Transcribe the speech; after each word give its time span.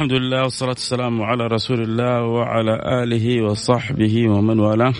الحمد 0.00 0.12
لله 0.12 0.42
والصلاة 0.42 0.70
والسلام 0.70 1.22
على 1.22 1.46
رسول 1.46 1.82
الله 1.82 2.22
وعلى 2.22 3.02
آله 3.02 3.42
وصحبه 3.44 4.28
ومن 4.28 4.60
والاه. 4.60 4.94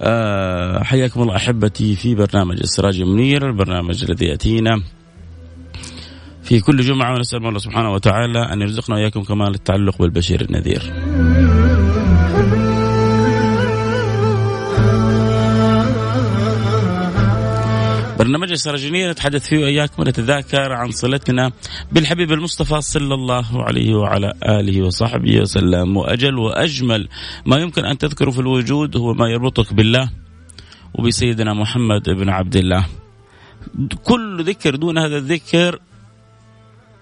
أه 0.00 0.82
حياكم 0.82 1.22
الله 1.22 1.36
أحبتي 1.36 1.96
في 1.96 2.14
برنامج 2.14 2.58
السراج 2.60 3.00
المنير 3.00 3.48
البرنامج 3.48 4.04
الذي 4.04 4.26
يأتينا 4.26 4.82
في 6.42 6.60
كل 6.60 6.80
جمعة 6.80 7.14
ونسأل 7.14 7.46
الله 7.46 7.58
سبحانه 7.58 7.92
وتعالى 7.92 8.52
أن 8.52 8.60
يرزقنا 8.60 8.96
وإياكم 8.96 9.22
كمال 9.22 9.54
التعلق 9.54 9.98
بالبشير 9.98 10.40
النذير. 10.40 10.82
برنامج 18.22 18.50
السراجنية 18.50 19.10
نتحدث 19.10 19.48
فيه 19.48 19.58
وإياكم 19.58 20.02
ونتذاكر 20.02 20.72
عن 20.72 20.90
صلتنا 20.90 21.52
بالحبيب 21.92 22.32
المصطفى 22.32 22.80
صلى 22.80 23.14
الله 23.14 23.62
عليه 23.62 23.94
وعلى 23.94 24.32
آله 24.48 24.86
وصحبه 24.86 25.40
وسلم. 25.40 25.96
وأجل 25.96 26.38
وأجمل 26.38 27.08
ما 27.46 27.56
يمكن 27.56 27.84
أن 27.84 27.98
تذكره 27.98 28.30
في 28.30 28.38
الوجود 28.38 28.96
هو 28.96 29.14
ما 29.14 29.28
يربطك 29.28 29.74
بالله 29.74 30.10
وبسيدنا 30.94 31.54
محمد 31.54 32.02
بن 32.10 32.28
عبد 32.28 32.56
الله. 32.56 32.86
كل 34.04 34.44
ذكر 34.44 34.76
دون 34.76 34.98
هذا 34.98 35.16
الذكر 35.16 35.78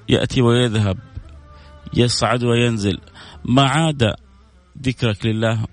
يأتي 0.09 0.43
ويذهب 0.43 0.99
يصعد 1.95 2.45
وينزل. 2.45 2.99
ما 3.45 3.63
عاد 3.63 4.15
ذكرك 4.83 5.27
لله 5.27 5.67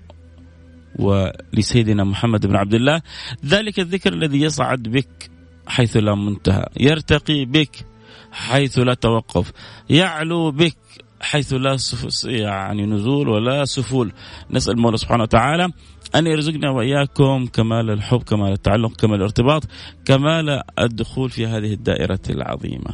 ولسيدنا 0.98 2.04
محمد 2.04 2.46
بن 2.46 2.56
عبد 2.56 2.74
الله 2.74 3.02
ذلك 3.46 3.80
الذكر 3.80 4.12
الذي 4.12 4.40
يصعد 4.42 4.82
بك 4.82 5.37
حيث 5.68 5.96
لا 5.96 6.14
منتهى. 6.14 6.64
يرتقي 6.80 7.44
بك 7.44 7.86
حيث 8.32 8.78
لا 8.78 8.94
توقف. 8.94 9.52
يعلو 9.90 10.50
بك 10.50 10.76
حيث 11.20 11.52
لا 11.52 11.76
يعني 12.24 12.86
نزول 12.86 13.28
ولا 13.28 13.64
سفول. 13.64 14.12
نسأل 14.50 14.74
المولى 14.74 14.96
سبحانه 14.96 15.22
وتعالى 15.22 15.68
أن 16.14 16.26
يرزقنا 16.26 16.70
وإياكم 16.70 17.46
كمال 17.46 17.90
الحب 17.90 18.22
كمال 18.22 18.52
التعلق 18.52 18.96
كمال 18.96 19.14
الارتباط 19.14 19.62
كمال 20.04 20.62
الدخول 20.78 21.30
في 21.30 21.46
هذه 21.46 21.72
الدائرة 21.72 22.20
العظيمة. 22.30 22.90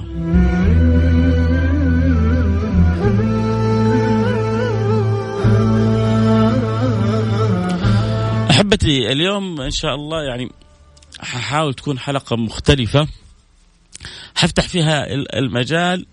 أحبتي 8.51 9.13
اليوم 9.13 9.61
إن 9.61 9.71
شاء 9.71 9.95
الله 9.95 10.23
يعني 10.23 10.51
ححاول 11.21 11.75
تكون 11.75 11.99
حلقة 11.99 12.37
مختلفة. 12.37 13.09
حفتح 14.35 14.69
فيها 14.69 15.07
المجال 15.39 16.07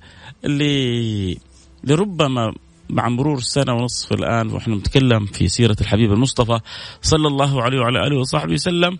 اللي 0.46 1.38
لربما 1.84 2.54
مع 2.90 3.10
مرور 3.10 3.40
سنة 3.40 3.74
ونصف 3.74 4.14
الآن 4.14 4.48
ونحن 4.48 4.74
نتكلم 4.74 5.26
في 5.26 5.48
سيرة 5.48 5.76
الحبيب 5.82 6.12
المصطفى 6.14 6.60
صلى 7.02 7.28
الله 7.28 7.64
عليه 7.64 7.80
وعلى 7.80 8.08
آله 8.08 8.20
وصحبه 8.20 8.54
وسلم. 8.54 9.00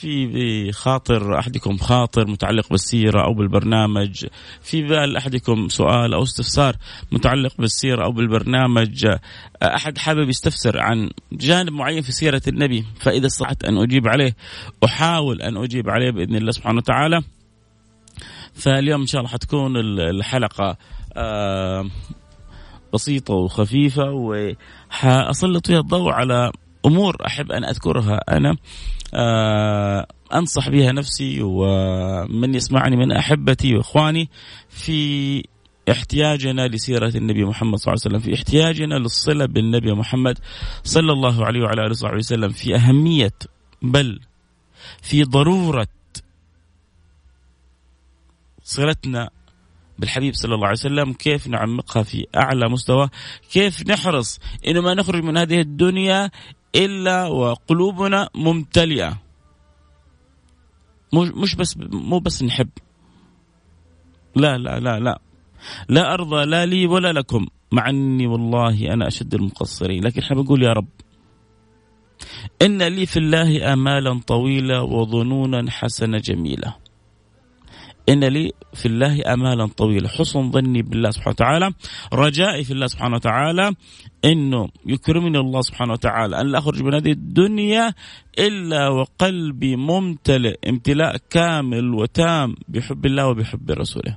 في 0.00 0.26
بخاطر 0.26 1.38
أحدكم 1.38 1.76
خاطر 1.76 2.26
متعلق 2.26 2.70
بالسيرة 2.70 3.24
أو 3.24 3.34
بالبرنامج؟ 3.34 4.26
في 4.62 4.82
بال 4.82 5.16
أحدكم 5.16 5.68
سؤال 5.68 6.14
أو 6.14 6.22
استفسار 6.22 6.76
متعلق 7.12 7.52
بالسيرة 7.58 8.04
أو 8.04 8.12
بالبرنامج؟ 8.12 9.06
أحد 9.62 9.98
حابب 9.98 10.28
يستفسر 10.28 10.78
عن 10.78 11.10
جانب 11.32 11.72
معين 11.72 12.02
في 12.02 12.12
سيرة 12.12 12.42
النبي؟ 12.48 12.84
فإذا 13.00 13.26
استطعت 13.26 13.64
أن 13.64 13.78
أجيب 13.78 14.08
عليه 14.08 14.36
أحاول 14.84 15.42
أن 15.42 15.56
أجيب 15.56 15.90
عليه 15.90 16.10
بإذن 16.10 16.36
الله 16.36 16.50
سبحانه 16.50 16.78
وتعالى. 16.78 17.22
فاليوم 18.54 19.00
إن 19.00 19.06
شاء 19.06 19.20
الله 19.20 19.32
حتكون 19.32 19.76
الحلقة 20.00 20.76
آه، 21.16 21.90
بسيطة 22.94 23.34
وخفيفة 23.34 24.10
وحأسلط 24.10 25.66
فيها 25.66 25.78
الضوء 25.78 26.12
على 26.12 26.52
أمور 26.86 27.16
أحب 27.26 27.52
أن 27.52 27.64
أذكرها 27.64 28.20
أنا. 28.36 28.56
أنصح 30.34 30.68
بها 30.68 30.92
نفسي 30.92 31.38
ومن 31.42 32.54
يسمعني 32.54 32.96
من 32.96 33.12
أحبتي 33.12 33.76
وإخواني 33.76 34.28
في 34.68 35.44
احتياجنا 35.90 36.68
لسيرة 36.68 37.12
النبي 37.16 37.44
محمد 37.44 37.78
صلى 37.78 37.92
الله 37.92 38.02
عليه 38.04 38.16
وسلم 38.16 38.18
في 38.18 38.34
احتياجنا 38.34 38.94
للصلة 38.94 39.46
بالنبي 39.46 39.92
محمد 39.92 40.38
صلى 40.84 41.12
الله 41.12 41.46
عليه 41.46 41.62
وعلى 41.62 41.82
آله 41.82 41.90
وصحبه 41.90 42.16
وسلم 42.16 42.48
في 42.48 42.74
أهمية 42.76 43.32
بل 43.82 44.20
في 45.02 45.24
ضرورة 45.24 45.88
صلتنا 48.62 49.30
بالحبيب 49.98 50.34
صلى 50.34 50.54
الله 50.54 50.66
عليه 50.66 50.78
وسلم 50.78 51.12
كيف 51.12 51.48
نعمقها 51.48 52.02
في 52.02 52.26
أعلى 52.36 52.68
مستوى 52.68 53.08
كيف 53.52 53.86
نحرص 53.86 54.38
إنه 54.66 54.80
ما 54.80 54.94
نخرج 54.94 55.22
من 55.22 55.36
هذه 55.36 55.60
الدنيا 55.60 56.30
إلا 56.74 57.26
وقلوبنا 57.26 58.28
ممتلئة. 58.34 59.18
مش 61.12 61.54
بس 61.54 61.76
مو 61.78 62.18
بس 62.18 62.42
نحب. 62.42 62.68
لا 64.36 64.58
لا 64.58 64.80
لا 64.80 65.00
لا. 65.00 65.20
لا 65.88 66.14
أرضى 66.14 66.44
لا 66.44 66.66
لي 66.66 66.86
ولا 66.86 67.12
لكم 67.12 67.46
مع 67.72 67.88
أني 67.88 68.26
والله 68.26 68.92
أنا 68.92 69.06
أشد 69.06 69.34
المقصرين. 69.34 70.04
لكن 70.04 70.20
إحنا 70.20 70.36
بنقول 70.36 70.62
يا 70.62 70.72
رب 70.72 70.88
إن 72.62 72.82
لي 72.82 73.06
في 73.06 73.16
الله 73.16 73.72
آمالا 73.72 74.20
طويله 74.26 74.82
وظنونا 74.82 75.70
حسنه 75.70 76.18
جميله 76.18 76.74
إن 78.08 78.24
لي 78.24 78.52
في 78.74 78.86
الله 78.86 79.32
أمالا 79.32 79.66
طويله 79.66 80.08
حسن 80.08 80.50
ظني 80.50 80.82
بالله 80.82 81.10
سبحانه 81.10 81.34
وتعالى. 81.34 81.72
رجائي 82.12 82.64
في 82.64 82.72
الله 82.72 82.86
سبحانه 82.86 83.14
وتعالى. 83.14 83.72
إنه 84.24 84.68
يكرمني 84.86 85.38
الله 85.38 85.60
سبحانه 85.60 85.92
وتعالى. 85.92 86.40
أن 86.40 86.46
لا 86.46 86.58
أخرج 86.58 86.82
من 86.82 86.94
هذه 86.94 87.12
الدنيا 87.12 87.94
إلا 88.38 88.88
وقلبي 88.88 89.76
ممتلئ. 89.76 90.58
امتلاء 90.68 91.16
كامل 91.30 91.94
وتام 91.94 92.56
بحب 92.68 93.06
الله 93.06 93.26
وبحب 93.26 93.70
رسوله. 93.70 94.16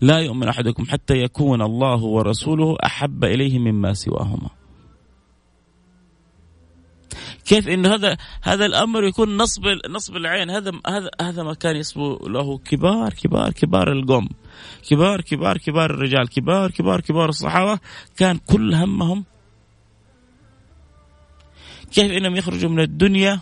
لا 0.00 0.18
يؤمن 0.18 0.48
أحدكم 0.48 0.84
حتى 0.84 1.14
يكون 1.14 1.62
الله 1.62 2.04
ورسوله 2.04 2.76
أحب 2.84 3.24
إليه 3.24 3.58
مما 3.58 3.92
سواهما. 3.92 4.65
كيف 7.44 7.68
انه 7.68 7.94
هذا 7.94 8.16
هذا 8.42 8.66
الأمر 8.66 9.04
يكون 9.04 9.36
نصب 9.36 9.62
نصب 9.90 10.16
العين. 10.16 10.50
هذا 10.50 10.72
هذا 10.86 11.10
هذا 11.20 11.42
ما 11.42 11.54
كان 11.54 11.76
يصبو 11.76 12.28
له 12.28 12.58
كبار 12.58 13.12
كبار 13.12 13.52
كبار 13.52 13.92
القوم. 13.92 14.28
كبار 14.90 15.20
كبار 15.20 15.58
كبار 15.58 15.90
الرجال. 15.90 16.28
كبار 16.28 16.70
كبار 16.70 17.00
كبار 17.00 17.28
الصحابة. 17.28 17.78
كان 18.16 18.38
كل 18.38 18.74
همهم 18.74 19.24
كيف 21.92 22.12
إنهم 22.12 22.36
يخرجوا 22.36 22.70
من 22.70 22.80
الدنيا 22.80 23.40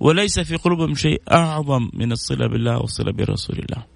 وليس 0.00 0.40
في 0.40 0.56
قلوبهم 0.56 0.94
شيء 0.94 1.22
أعظم 1.32 1.90
من 1.92 2.12
الصلة 2.12 2.46
بالله 2.46 2.78
والصلة 2.78 3.12
برسول 3.12 3.58
الله. 3.58 3.86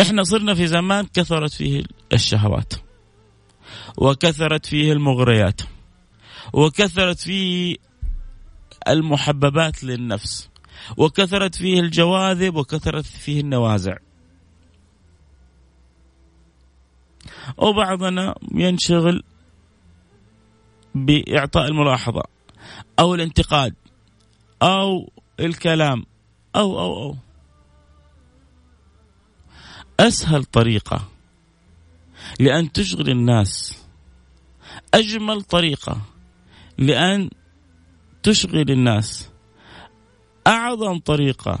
إحنا 0.00 0.22
صرنا 0.22 0.54
في 0.54 0.66
زمان 0.66 1.06
كثرت 1.14 1.52
فيه 1.52 1.84
الشهوات 2.12 2.72
وكثرت 3.98 4.66
فيه 4.66 4.92
المغريات. 4.92 5.60
وكثرت 6.52 7.18
فيه 7.18 7.76
المحببات 8.88 9.84
للنفس 9.84 10.50
وكثرت 10.96 11.54
فيه 11.54 11.80
الجواذب 11.80 12.56
وكثرت 12.56 13.06
فيه 13.06 13.40
النوازع. 13.40 13.96
وبعضنا 17.56 18.34
ينشغل 18.54 19.22
بإعطاء 20.94 21.68
الملاحظة 21.68 22.22
أو 22.98 23.14
الانتقاد 23.14 23.74
أو 24.62 25.10
الكلام 25.40 26.04
أو 26.56 26.80
أو 26.80 27.02
أو. 27.02 27.16
أسهل 30.00 30.44
طريقة 30.44 31.08
لأن 32.40 32.72
تشغل 32.72 33.10
الناس 33.10 33.82
أجمل 34.94 35.42
طريقة 35.42 36.00
لأن 36.78 37.30
تشغل 38.22 38.70
الناس. 38.70 39.30
أعظم 40.46 40.98
طريقة 40.98 41.58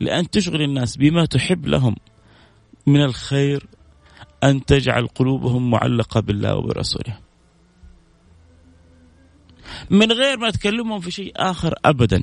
لأن 0.00 0.30
تشغل 0.30 0.62
الناس 0.62 0.96
بما 0.96 1.24
تحب 1.24 1.66
لهم 1.66 1.96
من 2.86 3.04
الخير 3.04 3.66
أن 4.44 4.64
تجعل 4.64 5.06
قلوبهم 5.06 5.70
معلقة 5.70 6.20
بالله 6.20 6.56
وبرسوله. 6.56 7.18
من 9.90 10.12
غير 10.12 10.38
ما 10.38 10.50
تكلمهم 10.50 11.00
في 11.00 11.10
شيء 11.10 11.32
آخر 11.36 11.74
أبدا. 11.84 12.22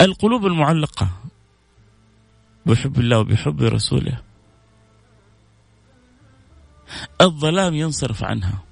القلوب 0.00 0.46
المعلقة 0.46 1.08
بحب 2.66 2.98
الله 2.98 3.18
وبحب 3.18 3.62
رسوله. 3.62 4.31
الظلام 7.20 7.74
ينصرف 7.74 8.24
عنها. 8.24 8.62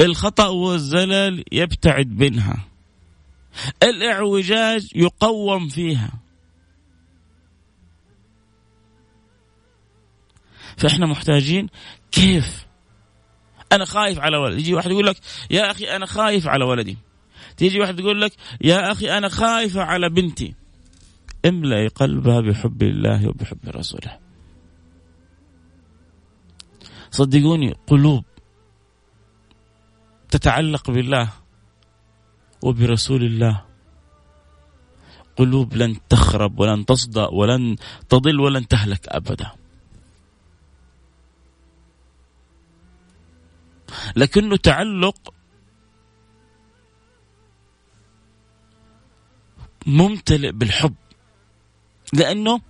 الخطأ 0.00 0.46
والزلل 0.46 1.44
يبتعد 1.52 2.22
منها. 2.22 2.64
الإعوجاج 3.82 4.88
يقوم 4.94 5.68
فيها. 5.68 6.12
فإحنا 10.76 11.06
محتاجين 11.06 11.68
كيف؟ 12.12 12.66
أنا 13.72 13.84
خايف 13.84 14.18
على 14.18 14.36
ولدي. 14.36 14.60
يجي 14.60 14.74
واحد 14.74 14.90
يقول 14.90 15.06
لك 15.06 15.16
يا 15.50 15.70
أخي 15.70 15.96
أنا 15.96 16.06
خايف 16.06 16.46
على 16.46 16.64
ولدي. 16.64 16.96
تيجي 17.56 17.80
واحد 17.80 18.00
يقول 18.00 18.20
لك 18.20 18.32
يا 18.60 18.92
أخي 18.92 19.18
أنا 19.18 19.28
خايفة 19.28 19.82
على 19.82 20.08
بنتي. 20.08 20.54
املأ 21.46 21.88
قلبها 21.88 22.40
بحب 22.40 22.82
الله 22.82 23.28
وبحب 23.28 23.58
رسوله. 23.66 24.23
صدقوني 27.14 27.74
قلوب 27.86 28.24
تتعلق 30.30 30.90
بالله 30.90 31.32
وبرسول 32.62 33.22
الله. 33.24 33.64
قلوب 35.36 35.74
لن 35.74 36.08
تخرب 36.08 36.58
ولن 36.58 36.86
تصدأ 36.86 37.26
ولن 37.26 37.76
تضل 38.08 38.40
ولن 38.40 38.68
تهلك 38.68 39.08
أبدا. 39.08 39.50
لكنه 44.16 44.56
تعلق 44.56 45.34
ممتلئ 49.86 50.52
بالحب 50.52 50.94
لأنه 52.12 52.60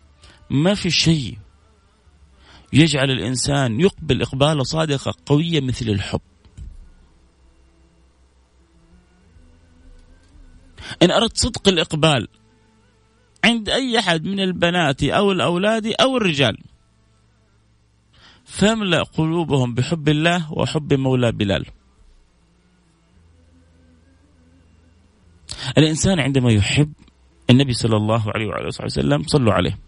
ما 0.51 0.75
في 0.75 0.91
شيء 0.91 1.44
يجعل 2.75 3.11
الإنسان 3.11 3.81
يقبل 3.81 4.23
اقباله 4.23 4.63
صادقة 4.63 5.15
قوية 5.27 5.61
مثل 5.61 5.89
الحب. 5.89 6.21
إن 11.03 11.11
أردت 11.11 11.37
صدق 11.37 11.69
الإقبال 11.69 12.29
عند 13.45 13.69
أي 13.69 13.99
أحد 13.99 14.25
من 14.25 14.41
البنات 14.41 15.03
أو 15.03 15.33
الأولاد 15.33 15.87
أو 15.87 16.17
الرجال 16.17 16.59
فاملأ 18.45 19.03
قلوبهم 19.03 19.75
بحب 19.75 20.09
الله 20.09 20.53
وحب 20.53 20.95
مولى 20.95 21.33
بلال. 21.33 21.67
الإنسان 25.79 26.21
عندما 26.21 26.53
يحب 26.53 26.93
النبي 27.51 27.73
صلى 27.73 27.97
الله 27.97 28.33
عليه 28.35 28.47
وعلى 28.47 28.67
وسلم 28.67 29.23
صلوا 29.23 29.53
عليه 29.53 29.79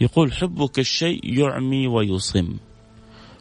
يقول 0.00 0.32
حبك 0.32 0.78
الشيء 0.78 1.38
يعمي 1.38 1.86
ويصم. 1.86 2.56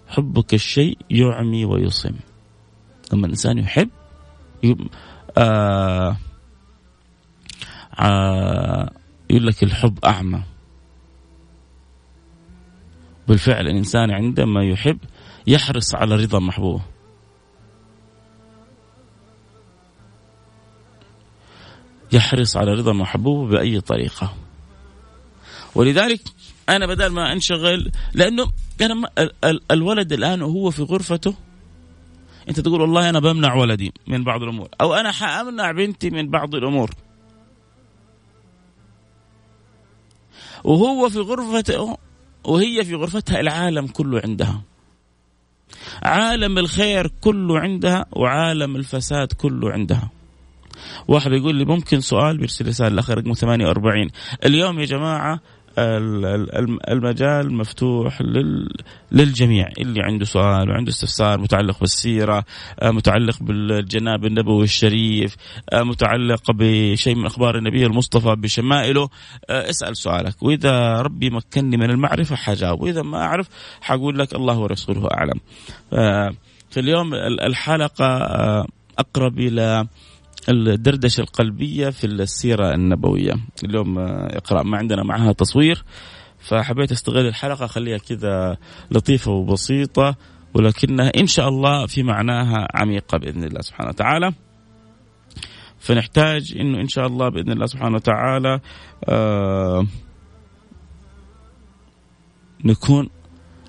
حبك 0.08 0.54
الشيء 0.54 0.98
يعمي 1.10 1.66
ويصم. 1.66 2.16
لما 3.14 3.26
الإنسان 3.26 3.58
يحب 3.58 3.90
آه 5.38 6.18
آه 8.00 8.92
يقول 9.30 9.48
لك 9.48 9.64
الحب 9.64 10.06
أعمى. 10.06 10.44
بالفعل 13.28 13.68
الإنسان 13.68 14.12
عندما 14.12 14.64
يحب 14.64 15.00
يحرص 15.48 15.96
على 15.96 16.16
رضا 16.16 16.40
محبوبه 16.40 16.82
يحرص 22.12 22.58
على 22.58 22.72
رضا 22.74 22.94
محبوبه 22.94 23.52
بأي 23.52 23.82
طريقة. 23.82 24.34
ولذلك 25.76 26.22
أنا 26.70 26.86
بدل 26.86 27.08
ما 27.08 27.34
أنشغل 27.34 27.92
لأنه 28.14 28.52
أنا 28.82 29.10
الولد 29.72 30.14
الآن 30.14 30.42
وهو 30.42 30.72
في 30.72 30.82
غرفته. 30.84 31.36
أنت 32.50 32.60
تقول 32.60 32.82
والله 32.82 33.10
أنا 33.10 33.20
بمنع 33.20 33.56
ولدي 33.56 33.94
من 34.08 34.24
بعض 34.24 34.44
الأمور 34.44 34.70
أو 34.82 34.94
أنا 34.94 35.12
حأمنع 35.12 35.72
بنتي 35.72 36.10
من 36.10 36.30
بعض 36.30 36.56
الأمور. 36.56 36.92
وهو 40.64 41.10
في 41.10 41.20
غرفته 41.20 41.98
وهي 42.44 42.86
في 42.86 42.96
غرفتها 42.96 43.40
العالم 43.40 43.88
كله 43.88 44.22
عندها. 44.24 44.62
عالم 46.04 46.58
الخير 46.58 47.08
كله 47.22 47.60
عندها 47.60 48.06
وعالم 48.12 48.76
الفساد 48.76 49.34
كله 49.34 49.72
عندها. 49.72 50.10
واحد 51.08 51.32
يقول 51.32 51.56
لي 51.56 51.66
ممكن 51.66 52.02
سؤال 52.02 52.38
بيرسل 52.38 52.68
رسالة 52.68 52.88
الأخ 52.88 53.10
رقم 53.10 53.34
48 53.34 54.10
اليوم 54.46 54.80
يا 54.80 54.86
جماعة 54.86 55.40
المجال 55.78 57.54
مفتوح 57.54 58.22
للجميع 59.12 59.70
اللي 59.78 60.02
عنده 60.04 60.26
سؤال 60.26 60.70
وعنده 60.70 60.92
استفسار 60.92 61.40
متعلق 61.40 61.80
بالسيرة 61.80 62.46
آه، 62.80 62.92
متعلق 62.92 63.44
بالجناب 63.44 64.26
النبوي 64.26 64.64
الشريف 64.64 65.36
آه، 65.74 65.84
متعلق 65.84 66.52
بشيء 66.52 67.16
من 67.16 67.26
أخبار 67.26 67.58
النبي 67.58 67.86
المصطفى 67.86 68.36
بشمائله. 68.36 69.10
آه، 69.50 69.70
اسأل 69.70 69.98
سؤالك. 69.98 70.44
وإذا 70.44 71.02
ربي 71.02 71.30
مكنني 71.30 71.78
من 71.78 71.90
المعرفة 71.90 72.36
حجاوب 72.36 72.82
وإذا 72.82 73.02
ما 73.02 73.18
أعرف 73.18 73.48
حقول 73.82 74.20
لك 74.20 74.36
الله 74.36 74.60
ورسوله 74.60 75.08
أعلم. 75.14 75.40
في 76.70 76.80
اليوم 76.80 77.14
الحلقة 77.14 78.08
أقرب 79.00 79.40
إلى 79.40 79.88
الدردشة 80.50 81.22
القلبية 81.22 81.90
في 81.90 82.08
السيرة 82.08 82.74
النبوية 82.74 83.34
اليوم 83.64 84.00
اقرأ 84.00 84.64
ما 84.64 84.78
عندنا 84.78 85.04
معها 85.04 85.32
تصوير 85.32 85.84
فحبيت 86.40 86.92
استغل 86.92 87.28
الحلقة 87.28 87.66
اخليها 87.66 87.98
كذا 87.98 88.58
لطيفة 88.92 89.32
وبسيطة 89.32 90.16
ولكنها 90.54 91.12
إن 91.18 91.28
شاء 91.28 91.50
الله 91.50 91.86
في 91.86 92.04
معناها 92.04 92.68
عميقة 92.74 93.18
بإذن 93.18 93.44
الله 93.44 93.62
سبحانه 93.62 93.90
وتعالى. 93.90 94.34
فنحتاج 95.80 96.58
إنه 96.60 96.82
إن 96.82 96.88
شاء 96.88 97.08
الله 97.08 97.30
بإذن 97.30 97.52
الله 97.52 97.66
سبحانه 97.66 97.96
وتعالى 97.96 98.60
آه 99.10 99.86
نكون 102.66 103.10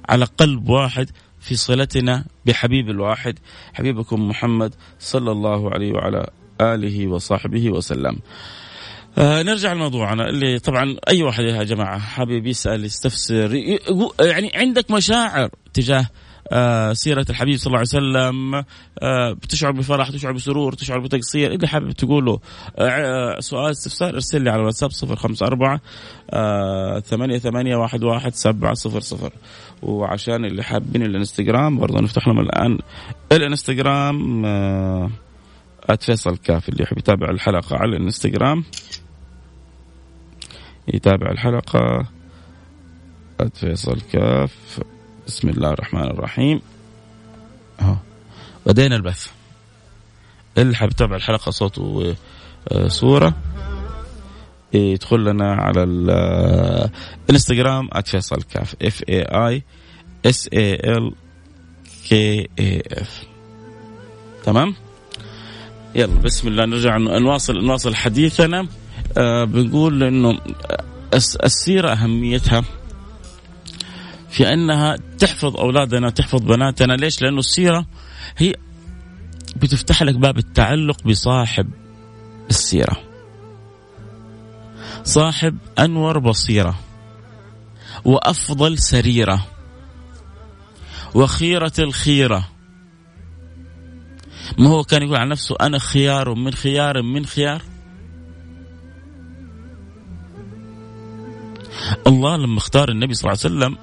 على 0.08 0.24
قلب 0.24 0.68
واحد 0.68 1.10
في 1.40 1.54
صلتنا 1.54 2.24
بحبيب 2.46 2.90
الواحد 2.90 3.38
حبيبكم 3.74 4.28
محمد 4.28 4.74
صلى 4.98 5.32
الله 5.32 5.70
عليه 5.70 5.92
وعلى 5.92 6.26
آله 6.60 7.06
وصحبه 7.08 7.70
وسلم. 7.70 8.18
آه 9.18 9.42
نرجع 9.42 9.72
لموضوعنا 9.72 10.28
اللي 10.28 10.58
طبعا 10.58 10.96
أي 11.08 11.22
واحد 11.22 11.44
يا 11.44 11.62
جماعة 11.62 11.98
حابب 11.98 12.46
يسأل 12.46 12.84
يستفسر 12.84 13.54
يعني 14.20 14.50
عندك 14.54 14.90
مشاعر 14.90 15.48
تجاه 15.74 16.06
آه 16.52 16.92
سيرة 16.92 17.26
الحبيب 17.30 17.56
صلى 17.56 17.66
الله 17.66 17.78
عليه 17.78 17.88
وسلم 17.88 18.54
آه 19.02 19.32
بتشعر 19.32 19.70
بفرح 19.72 20.10
تشعر 20.10 20.32
بسرور 20.32 20.72
تشعر 20.72 20.98
بتقصير 20.98 21.52
اللي 21.52 21.68
حابب 21.68 21.92
تقوله. 21.92 22.40
آه 22.78 23.40
سؤال 23.40 23.70
استفسار 23.70 24.14
ارسل 24.14 24.42
لي 24.42 24.50
على 24.50 24.60
الواتساب 24.60 24.90
صفر 24.90 25.16
خمسة 25.16 25.46
أربعة 25.46 25.80
آه، 26.30 27.00
ثمانية 27.00 27.38
ثمانية 27.38 27.76
واحد 27.76 28.04
واحد 28.04 28.34
سبعة 28.34 28.74
صفر 28.74 29.00
صفر. 29.00 29.32
وعشان 29.82 30.44
اللي 30.44 30.62
حابين 30.62 31.02
الانستغرام 31.02 31.78
برضه 31.78 32.00
نفتح 32.00 32.28
لهم 32.28 32.40
الآن 32.40 32.78
الانستغرام 33.32 34.44
آه 34.46 35.10
فيصل 35.96 36.36
كاف 36.36 36.68
اللي 36.68 36.82
يحب 36.82 36.98
يتابع 36.98 37.30
الحلقة 37.30 37.76
على 37.76 37.96
الانستغرام. 37.96 38.64
يتابع 40.94 41.30
الحلقة 41.30 42.06
فيصل 43.54 44.00
كاف 44.12 44.80
بسم 45.26 45.48
الله 45.48 45.70
الرحمن 45.70 46.04
الرحيم. 46.10 46.60
اهو 47.80 47.96
بدينا 48.66 48.96
البث. 48.96 49.30
اللي 50.58 50.76
حاب 50.76 50.90
يتابع 50.90 51.16
الحلقة 51.16 51.50
صوت 51.50 51.78
وصورة 52.72 53.34
يدخل 54.72 55.24
لنا 55.24 55.54
على 55.54 55.84
الانستغرام 57.28 57.88
@فيصل 58.04 58.42
كاف 58.42 58.74
F 58.82 59.02
A 59.08 59.22
I 59.22 59.62
S 60.26 60.48
A 60.52 60.74
L 60.74 61.14
K 62.08 62.48
A 62.58 62.82
F 62.92 63.24
تمام؟ 64.44 64.74
يلا 65.94 66.14
بسم 66.20 66.48
الله 66.48 66.64
نرجع 66.64 66.96
نواصل 66.96 67.64
نواصل 67.64 67.94
حديثنا 67.94 68.66
آه 69.18 69.44
بنقول 69.44 70.02
إنه 70.02 70.38
السيرة 71.44 71.92
أهميتها 71.92 72.62
في 74.30 74.52
أنها 74.52 74.96
تحفظ 75.18 75.56
أولادنا 75.56 76.10
تحفظ 76.10 76.42
بناتنا 76.42 76.92
ليش؟ 76.92 77.22
لأنه 77.22 77.38
السيرة 77.38 77.86
هي 78.36 78.54
بتفتح 79.56 80.02
لك 80.02 80.14
باب 80.14 80.38
التعلق 80.38 81.02
بصاحب 81.04 81.70
السيرة. 82.50 82.96
صاحب 85.04 85.58
أنور 85.78 86.18
بصيرة 86.18 86.78
وأفضل 88.04 88.78
سريرة 88.78 89.46
وخيرة 91.14 91.72
الخيرة 91.78 92.48
ما 94.58 94.68
هو 94.68 94.84
كان 94.84 95.02
يقول 95.02 95.16
عن 95.16 95.28
نفسه 95.28 95.56
أنا 95.60 95.78
خيار 95.78 96.34
من 96.34 96.52
خيار 96.52 97.02
من 97.02 97.26
خيار؟ 97.26 97.62
الله 102.06 102.36
لما 102.36 102.58
اختار 102.58 102.88
النبي 102.88 103.14
صلى 103.14 103.32
الله 103.32 103.40
عليه 103.44 103.54
وسلم 103.56 103.78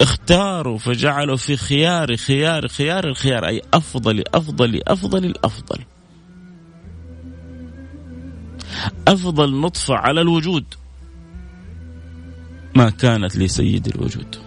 اختاروا 0.00 0.78
فجعلوا 0.78 1.36
في 1.36 1.56
خيار 1.56 2.16
خيار 2.16 2.68
خيار 2.68 3.04
الخيار 3.08 3.48
أي 3.48 3.62
أفضل 3.74 4.24
أفضل 4.34 4.80
أفضل 4.86 5.24
الأفضل 5.24 5.78
أفضل 9.08 9.60
نطفة 9.60 9.94
على 9.94 10.20
الوجود 10.20 10.64
ما 12.76 12.90
كانت 12.90 13.36
لسيد 13.36 13.88
الوجود. 13.88 14.43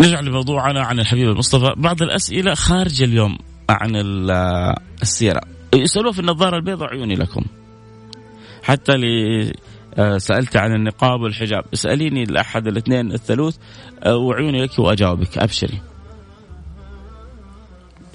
نرجع 0.00 0.20
لموضوعنا 0.20 0.80
عن 0.80 1.00
الحبيب 1.00 1.28
المصطفى. 1.28 1.72
بعض 1.76 2.02
الأسئلة 2.02 2.54
خارج 2.54 3.02
اليوم 3.02 3.38
عن 3.70 3.96
السيرة 5.02 5.40
يسألوه 5.74 6.12
في 6.12 6.18
النظارة 6.18 6.56
البيضاء 6.56 6.88
عيوني 6.88 7.14
لكم. 7.14 7.42
حتى 8.62 8.96
لي 8.96 9.52
آه، 9.98 10.18
سألت 10.18 10.56
عن 10.56 10.74
النقاب 10.74 11.20
والحجاب. 11.20 11.64
اسأليني 11.74 12.22
الأحد 12.22 12.66
الاثنين 12.66 13.12
الثالوث 13.12 13.56
آه، 14.04 14.16
وعيوني 14.16 14.64
لك 14.64 14.78
وأجاوبك. 14.78 15.38
أبشري. 15.38 15.80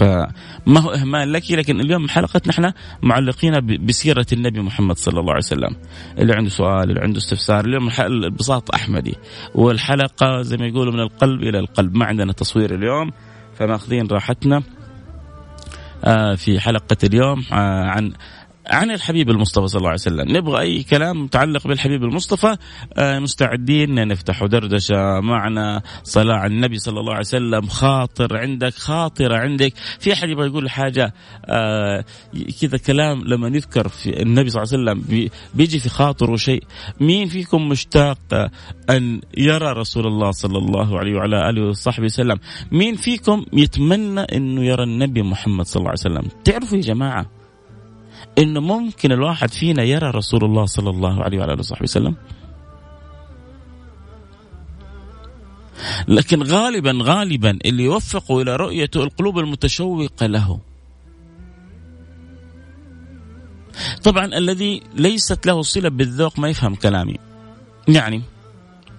فما 0.01 0.79
هو 0.79 0.91
إهمال 0.91 1.33
لك؟ 1.33 1.51
لكن 1.51 1.79
اليوم 1.79 2.09
حلقتنا 2.09 2.53
إحنا 2.53 2.73
معلقين 3.03 3.85
بسيرة 3.85 4.25
النبي 4.33 4.61
محمد 4.61 4.97
صلى 4.97 5.19
الله 5.19 5.31
عليه 5.31 5.43
وسلم. 5.43 5.75
اللي 6.17 6.33
عنده 6.33 6.49
سؤال 6.49 6.89
اللي 6.89 7.01
عنده 7.01 7.17
استفسار. 7.17 7.65
اليوم 7.65 7.89
البساط 7.99 8.75
أحمدي. 8.75 9.15
والحلقة 9.55 10.41
زي 10.41 10.57
ما 10.57 10.67
يقولوا 10.67 10.93
من 10.93 10.99
القلب 10.99 11.41
إلى 11.41 11.59
القلب. 11.59 11.95
ما 11.95 12.05
عندنا 12.05 12.33
تصوير 12.33 12.75
اليوم 12.75 13.11
فماخذين 13.53 14.07
راحتنا. 14.07 14.63
آه، 16.03 16.35
في 16.35 16.59
حلقة 16.59 16.97
اليوم 17.03 17.43
آه، 17.51 17.85
عن 17.85 18.13
عن 18.67 18.91
الحبيب 18.91 19.29
المصطفى 19.29 19.67
صلى 19.67 19.79
الله 19.79 19.89
عليه 19.89 19.99
وسلم. 19.99 20.37
نبغى 20.37 20.61
أي 20.61 20.83
كلام 20.83 21.23
متعلق 21.23 21.67
بالحبيب 21.67 22.03
المصطفى 22.03 22.57
آه، 22.97 23.19
مستعدين 23.19 24.07
نفتح 24.07 24.45
دردشة 24.45 25.19
معنا. 25.19 25.81
صلاة 26.03 26.35
على 26.35 26.53
النبي 26.53 26.77
صلى 26.77 26.99
الله 26.99 27.11
عليه 27.11 27.19
وسلم 27.19 27.67
خاطر 27.67 28.37
عندك 28.37 28.73
خاطرة 28.73 29.37
عندك. 29.37 29.73
في 29.99 30.13
أحد 30.13 30.29
يبغى 30.29 30.47
يقول 30.47 30.69
حاجة؟ 30.69 31.13
آه، 31.45 32.05
كذا 32.61 32.77
كلام 32.77 33.23
لما 33.25 33.47
يذكر 33.47 33.87
في 33.87 34.21
النبي 34.21 34.49
صلى 34.49 34.63
الله 34.63 34.91
عليه 34.91 35.01
وسلم 35.01 35.29
بيجي 35.53 35.79
في 35.79 35.89
خاطره 35.89 36.35
شيء 36.35 36.63
مين 36.99 37.27
فيكم 37.27 37.69
مشتاق 37.69 38.51
أن 38.89 39.21
يرى 39.37 39.71
رسول 39.71 40.07
الله 40.07 40.31
صلى 40.31 40.57
الله 40.57 40.99
عليه 40.99 41.15
وعلى 41.15 41.49
آله 41.49 41.67
وصحبه 41.69 42.05
وسلم؟ 42.05 42.37
مين 42.71 42.95
فيكم 42.95 43.45
يتمنى 43.53 44.21
أنه 44.21 44.63
يرى 44.63 44.83
النبي 44.83 45.21
محمد 45.21 45.65
صلى 45.65 45.79
الله 45.79 45.89
عليه 45.89 45.99
وسلم؟ 45.99 46.29
تعرفوا 46.43 46.77
يا 46.77 46.83
جماعة 46.83 47.40
إنه 48.37 48.59
ممكن 48.59 49.11
الواحد 49.11 49.49
فينا 49.49 49.83
يرى 49.83 50.09
رسول 50.09 50.43
الله 50.43 50.65
صلى 50.65 50.89
الله 50.89 51.23
عليه 51.23 51.39
وعلى 51.39 51.53
آله 51.53 51.59
وصحبه 51.59 51.83
وسلم. 51.83 52.15
لكن 56.07 56.43
غالبا 56.43 56.99
غالبا 57.01 57.59
اللي 57.65 57.83
يوفقوا 57.83 58.41
إلى 58.41 58.55
رؤيته 58.55 59.03
القلوب 59.03 59.39
المتشوقة 59.39 60.25
له. 60.25 60.59
طبعا 64.03 64.25
الذي 64.25 64.83
ليست 64.95 65.45
له 65.45 65.61
صلة 65.61 65.89
بالذوق 65.89 66.39
ما 66.39 66.49
يفهم 66.49 66.75
كلامي. 66.75 67.15
يعني 67.87 68.21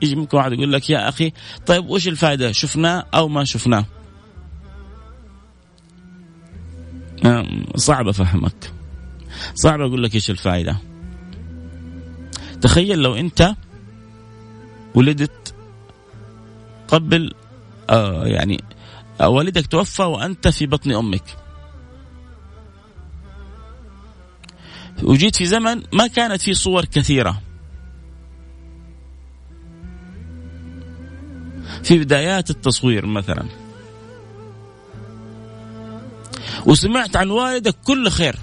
يجي 0.03 0.17
ممكن 0.17 0.37
واحد 0.37 0.53
يقول 0.53 0.73
لك 0.73 0.91
يا 0.91 1.09
أخي 1.09 1.33
طيب 1.67 1.91
وش 1.91 2.09
الفائدة؟ 2.09 2.53
شفناه 2.53 3.07
أو 3.15 3.29
ما 3.29 3.45
شفناه 3.45 3.85
صعب 7.77 8.09
أفهمك. 8.09 8.73
صعب 9.55 9.81
أقول 9.81 10.03
لك 10.03 10.15
إيش 10.15 10.31
الفائدة. 10.31 10.77
تخيل 12.61 12.99
لو 12.99 13.15
أنت 13.15 13.55
ولدت 14.95 15.55
قبل 16.89 17.35
آه 17.91 18.27
يعني 18.27 18.65
آه 19.21 19.29
والدك 19.29 19.67
توفى 19.67 20.03
وأنت 20.03 20.49
في 20.49 20.67
بطن 20.67 20.93
أمك. 20.93 21.37
وجيت 25.03 25.37
في 25.37 25.47
زمن 25.47 25.83
ما 25.93 26.07
كانت 26.07 26.43
فيه 26.43 26.53
صور 26.53 26.85
كثيرة. 26.85 27.43
في 31.83 31.99
بدايات 31.99 32.51
التصوير 32.51 33.07
مثلا. 33.07 33.45
وسمعت 36.67 37.17
عن 37.17 37.31
والدك 37.31 37.75
كل 37.85 38.09
خير. 38.09 38.37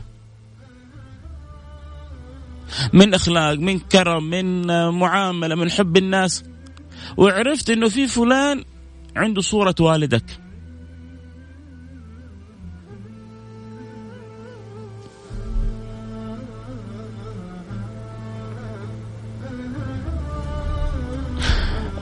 من 2.93 3.13
أخلاق 3.13 3.53
من 3.53 3.79
كرم 3.79 4.23
من 4.23 4.67
معاملة 4.89 5.55
من 5.55 5.71
حب 5.71 5.97
الناس. 5.97 6.43
وعرفت 7.17 7.69
إنه 7.69 7.89
في 7.89 8.07
فلان 8.07 8.63
عنده 9.15 9.41
صورة 9.41 9.75
والدك. 9.79 10.23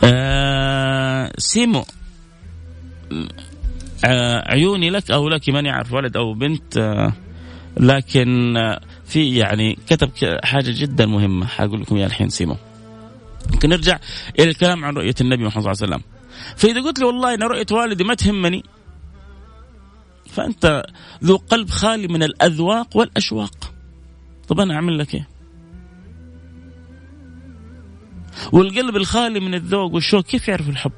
آه 0.04 1.32
سيمو 1.38 1.86
آه، 4.06 4.52
عيوني 4.52 4.90
لك 4.90 5.12
أو 5.12 5.30
لك 5.30 5.50
من 5.50 5.66
يعرف 5.66 5.94
ولد 5.94 6.18
أو 6.18 6.34
بنت؟ 6.34 6.78
آه، 6.78 7.14
لكن 7.78 8.58
في 9.08 9.36
يعني 9.36 9.80
كتب 9.90 10.12
حاجة 10.44 10.74
جدا 10.76 11.06
مهمة 11.06 11.46
حقول 11.46 11.82
لكم 11.82 11.96
إياها 11.96 12.08
الحين 12.08 12.30
سيمو. 12.30 12.58
ممكن 13.54 13.70
نرجع 13.70 14.00
إلى 14.40 14.50
الكلام 14.50 14.86
عن 14.86 14.94
رؤية 14.94 15.16
النبي 15.22 15.44
محمد 15.44 15.64
صلى 15.64 15.72
الله 15.72 15.84
عليه 15.84 15.96
وسلم. 15.96 16.04
فإذا 16.56 16.82
قلت 16.82 17.00
لي 17.00 17.06
والله 17.06 17.34
إن 17.34 17.44
رؤية 17.44 17.66
والدي 17.72 18.04
ما 18.04 18.14
تهمني 18.14 18.64
فأنت 20.26 20.86
ذو 21.24 21.38
قلب 21.38 21.70
خالي 21.70 22.08
من 22.08 22.24
الأذواق 22.24 22.98
والأشواق. 22.98 23.74
طب 24.48 24.60
أنا 24.60 24.74
أعمل 24.74 24.98
لك 24.98 25.16
إيه؟ 25.16 25.28
والقلب 28.52 28.96
الخالي 28.96 29.40
من 29.40 29.54
الذوق 29.54 29.94
والشوق 29.94 30.24
كيف 30.24 30.48
يعرف 30.48 30.70
الحب؟ 30.70 30.92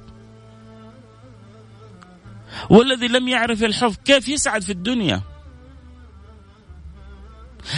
والذي 2.70 3.08
لم 3.08 3.28
يعرف 3.28 3.64
الحب 3.64 3.96
كيف 4.06 4.30
يسعد 4.30 4.62
في 4.62 4.72
الدنيا؟ 4.72 5.22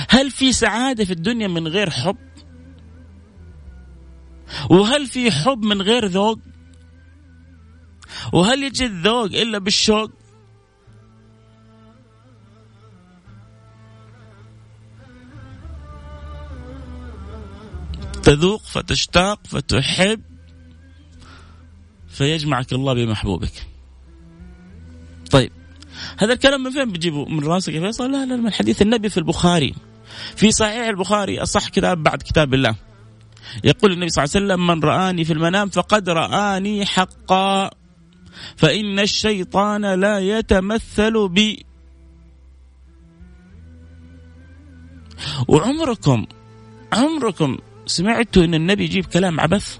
هل 0.09 0.31
في 0.31 0.53
سعادة 0.53 1.05
في 1.05 1.13
الدنيا 1.13 1.47
من 1.47 1.67
غير 1.67 1.89
حب؟ 1.89 2.17
وهل 4.69 5.07
في 5.07 5.31
حب 5.31 5.63
من 5.63 5.81
غير 5.81 6.05
ذوق؟ 6.05 6.39
وهل 8.33 8.63
يجي 8.63 8.85
الذوق 8.85 9.25
إلا 9.25 9.57
بالشوق؟ 9.57 10.11
تذوق 18.23 18.63
فتشتاق 18.63 19.47
فتحب 19.47 20.21
فيجمعك 22.07 22.73
الله 22.73 22.93
بمحبوبك. 22.93 23.67
طيب. 25.31 25.51
هذا 26.17 26.33
الكلام 26.33 26.63
من 26.63 26.71
فين 26.71 26.91
بتجيبه 26.91 27.25
من 27.25 27.43
راسك 27.43 27.73
يا 27.73 27.79
فيصل؟ 27.79 28.11
لا 28.11 28.25
لا 28.25 28.35
من 28.35 28.53
حديث 28.53 28.81
النبي 28.81 29.09
في 29.09 29.17
البخاري. 29.17 29.73
في 30.35 30.51
صحيح 30.51 30.87
البخاري 30.87 31.41
أصح 31.41 31.69
كتاب 31.69 32.03
بعد 32.03 32.21
كتاب 32.21 32.53
الله. 32.53 32.75
يقول 33.63 33.91
النبي 33.91 34.09
صلى 34.09 34.23
الله 34.23 34.35
عليه 34.35 34.45
وسلم 34.45 34.67
من 34.67 34.83
رآني 34.83 35.23
في 35.23 35.33
المنام 35.33 35.69
فقد 35.69 36.09
رآني 36.09 36.85
حقا 36.85 37.69
فإن 38.57 38.99
الشيطان 38.99 39.85
لا 39.85 40.19
يتمثل 40.19 41.29
بي. 41.29 41.65
وعمركم 45.47 46.25
عمركم 46.93 47.57
سمعتوا 47.85 48.43
إن 48.43 48.53
النبي 48.53 48.83
يجيب 48.83 49.05
كلام 49.05 49.39
عبث؟ 49.39 49.77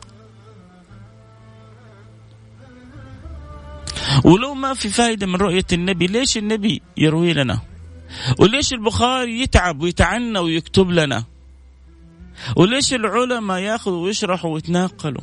ولو 4.23 4.53
ما 4.53 4.73
في 4.73 4.89
فائده 4.89 5.27
من 5.27 5.35
رؤية 5.35 5.65
النبي 5.73 6.07
ليش 6.07 6.37
النبي 6.37 6.81
يروي 6.97 7.33
لنا؟ 7.33 7.61
وليش 8.39 8.73
البخاري 8.73 9.41
يتعب 9.41 9.81
ويتعنى 9.81 10.39
ويكتب 10.39 10.91
لنا؟ 10.91 11.23
وليش 12.55 12.93
العلماء 12.93 13.59
ياخذوا 13.59 14.03
ويشرحوا 14.03 14.53
ويتناقلوا؟ 14.53 15.21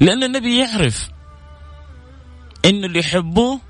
لأن 0.00 0.22
النبي 0.22 0.58
يعرف 0.58 1.08
إن 2.64 2.84
اللي 2.84 2.98
يحبوه 2.98 3.60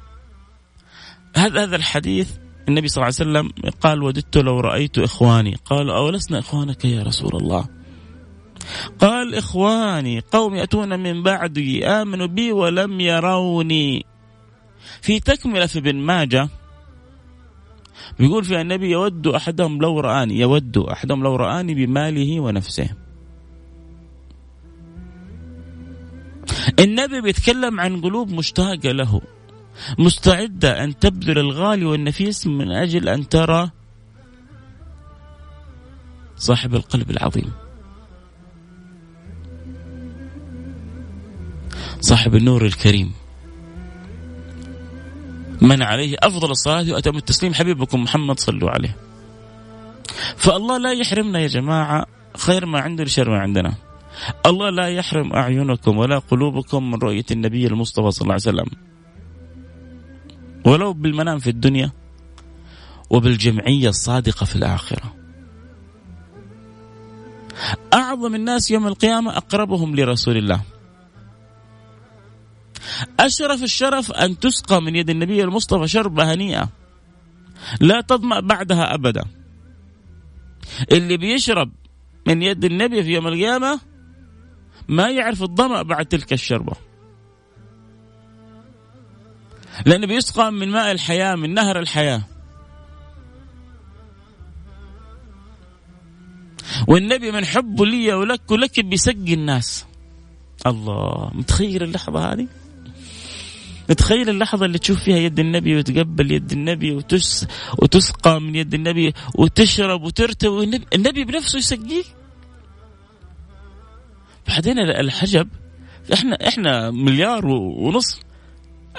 هذا 1.37 1.63
هذا 1.63 1.77
الحديث 1.77 2.31
النبي 2.69 2.89
صلى 2.89 3.03
الله 3.03 3.15
عليه 3.21 3.31
وسلم 3.31 3.71
قال 3.81 4.03
وددت 4.03 4.37
لو 4.37 4.61
رأيت 4.61 4.99
إخواني 4.99 5.57
قالوا 5.65 5.97
أولسنا 5.97 6.39
إخوانك 6.39 6.85
يا 6.85 7.03
رسول 7.03 7.37
الله؟ 7.37 7.76
قال 8.99 9.35
إخواني 9.35 10.21
قوم 10.21 10.55
يأتون 10.55 11.01
من 11.01 11.23
بعدي 11.23 11.87
آمنوا 11.87 12.27
بي 12.27 12.53
ولم 12.53 13.01
يروني. 13.01 14.07
في 15.01 15.21
تكملة 15.21 15.67
في 15.67 15.79
ابن 15.79 15.97
ماجه 15.97 16.49
بيقول 18.19 18.45
فيها 18.45 18.61
النبي 18.61 18.91
يود 18.91 19.27
أحدهم 19.27 19.79
لو 19.83 20.01
رآني 20.01 20.41
يود 20.41 20.79
أحدهم 20.79 21.23
لو 21.23 21.37
رآني 21.37 21.75
بماله 21.75 22.41
ونفسه. 22.41 22.89
النبي 26.81 27.21
بيتكلم 27.21 27.81
عن 27.81 28.01
قلوب 28.01 28.31
مشتاقة 28.31 28.93
له 28.93 29.21
مستعدة 29.99 30.85
أن 30.85 30.99
تبذل 30.99 31.39
الغالي 31.39 31.85
والنفيس 31.85 32.47
من 32.47 32.73
أجل 32.73 33.09
أن 33.09 33.29
ترى 33.29 33.71
صاحب 36.37 36.75
القلب 36.75 37.11
العظيم. 37.11 37.66
صاحب 42.07 42.35
النور 42.35 42.67
الكريم. 42.67 43.13
من 45.61 45.83
عليه 45.83 46.17
أفضل 46.23 46.51
الصلاة 46.51 46.93
وأتم 46.93 47.17
التسليم 47.17 47.55
حبيبكم 47.55 48.03
محمد 48.03 48.41
صلوا 48.41 48.71
عليه. 48.71 48.97
فالله 50.37 50.79
لا 50.79 50.93
يحرمنا 50.93 51.39
يا 51.41 51.47
جماعة 51.47 52.07
خير 52.37 52.67
ما 52.67 52.81
عنده 52.81 53.05
لشر 53.05 53.31
ما 53.31 53.39
عندنا. 53.39 53.75
الله 54.47 54.71
لا 54.71 54.89
يحرم 54.89 55.33
أعينكم 55.33 55.99
ولا 55.99 56.19
قلوبكم 56.19 56.91
من 56.91 56.99
رؤية 56.99 57.25
النبي 57.31 57.67
المصطفى 57.67 58.11
صلى 58.11 58.23
الله 58.23 58.33
عليه 58.33 58.43
وسلم. 58.43 58.71
ولو 60.65 60.93
بالمنام 60.93 61.39
في 61.39 61.51
الدنيا 61.51 61.91
وبالجمعية 63.11 63.89
الصادقة 63.89 64.47
في 64.47 64.57
الآخرة. 64.57 65.15
أعظم 67.95 68.35
الناس 68.35 68.71
يوم 68.71 68.87
القيامة 68.87 69.37
أقربهم 69.37 69.97
لرسول 69.97 70.37
الله. 70.37 70.76
أشرف 73.21 73.63
الشرف 73.63 74.13
أن 74.13 74.39
تسقى 74.39 74.83
من 74.83 74.97
يد 74.97 75.11
النبي 75.11 75.45
المصطفى 75.45 75.89
شربة 75.89 76.35
هنيئة. 76.35 76.69
لا 77.81 78.01
تظمأ 78.01 78.41
بعدها 78.41 78.95
أبدا. 78.95 79.25
اللي 80.93 81.17
بيشرب 81.17 81.73
من 82.27 82.43
يد 82.43 82.65
النبي 82.65 83.03
في 83.03 83.15
يوم 83.15 83.27
القيامة 83.27 83.81
ما 84.89 85.11
يعرف 85.11 85.43
الظمأ 85.43 85.83
بعد 85.83 86.07
تلك 86.07 86.33
الشربة. 86.33 86.73
لأنه 89.87 90.07
بيسقى 90.07 90.53
من 90.53 90.71
ماء 90.71 90.93
الحياة 90.93 91.35
من 91.35 91.55
نهر 91.55 91.79
الحياة. 91.79 92.23
والنبي 96.89 97.31
من 97.31 97.45
حبه 97.45 97.87
لي 97.87 98.15
ولك 98.15 98.51
ولك 98.51 98.81
بيسقي 98.81 99.35
الناس. 99.35 99.87
الله 100.67 101.31
متخيل 101.35 101.83
اللحظة 101.83 102.33
هذه؟ 102.33 102.47
تخيل 103.95 104.29
اللحظة 104.29 104.67
اللي 104.67 104.79
تشوف 104.79 105.03
فيها 105.03 105.17
يد 105.17 105.39
النبي 105.39 105.77
وتقبل 105.77 106.33
يد 106.33 106.53
النبي 106.53 106.95
وتس 106.95 107.47
وتسقى 107.79 108.41
من 108.41 108.55
يد 108.55 108.75
النبي 108.75 109.15
وتشرب 109.35 110.03
وترتوي 110.03 110.81
النبي, 110.95 111.25
بنفسه 111.25 111.59
يسقيك 111.59 112.07
بعدين 114.49 114.79
الحجب 114.79 115.49
إحنا 116.13 116.49
إحنا 116.49 116.91
مليار 116.91 117.47
ونص 117.47 118.21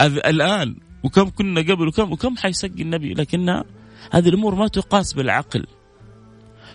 الآن 0.01 0.75
وكم 1.03 1.29
كنا 1.29 1.61
قبل 1.61 1.87
وكم 1.87 2.11
وكم 2.11 2.37
حيسقي 2.37 2.81
النبي؟ 2.81 3.13
لكنها 3.13 3.63
هذه 4.11 4.29
الأمور 4.29 4.55
ما 4.55 4.67
تقاس 4.67 5.13
بالعقل. 5.13 5.65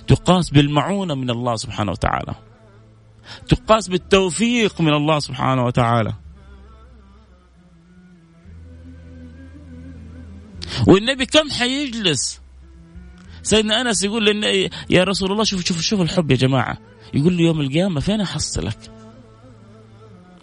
تقاس 0.07 0.51
بالمعونة 0.51 1.15
من 1.15 1.31
الله 1.31 1.57
سبحانه 1.57 1.93
وتعالى. 1.93 2.35
تقاس 3.49 3.89
بالتوفيق 3.89 4.81
من 4.81 4.93
الله 4.93 5.19
سبحانه 5.19 5.65
وتعالى. 5.65 6.15
والنبي 10.87 11.27
كم 11.27 11.51
حيجلس 11.51 12.41
سيدنا 13.43 13.81
أنس 13.81 14.05
يقول 14.05 14.27
لن 14.27 14.71
يا 14.91 15.05
رسول 15.05 15.33
الله 15.33 15.45
شوف 15.45 15.65
شوف 15.65 15.81
شوف 15.81 16.01
الحب 16.01 16.31
يا 16.31 16.37
جماعة 16.37 16.79
يقول 17.15 17.33
لي 17.33 17.43
يوم 17.43 17.61
القيامة 17.61 18.01
فين 18.01 18.21
أحصلك؟ 18.21 18.79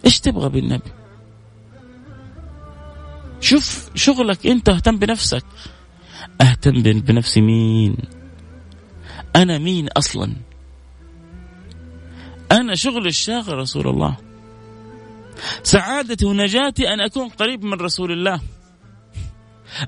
إيش 0.04 0.20
تبغى 0.20 0.48
بالنبي؟ 0.48 0.90
شوف 3.40 3.90
شغلك 3.94 4.46
أنت 4.46 4.68
اهتم 4.68 4.98
بنفسك 4.98 5.44
أهتم 6.40 6.82
بنفسي 6.82 7.40
مين؟ 7.40 7.96
أنا 9.36 9.58
مين 9.58 9.88
أصلا؟ 9.88 10.32
أنا 12.52 12.74
شغل 12.74 13.06
الشاغل 13.06 13.58
رسول 13.58 13.88
الله 13.88 14.16
سعادتي 15.62 16.26
ونجاتي 16.26 16.88
أن 16.88 17.00
أكون 17.00 17.28
قريب 17.28 17.64
من 17.64 17.72
رسول 17.72 18.12
الله 18.12 18.40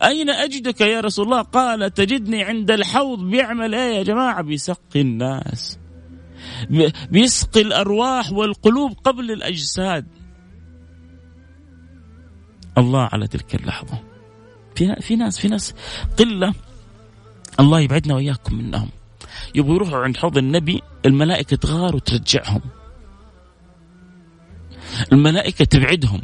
أين 0.03 0.31
أجدك 0.31 0.81
يا 0.81 1.01
رسول 1.01 1.25
الله؟ 1.25 1.42
قال 1.42 1.95
تجدني 1.95 2.42
عند 2.42 2.71
الحوض. 2.71 3.18
بيعمل 3.18 3.75
إيه 3.75 3.99
يا 3.99 4.03
جماعة؟ 4.03 4.42
بيسقي 4.42 5.01
الناس. 5.01 5.79
بيسقي 7.11 7.61
الأرواح 7.61 8.33
والقلوب 8.33 8.92
قبل 9.05 9.31
الأجساد. 9.31 10.07
الله 12.79 13.09
على 13.12 13.27
تلك 13.27 13.55
اللحظة. 13.55 13.99
في 14.75 14.97
في 15.01 15.16
ناس 15.16 15.38
في 15.38 15.49
ناس 15.49 15.75
قلة. 16.18 16.55
الله 17.61 17.81
يبعدنا 17.81 18.14
وإياكم 18.14 18.55
منهم. 18.55 18.88
يبغوا 19.55 19.75
يروحوا 19.75 19.99
عند 19.99 20.16
حوض 20.16 20.38
النبي 20.38 20.83
الملائكة 21.07 21.57
تغار 21.57 21.97
وترجعهم. 21.97 22.61
الملائكة 25.12 25.64
تبعدهم. 25.64 26.21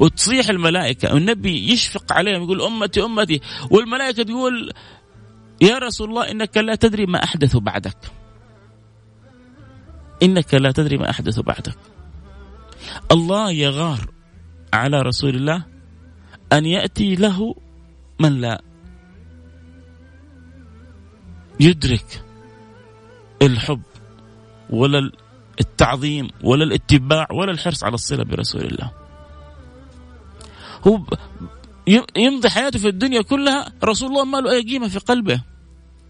وتصيح 0.00 0.48
الملائكة 0.48 1.14
والنبي 1.14 1.72
يشفق 1.72 2.12
عليهم 2.12 2.42
يقول 2.42 2.62
أمتي 2.62 3.04
أمتي 3.04 3.40
والملائكة 3.70 4.22
تقول 4.22 4.72
يا 5.60 5.78
رسول 5.78 6.08
الله 6.08 6.30
إنك 6.30 6.56
لا 6.56 6.74
تدري 6.74 7.06
ما 7.06 7.24
أحدث 7.24 7.56
بعدك. 7.56 7.98
إنك 10.22 10.54
لا 10.54 10.72
تدري 10.72 10.96
ما 10.96 11.10
أحدث 11.10 11.40
بعدك. 11.40 11.78
الله 13.12 13.50
يغار 13.50 14.10
على 14.72 15.02
رسول 15.02 15.36
الله 15.36 15.64
أن 16.52 16.66
يأتي 16.66 17.14
له 17.14 17.54
من 18.20 18.40
لا 18.40 18.62
يدرك 21.60 22.24
الحب 23.42 23.82
ولا 24.70 25.10
التعظيم 25.60 26.28
ولا 26.44 26.64
الاتباع 26.64 27.26
ولا 27.32 27.52
الحرص 27.52 27.84
على 27.84 27.94
الصلة 27.94 28.24
برسول 28.24 28.64
الله. 28.64 29.05
هو 30.86 31.00
يمضي 32.16 32.48
حياته 32.48 32.78
في 32.78 32.88
الدنيا 32.88 33.22
كلها 33.22 33.72
رسول 33.84 34.08
الله 34.08 34.24
ما 34.24 34.38
له 34.38 34.50
أي 34.52 34.62
قيمة 34.62 34.88
في 34.88 34.98
قلبه. 34.98 35.42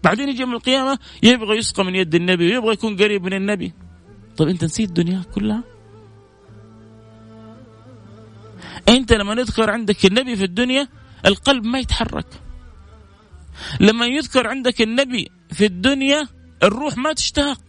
بعدين 0.03 0.29
يجي 0.29 0.41
يوم 0.41 0.53
القيامة 0.53 0.99
يبغى 1.23 1.57
يسقى 1.57 1.83
من 1.85 1.95
يد 1.95 2.15
النبي 2.15 2.45
ويبغى 2.45 2.73
يكون 2.73 2.97
قريب 2.97 3.23
من 3.23 3.33
النبي. 3.33 3.73
طيب 4.37 4.47
أنت 4.47 4.63
نسيت 4.63 4.89
الدنيا 4.89 5.23
كلها؟ 5.35 5.63
أنت 8.89 9.13
لما 9.13 9.33
نذكر 9.33 9.69
عندك 9.69 10.05
النبي 10.05 10.35
في 10.35 10.43
الدنيا 10.43 10.87
القلب 11.25 11.65
ما 11.65 11.79
يتحرك. 11.79 12.27
لما 13.79 14.05
يذكر 14.05 14.47
عندك 14.47 14.81
النبي 14.81 15.31
في 15.51 15.65
الدنيا 15.65 16.27
الروح 16.63 16.97
ما 16.97 17.13
تشتاق. 17.13 17.61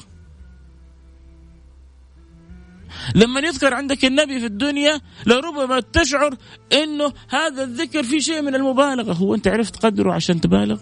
لما 3.14 3.40
يذكر 3.40 3.74
عندك 3.74 4.05
النبي 4.05 4.40
في 4.40 4.46
الدنيا 4.46 5.01
لربما 5.27 5.81
تشعر 5.81 6.35
إنه 6.72 7.12
هذا 7.29 7.64
الذكر 7.64 8.03
فيه 8.03 8.18
شيء 8.18 8.42
من 8.42 8.55
المبالغة. 8.55 9.12
هو 9.12 9.35
أنت 9.35 9.48
عرفت 9.48 9.87
قدره 9.87 10.12
عشان 10.12 10.40
تبالغ؟ 10.40 10.81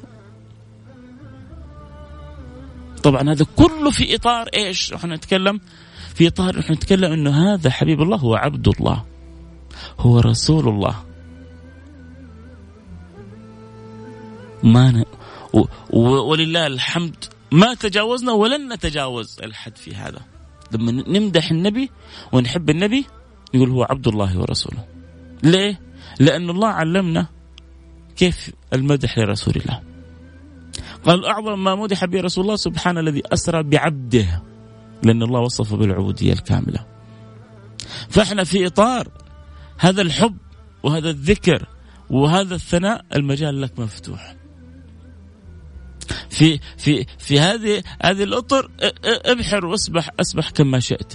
طبعا 3.03 3.31
هذا 3.31 3.47
كله 3.57 3.91
في 3.91 4.15
إطار 4.15 4.49
إيش؟ 4.55 4.93
إحنا 4.93 5.17
نتكلم 5.17 5.61
في 6.15 6.29
إطار 6.29 6.61
إحنا 6.61 6.77
نتكلم 6.77 7.13
إنه 7.13 7.55
هذا 7.55 7.71
حبيب 7.71 8.03
الله 8.03 8.17
هو 8.17 8.35
عبد 8.35 8.69
الله. 8.69 9.05
هو 9.99 10.19
رسول 10.19 10.69
الله. 10.69 11.05
ما 14.63 14.91
ن... 14.91 15.05
و... 15.53 15.67
ولله 16.01 16.67
الحمد. 16.67 17.25
ما 17.53 17.75
تجاوزنا 17.75 18.33
ولن 18.33 18.73
نتجاوز 18.73 19.37
الحد 19.43 19.77
في 19.77 19.95
هذا. 19.95 20.21
لما 20.73 20.93
نمدح 20.93 21.51
النبي 21.51 21.91
ونحب 22.33 22.71
النبي 22.71 23.07
يقول 23.55 23.71
هو 23.71 23.83
عبد 23.83 24.09
الله 24.09 24.39
ورسوله. 24.39 24.85
ليه؟ 25.43 25.81
لأن 26.21 26.51
الله 26.51 26.69
علمنا 26.69 27.27
كيف 28.17 28.51
المدح 28.73 29.19
لرسول 29.19 29.55
الله. 29.57 29.83
قال 31.05 31.25
أعظم 31.25 31.65
ما 31.65 31.75
مدح 31.75 32.05
به 32.05 32.21
رسول 32.21 32.45
الله 32.45 32.57
سبحان 32.57 32.99
الذي 32.99 33.23
أسرى 33.33 33.63
بعبده 33.63 34.43
لأن 35.03 35.23
الله 35.23 35.41
وصفه 35.41 35.77
بالعبودية 35.77 36.33
الكاملة. 36.33 36.87
فإحنا 38.09 38.45
في 38.45 38.67
إطار 38.67 39.09
هذا 39.79 40.03
الحب 40.03 40.37
وهذا 40.83 41.11
الذكر 41.11 41.67
وهذا 42.11 42.55
الثناء 42.55 43.05
المجال 43.17 43.61
لك 43.61 43.79
مفتوح. 43.79 44.37
في 46.31 46.61
في 46.79 47.07
في 47.19 47.41
هذه 47.41 47.83
هذه 48.03 48.23
الأطر 48.23 48.71
أبحر 49.05 49.67
واسبح 49.67 50.11
اسبح 50.21 50.51
كما 50.51 50.81
شئت. 50.81 51.13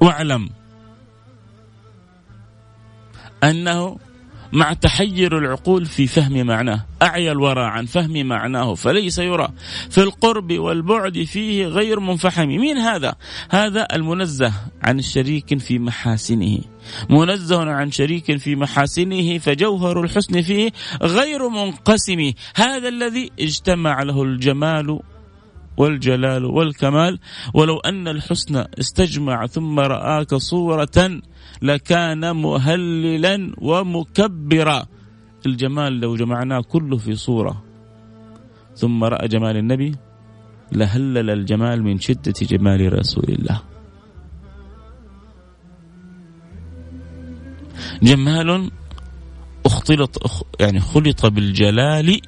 واعلم 0.00 0.50
أنه 3.44 3.98
مع 4.52 4.72
تحير 4.72 5.38
العقول 5.38 5.86
في 5.86 6.06
فهم 6.06 6.46
معناه 6.46 6.86
أعيا 7.02 7.32
الورى 7.32 7.64
عن 7.64 7.86
فهم 7.86 8.26
معناه 8.26 8.74
فليس 8.74 9.18
يرى. 9.18 9.48
في 9.90 9.98
القرب 9.98 10.52
والبعد 10.52 11.22
فيه 11.22 11.66
غير 11.66 12.00
منفحم. 12.00 12.46
مين 12.46 12.76
هذا؟ 12.76 13.14
هذا 13.50 13.86
المنزه 13.92 14.52
عن 14.82 14.98
الشريك 14.98 15.58
في 15.58 15.78
محاسنه. 15.78 16.58
منزه 17.10 17.70
عن 17.70 17.90
شريك 17.90 18.36
في 18.36 18.56
محاسنه 18.56 19.38
فجوهر 19.38 20.00
الحسن 20.00 20.42
فيه 20.42 20.72
غير 21.02 21.48
منقسم. 21.48 22.32
هذا 22.56 22.88
الذي 22.88 23.30
اجتمع 23.40 24.02
له 24.02 24.22
الجمال 24.22 25.00
والجلال 25.76 26.44
والكمال. 26.44 27.18
ولو 27.54 27.78
أن 27.78 28.08
الحسن 28.08 28.64
استجمع 28.80 29.46
ثم 29.46 29.80
رآك 29.80 30.34
صورة 30.34 31.20
لكان 31.62 32.36
مهللا 32.36 33.52
ومكبرا. 33.58 34.86
الجمال 35.46 36.00
لو 36.00 36.16
جمعناه 36.16 36.60
كله 36.60 36.96
في 36.96 37.16
صورة. 37.16 37.64
ثم 38.76 39.04
رأى 39.04 39.28
جمال 39.28 39.56
النبي 39.56 39.96
لهلل 40.72 41.30
الجمال 41.30 41.82
من 41.82 41.98
شدة 41.98 42.34
جمال 42.42 42.98
رسول 42.98 43.24
الله. 43.28 43.62
جمال 48.02 48.70
اختلط 49.66 50.46
يعني 50.60 50.80
خلط 50.80 51.26
بالجلال 51.26 52.20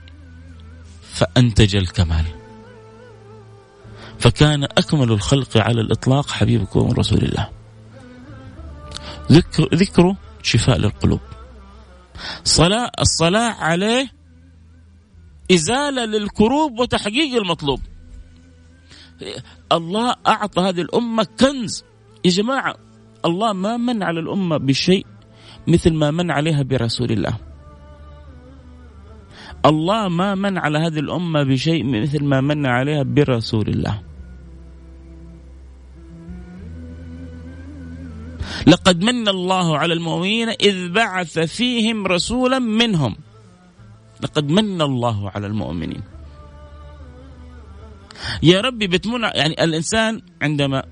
فأنتج 1.02 1.76
الكمال. 1.76 2.24
فكان 4.18 4.64
أكمل 4.64 5.12
الخلق 5.12 5.56
على 5.56 5.80
الإطلاق 5.80 6.30
حبيبكم 6.30 6.90
رسول 6.90 7.18
الله. 7.18 7.61
ذكر 9.30 9.68
ذكره 9.74 10.16
شفاء 10.42 10.78
للقلوب. 10.78 11.20
صلاة 12.44 12.90
الصلاة 13.00 13.52
عليه 13.52 14.10
إزالة 15.52 16.04
للكروب 16.04 16.78
وتحقيق 16.78 17.40
المطلوب. 17.42 17.80
الله 19.72 20.14
أعطى 20.26 20.60
هذه 20.60 20.80
الأمة 20.80 21.26
كنز. 21.40 21.84
يا 22.24 22.30
جماعة 22.30 22.74
الله 23.24 23.52
ما 23.52 23.76
من 23.76 24.02
على 24.02 24.20
الأمة 24.20 24.56
بشيء 24.56 25.06
مثل 25.66 25.92
ما 25.94 26.10
من 26.10 26.30
عليها 26.30 26.62
برسول 26.62 27.12
الله. 27.12 27.36
الله 29.66 30.08
ما 30.08 30.34
من 30.34 30.58
على 30.58 30.78
هذه 30.78 30.98
الأمة 30.98 31.42
بشيء 31.42 31.84
مثل 31.84 32.24
ما 32.24 32.40
من 32.40 32.66
عليها 32.66 33.02
برسول 33.02 33.68
الله. 33.68 34.02
لقد 38.66 39.04
من 39.04 39.28
الله 39.28 39.78
على 39.78 39.94
المؤمنين 39.94 40.48
إذ 40.48 40.92
بعث 40.92 41.38
فيهم 41.38 42.06
رسولا 42.06 42.58
منهم. 42.58 43.16
لقد 44.20 44.50
من 44.50 44.82
الله 44.82 45.30
على 45.30 45.46
المؤمنين. 45.46 46.02
يا 48.42 48.60
ربي 48.60 48.86
بتمن 48.86 49.22
يعني 49.22 49.64
الإنسان 49.64 50.22
عندما 50.42 50.82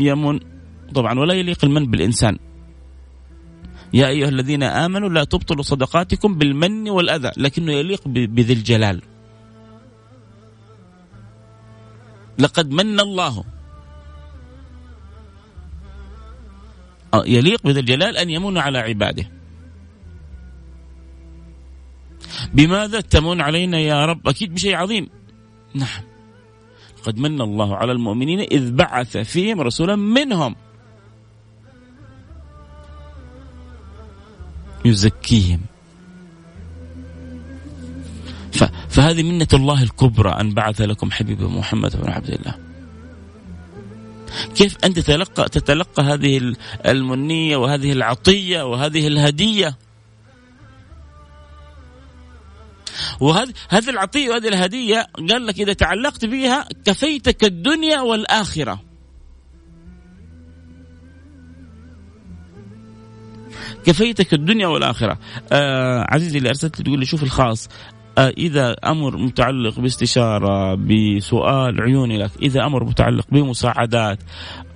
يمن 0.00 0.40
طبعا 0.94 1.18
ولا 1.18 1.34
يليق 1.34 1.64
المن 1.64 1.90
بالإنسان. 1.90 2.38
يا 3.92 4.06
أيها 4.08 4.28
الذين 4.28 4.62
آمنوا 4.62 5.08
لا 5.08 5.24
تبطلوا 5.24 5.62
صدقاتكم 5.62 6.34
بالمن 6.34 6.88
والأذى 6.88 7.30
لكنه 7.36 7.72
يليق 7.72 8.08
بذي 8.08 8.52
الجلال. 8.52 9.02
لقد 12.38 12.70
من 12.70 13.00
الله. 13.00 13.44
يليق 17.14 17.62
بذي 17.64 17.80
الجلال 17.80 18.16
أن 18.16 18.30
يمن 18.30 18.58
على 18.58 18.78
عباده. 18.78 19.30
بماذا 22.54 23.00
تمن 23.00 23.40
علينا 23.40 23.78
يا 23.78 24.06
رب؟ 24.06 24.28
أكيد 24.28 24.54
بشيء 24.54 24.74
عظيم. 24.74 25.08
نعم. 25.74 26.02
قد 27.02 27.18
من 27.18 27.40
الله 27.40 27.76
على 27.76 27.92
المؤمنين 27.92 28.40
إذ 28.40 28.72
بعث 28.72 29.16
فيهم 29.16 29.60
رسولا 29.60 29.96
منهم. 29.96 30.56
يزكيهم. 34.84 35.60
فهذه 38.88 39.22
منة 39.22 39.48
الله 39.52 39.82
الكبرى 39.82 40.30
أن 40.30 40.54
بعث 40.54 40.80
لكم 40.80 41.10
حبيب 41.10 41.42
محمد 41.42 41.96
بن 41.96 42.10
عبد 42.10 42.30
الله. 42.30 42.65
كيف 44.54 44.76
أنت 44.84 44.98
تتلقى 44.98 45.48
تتلقى 45.48 46.02
هذه 46.02 46.54
المنية 46.86 47.56
وهذه 47.56 47.92
العطية 47.92 48.62
وهذه 48.62 49.06
الهدية؟ 49.06 49.76
وهذه 53.20 53.52
هذه 53.68 53.90
العطية 53.90 54.30
وهذه 54.30 54.48
الهدية 54.48 55.06
قال 55.30 55.46
لك 55.46 55.60
إذا 55.60 55.72
تعلقت 55.72 56.24
بها 56.24 56.68
كفيتك 56.84 57.44
الدنيا 57.44 58.00
والآخرة. 58.00 58.82
كفيتك 63.84 64.34
الدنيا 64.34 64.66
والآخرة. 64.66 65.18
آه 65.52 66.06
عزيزي 66.08 66.38
اللي 66.38 66.48
أرسلت 66.48 66.82
تقول 66.82 67.00
لي 67.00 67.06
شوف 67.06 67.22
الخاص. 67.22 67.68
إذا 68.18 68.72
أمر 68.72 69.16
متعلق 69.16 69.80
باستشارة 69.80 70.74
بسؤال 70.74 71.80
عيوني 71.82 72.18
لك 72.18 72.30
إذا 72.42 72.66
أمر 72.66 72.84
متعلق 72.84 73.26
بمساعدات 73.32 74.18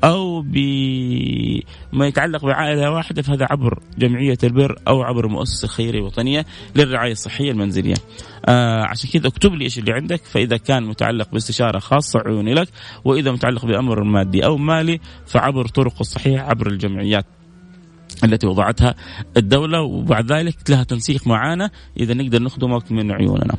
أو 0.05 0.43
بما 0.43 2.07
يتعلق 2.07 2.45
بعائلة 2.45 2.91
واحدة 2.91 3.23
فهذا 3.23 3.47
عبر 3.51 3.79
جمعية 3.99 4.39
البر 4.45 4.79
أو 4.89 5.03
عبر 5.03 5.29
مؤسسة 5.29 5.69
خيرية 5.69 6.01
وطنية 6.01 6.47
للرعاية 6.77 7.13
الصحية 7.13 7.51
المنزلية. 7.51 7.95
آه 8.47 8.83
عشان 8.83 9.11
كذا 9.11 9.29
اكتب 9.29 9.55
لي 9.55 9.65
إيش 9.65 9.79
اللي 9.79 9.93
عندك 9.93 10.25
فإذا 10.25 10.57
كان 10.57 10.83
متعلق 10.83 11.33
باستشارة 11.33 11.79
خاصة 11.79 12.23
عيوني 12.27 12.55
لك 12.55 12.69
وإذا 13.05 13.33
متعلق 13.33 13.67
بأمر 13.67 14.05
مادي 14.05 14.45
أو 14.45 14.57
مالي 14.57 15.01
فعبر 15.27 15.67
طرق 15.67 15.95
الصحيحة 16.01 16.45
عبر 16.51 16.67
الجمعيات. 16.67 17.27
التي 18.25 18.47
وضعتها 18.47 18.95
الدولة 19.37 19.83
وبعد 19.83 20.33
ذلك 20.33 20.57
لها 20.69 20.83
تنسيق 20.85 21.27
معنا 21.27 21.71
إذا 21.97 22.15
نقدر 22.15 22.43
نخدمك 22.43 22.93
من 22.93 23.13
عيوننا. 23.13 23.57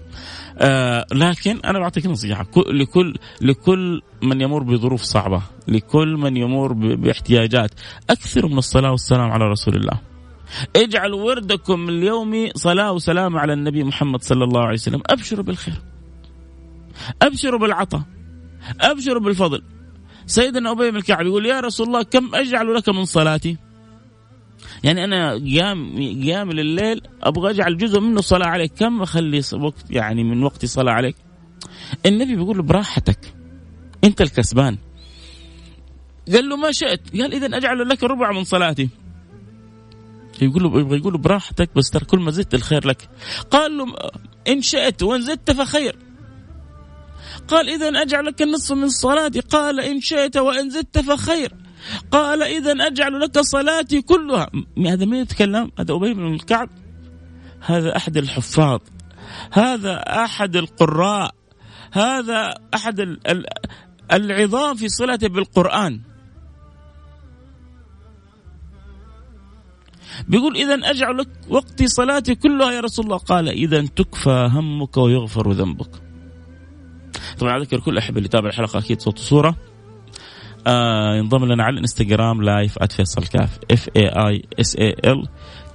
آه 0.57 1.05
لكن 1.11 1.59
أنا 1.65 1.79
بعطيك 1.79 2.05
نصيحة. 2.05 2.45
لكل 2.57 3.15
لكل 3.41 4.01
من 4.23 4.41
يمر 4.41 4.63
بظروف 4.63 5.01
صعبة 5.01 5.41
لكل 5.67 6.17
من 6.17 6.37
يمر 6.37 6.73
باحتياجات 6.73 7.71
أكثر 8.09 8.47
من 8.47 8.57
الصلاة 8.57 8.91
والسلام 8.91 9.31
على 9.31 9.45
رسول 9.45 9.75
الله. 9.75 9.99
اجعلوا 10.75 11.23
وردكم 11.23 11.89
اليومي 11.89 12.51
صلاة 12.55 12.91
وسلام 12.91 13.37
على 13.37 13.53
النبي 13.53 13.83
محمد 13.83 14.23
صلى 14.23 14.43
الله 14.43 14.61
عليه 14.61 14.73
وسلم. 14.73 15.01
أبشروا 15.09 15.43
بالخير. 15.43 15.81
أبشروا 17.21 17.59
بالعطاء. 17.59 18.01
أبشروا 18.81 19.21
بالفضل. 19.21 19.63
سيدنا 20.25 20.71
أبي 20.71 20.91
بن 20.91 20.97
الكعب 20.97 21.25
يقول 21.25 21.45
يا 21.45 21.59
رسول 21.59 21.87
الله 21.87 22.03
كم 22.03 22.35
أجعل 22.35 22.75
لك 22.75 22.89
من 22.89 23.05
صلاتي؟ 23.05 23.57
يعني 24.83 25.03
أنا 25.03 25.33
قيام 25.33 25.95
قيام 25.97 26.51
الليل 26.51 27.01
أبغى 27.23 27.51
أجعل 27.51 27.77
جزء 27.77 27.99
منه 27.99 28.21
صلاه 28.21 28.47
عليك. 28.47 28.73
كم 28.73 29.01
أخلي 29.01 29.41
وقت 29.53 29.85
يعني 29.89 30.23
من 30.23 30.43
وقتي 30.43 30.67
صلاه 30.67 30.93
عليك؟ 30.93 31.15
النبي 32.05 32.35
بيقول 32.35 32.57
له 32.57 32.63
براحتك. 32.63 33.33
أنت 34.03 34.21
الكسبان. 34.21 34.77
قال 36.33 36.49
له 36.49 36.55
ما 36.55 36.71
شئت. 36.71 37.21
قال 37.21 37.33
اذا 37.33 37.57
أجعل 37.57 37.89
لك 37.89 38.03
ربع 38.03 38.31
من 38.31 38.43
صلاتي. 38.43 38.89
يقول 40.41 40.63
له 40.63 40.79
يبغى 40.79 40.97
يقول 40.97 41.13
له 41.13 41.19
براحتك 41.19 41.69
بس 41.75 41.89
ترى 41.89 42.05
كل 42.05 42.19
ما 42.19 42.31
زدت 42.31 42.53
الخير 42.53 42.87
لك. 42.87 43.09
قال 43.51 43.77
له 43.77 43.85
إن 44.47 44.61
شئت 44.61 45.03
وإن 45.03 45.21
زدت 45.21 45.51
فخير. 45.51 45.97
قال 47.47 47.69
اذا 47.69 48.01
أجعل 48.01 48.25
لك 48.25 48.41
النصف 48.41 48.75
من 48.75 48.89
صلاتي. 48.89 49.39
قال 49.39 49.79
إن 49.79 50.01
شئت 50.01 50.37
وإن 50.37 50.69
زدت 50.69 50.99
فخير. 50.99 51.53
قال 52.11 52.43
إذا 52.43 52.71
أجعل 52.71 53.19
لك 53.19 53.39
صلاتي 53.39 54.01
كلها. 54.01 54.49
هذا 54.77 55.05
مين 55.05 55.21
يتكلم؟ 55.21 55.71
هذا 55.79 55.93
أبي 55.93 56.13
بن 56.13 56.33
الكعب. 56.33 56.69
هذا 57.61 57.95
أحد 57.97 58.17
الحفاظ. 58.17 58.79
هذا 59.51 59.93
أحد 59.97 60.55
القراء. 60.55 61.35
هذا 61.91 62.53
أحد 62.75 63.17
العظام 64.11 64.75
في 64.75 64.89
صلته 64.89 65.27
بالقرآن. 65.27 66.01
بيقول 70.27 70.55
إذا 70.55 70.73
أجعل 70.73 71.17
لك 71.17 71.29
وقتي 71.49 71.87
صلاتي 71.87 72.35
كلها 72.35 72.71
يا 72.71 72.79
رسول 72.79 73.05
الله. 73.05 73.17
قال 73.17 73.49
إذا 73.49 73.85
تكفى 73.85 74.49
همك 74.51 74.97
ويغفر 74.97 75.51
ذنبك. 75.51 75.89
طبعا 77.39 77.57
أذكر 77.57 77.79
كل 77.79 77.97
أحب 77.97 78.17
اللي 78.17 78.25
يتابع 78.25 78.49
الحلقة 78.49 78.79
أكيد 78.79 79.01
صوت 79.01 79.19
وصورة. 79.19 79.55
آه 80.67 81.15
ينضم 81.15 81.45
لنا 81.45 81.63
على 81.63 81.73
الانستغرام 81.73 82.41
live 82.41 82.83
@فيصل 82.83 83.23
كاف. 83.23 83.59
F 83.71 83.89
A 83.95 84.07
I 84.07 84.43
S 84.59 84.75
A 84.75 84.95
L 85.05 85.27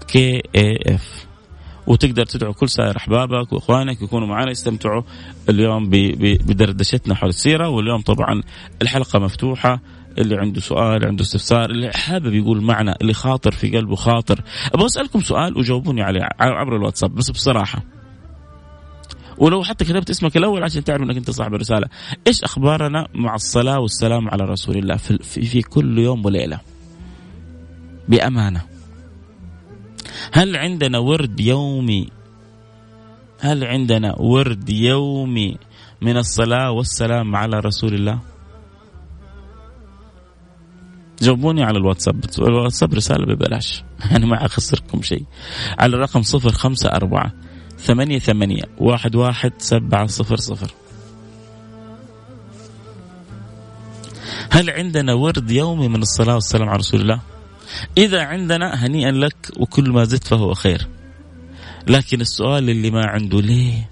K 0.08 0.42
A 0.56 0.94
F 0.94 1.26
وتقدر 1.86 2.24
تدعو 2.24 2.52
كل 2.52 2.68
سائر 2.68 2.96
أحبابك 2.96 3.52
وإخوانك 3.52 4.02
يكونوا 4.02 4.28
معنا 4.28 4.50
يستمتعوا 4.50 5.02
اليوم 5.48 5.90
بدردشتنا 6.20 7.14
حول 7.14 7.28
السيرة. 7.28 7.68
واليوم 7.68 8.00
طبعا 8.00 8.42
الحلقة 8.82 9.18
مفتوحة. 9.18 9.80
اللي 10.18 10.36
عنده 10.36 10.60
سؤال 10.60 11.06
عنده 11.06 11.22
استفسار 11.22 11.70
اللي 11.70 11.90
حابب 11.92 12.34
يقول 12.34 12.62
معنا 12.62 12.96
اللي 13.00 13.12
خاطر 13.12 13.50
في 13.50 13.76
قلبه 13.76 13.96
خاطر. 13.96 14.40
أبغى 14.74 14.86
أسألكم 14.86 15.20
سؤال 15.20 15.58
وجاوبوني 15.58 16.02
عليه 16.02 16.28
عبر 16.40 16.76
الواتساب 16.76 17.14
بس 17.14 17.30
بصراحة. 17.30 17.82
ولو 19.38 19.62
حتى 19.62 19.84
كتبت 19.84 20.10
اسمك 20.10 20.36
الأول 20.36 20.64
عشان 20.64 20.84
تعرف 20.84 21.02
إنك 21.02 21.16
أنت 21.16 21.30
صاحب 21.30 21.54
الرسالة. 21.54 21.88
إيش 22.26 22.42
أخبارنا 22.42 23.08
مع 23.14 23.34
الصلاة 23.34 23.78
والسلام 23.78 24.28
على 24.28 24.44
رسول 24.44 24.76
الله 24.76 24.96
في, 24.96 25.18
في, 25.44 25.62
كل 25.62 25.98
يوم 25.98 26.24
وليلة؟ 26.24 26.60
بأمانة. 28.08 28.62
هل 30.32 30.56
عندنا 30.56 30.98
ورد 30.98 31.40
يومي؟ 31.40 32.08
هل 33.40 33.64
عندنا 33.64 34.14
ورد 34.18 34.70
يومي 34.70 35.56
من 36.00 36.16
الصلاة 36.16 36.70
والسلام 36.70 37.36
على 37.36 37.58
رسول 37.60 37.94
الله؟ 37.94 38.18
جاوبوني 41.22 41.64
على 41.64 41.78
الواتساب. 41.78 42.24
الواتساب 42.38 42.94
رسالة 42.94 43.34
ببلاش. 43.34 43.84
أنا 44.16 44.26
ما 44.26 44.46
أخسركم 44.46 45.02
شيء. 45.02 45.24
على 45.78 45.96
الرقم 45.96 46.22
صفر 46.22 46.52
خمسة 46.52 46.88
أربعة 46.88 47.32
ثمانية 47.78 48.18
ثمانية 48.18 48.62
واحد 48.78 49.14
واحد 49.14 49.52
سبعة 49.58 50.06
صفر 50.06 50.36
صفر. 50.36 50.74
هل 54.50 54.70
عندنا 54.70 55.14
ورد 55.14 55.50
يومي 55.50 55.88
من 55.88 56.02
الصلاة 56.02 56.34
والسلام 56.34 56.68
على 56.68 56.78
رسول 56.78 57.00
الله؟ 57.00 57.20
إذا 57.98 58.22
عندنا 58.22 58.86
هنيئا 58.86 59.12
لك 59.12 59.36
وكل 59.56 59.90
ما 59.90 60.04
زدت 60.04 60.26
فهو 60.26 60.54
خير. 60.54 60.86
لكن 61.86 62.20
السؤال 62.20 62.70
اللي 62.70 62.90
ما 62.90 63.06
عنده 63.06 63.40
ليه؟ 63.40 63.90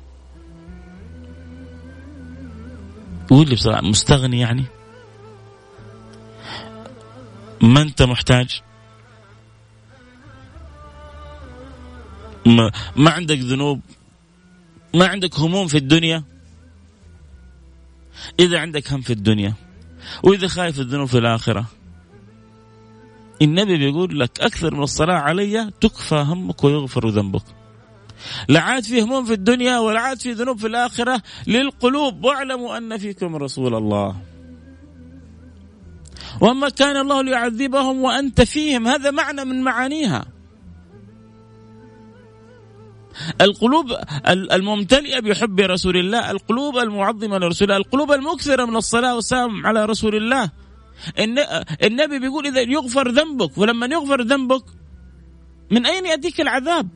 قول 3.30 3.48
لي 3.48 3.54
بصراحة 3.54 3.82
مستغني 3.82 4.40
يعني؟ 4.40 4.64
ما 7.62 7.82
أنت 7.82 8.02
محتاج؟ 8.02 8.60
ما, 12.46 12.70
ما 12.96 13.10
عندك 13.10 13.38
ذنوب؟ 13.38 13.80
ما 14.94 15.06
عندك 15.06 15.38
هموم 15.38 15.66
في 15.66 15.78
الدنيا؟ 15.78 16.24
إذا 18.40 18.58
عندك 18.58 18.92
هم 18.92 19.00
في 19.00 19.12
الدنيا 19.12 19.54
وإذا 20.22 20.48
خايف 20.48 20.80
الذنوب 20.80 21.08
في 21.08 21.18
الآخرة. 21.18 21.66
النبي 23.42 23.76
بيقول 23.76 24.20
لك 24.20 24.40
أكثر 24.40 24.74
من 24.74 24.82
الصلاة 24.82 25.14
علي 25.14 25.70
تكفى 25.80 26.14
همك 26.14 26.64
ويغفر 26.64 27.08
ذنبك. 27.08 27.42
لا 28.48 28.60
عاد 28.60 28.84
في 28.84 29.02
هموم 29.02 29.24
في 29.24 29.32
الدنيا 29.32 29.78
ولا 29.78 30.00
عاد 30.00 30.20
في 30.20 30.32
ذنوب 30.32 30.58
في 30.58 30.66
الآخرة 30.66 31.22
للقلوب 31.46 32.24
واعلموا 32.24 32.76
أن 32.76 32.98
فيكم 32.98 33.36
رسول 33.36 33.74
الله. 33.74 34.16
وما 36.40 36.68
كان 36.68 36.96
الله 36.96 37.22
ليعذبهم 37.22 38.02
وأنت 38.02 38.40
فيهم 38.40 38.88
هذا 38.88 39.10
معنى 39.10 39.44
من 39.44 39.62
معانيها. 39.62 40.33
القلوب 43.40 43.96
الممتلئة 44.28 45.20
بحب 45.20 45.60
رسول 45.60 45.96
الله 45.96 46.30
القلوب 46.30 46.78
المعظمة 46.78 47.38
لرسول 47.38 47.70
الله 47.70 47.76
القلوب 47.76 48.12
المكثرة 48.12 48.64
من 48.64 48.76
الصلاة 48.76 49.14
والسلام 49.14 49.66
على 49.66 49.84
رسول 49.84 50.16
الله. 50.16 50.50
النبي 51.84 52.18
بيقول 52.18 52.46
إذا 52.46 52.60
يغفر 52.60 53.08
ذنبك 53.10 53.58
ولما 53.58 53.86
يغفر 53.86 54.22
ذنبك 54.22 54.64
من 55.70 55.86
أين 55.86 56.06
يأتيك 56.06 56.40
العذاب؟ 56.40 56.88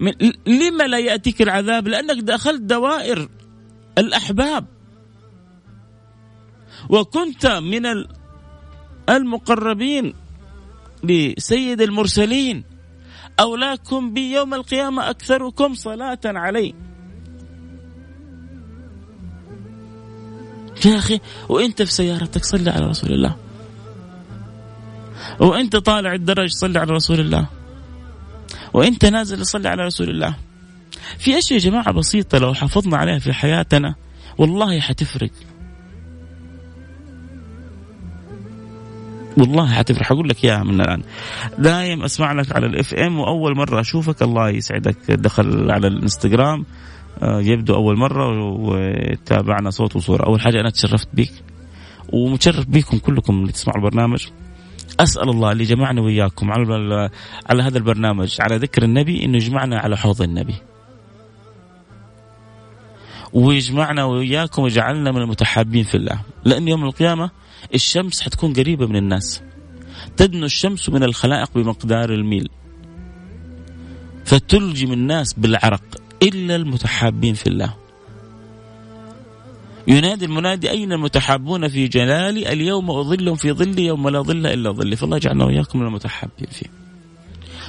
من 0.00 0.12
لما 0.46 0.84
لا 0.84 0.98
يأتيك 0.98 1.42
العذاب؟ 1.42 1.88
لأنك 1.88 2.24
دخلت 2.24 2.62
دوائر 2.62 3.28
الأحباب. 3.98 4.66
وكنت 6.88 7.46
من 7.46 8.04
المقربين 9.08 10.14
لسيد 11.04 11.80
المرسلين. 11.80 12.64
أولاكم 13.40 14.14
بي 14.14 14.32
يوم 14.32 14.54
القيامة 14.54 15.10
أكثركم 15.10 15.74
صلاة 15.74 16.18
علي. 16.24 16.74
يا 20.86 20.98
أخي 20.98 21.20
وأنت 21.48 21.82
في 21.82 21.92
سيارتك 21.92 22.44
صلي 22.44 22.70
على 22.70 22.86
رسول 22.86 23.12
الله. 23.12 23.36
وأنت 25.40 25.76
طالع 25.76 26.14
الدرج 26.14 26.50
صلي 26.50 26.78
على 26.78 26.92
رسول 26.92 27.20
الله. 27.20 27.46
وأنت 28.72 29.04
نازل 29.04 29.46
صلي 29.46 29.68
على 29.68 29.84
رسول 29.84 30.10
الله. 30.10 30.34
في 31.18 31.38
أشياء 31.38 31.60
يا 31.60 31.64
جماعة 31.64 31.92
بسيطة 31.92 32.38
لو 32.38 32.54
حافظنا 32.54 32.96
عليها 32.96 33.18
في 33.18 33.32
حياتنا 33.32 33.94
والله 34.38 34.80
حتفرق. 34.80 35.30
والله 39.38 39.66
حتفرق. 39.66 40.08
حقول 40.08 40.28
لك 40.28 40.44
إياها 40.44 40.62
من 40.64 40.80
الآن. 40.80 41.02
دايم 41.58 42.02
أسمع 42.02 42.32
لك 42.32 42.56
على 42.56 42.66
ال 42.66 42.94
FM 42.94 43.18
وأول 43.18 43.56
مرة 43.56 43.80
أشوفك. 43.80 44.22
الله 44.22 44.50
يسعدك. 44.50 45.10
دخل 45.10 45.70
على 45.70 45.86
الإنستغرام. 45.86 46.64
آه، 47.22 47.40
يبدو 47.40 47.74
أول 47.74 47.98
مرة 47.98 48.42
وتابعنا 48.42 49.70
صوت 49.70 49.96
وصورة. 49.96 50.26
أول 50.26 50.40
حاجة 50.40 50.60
أنا 50.60 50.70
تشرفت 50.70 51.08
بيك. 51.14 51.32
ومتشرف 52.12 52.66
بيكم 52.66 52.98
كلكم 52.98 53.34
اللي 53.34 53.52
تسمعوا 53.52 53.78
البرنامج. 53.78 54.26
أسأل 55.00 55.28
الله 55.28 55.52
اللي 55.52 55.64
جمعنا 55.64 56.02
وياكم 56.02 56.50
على 56.50 57.10
على 57.50 57.62
هذا 57.62 57.78
البرنامج. 57.78 58.36
على 58.40 58.56
ذكر 58.56 58.82
النبي 58.82 59.24
إنه 59.24 59.36
يجمعنا 59.36 59.78
على 59.78 59.96
حوض 59.96 60.22
النبي. 60.22 60.54
ويجمعنا 63.32 64.04
وإياكم 64.04 64.62
ويجعلنا 64.62 65.12
من 65.12 65.22
المتحابين 65.22 65.84
في 65.84 65.94
الله. 65.94 66.20
لأن 66.44 66.68
يوم 66.68 66.84
القيامة 66.84 67.30
الشمس 67.74 68.22
حتكون 68.22 68.52
قريبة 68.52 68.86
من 68.86 68.96
الناس. 68.96 69.42
تدنو 70.16 70.46
الشمس 70.46 70.88
من 70.88 71.02
الخلائق 71.02 71.50
بمقدار 71.54 72.12
الميل. 72.12 72.48
فتلجم 74.24 74.92
الناس 74.92 75.32
بالعرق 75.32 75.82
إلا 76.22 76.56
المتحابين 76.56 77.34
في 77.34 77.46
الله. 77.46 77.74
ينادي 79.88 80.24
المنادي 80.24 80.70
أين 80.70 80.92
المتحابون 80.92 81.68
في 81.68 81.88
جلالي 81.88 82.52
اليوم 82.52 82.90
أظلهم 82.90 83.34
في 83.34 83.52
ظلي 83.52 83.86
يوم 83.86 84.08
لا 84.08 84.20
ظل 84.20 84.46
إلا 84.46 84.70
ظلي 84.70 84.96
فالله 84.96 85.16
يجعلنا 85.16 85.44
وإياكم 85.44 85.78
من 85.78 85.86
المتحابين 85.86 86.48
فيه. 86.50 86.66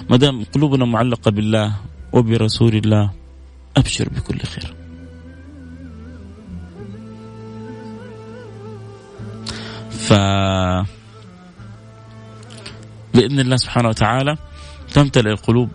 ما 0.09 0.17
دام 0.17 0.43
قلوبنا 0.43 0.85
معلقة 0.85 1.31
بالله 1.31 1.75
وبرسول 2.13 2.75
الله 2.75 3.11
أبشر 3.77 4.09
بكل 4.09 4.39
خير. 4.39 4.78
ف 10.09 10.13
بإذن 13.13 13.39
الله 13.39 13.55
سبحانه 13.55 13.89
وتعالى 13.89 14.37
تمتلئ 14.93 15.29
القلوب 15.29 15.69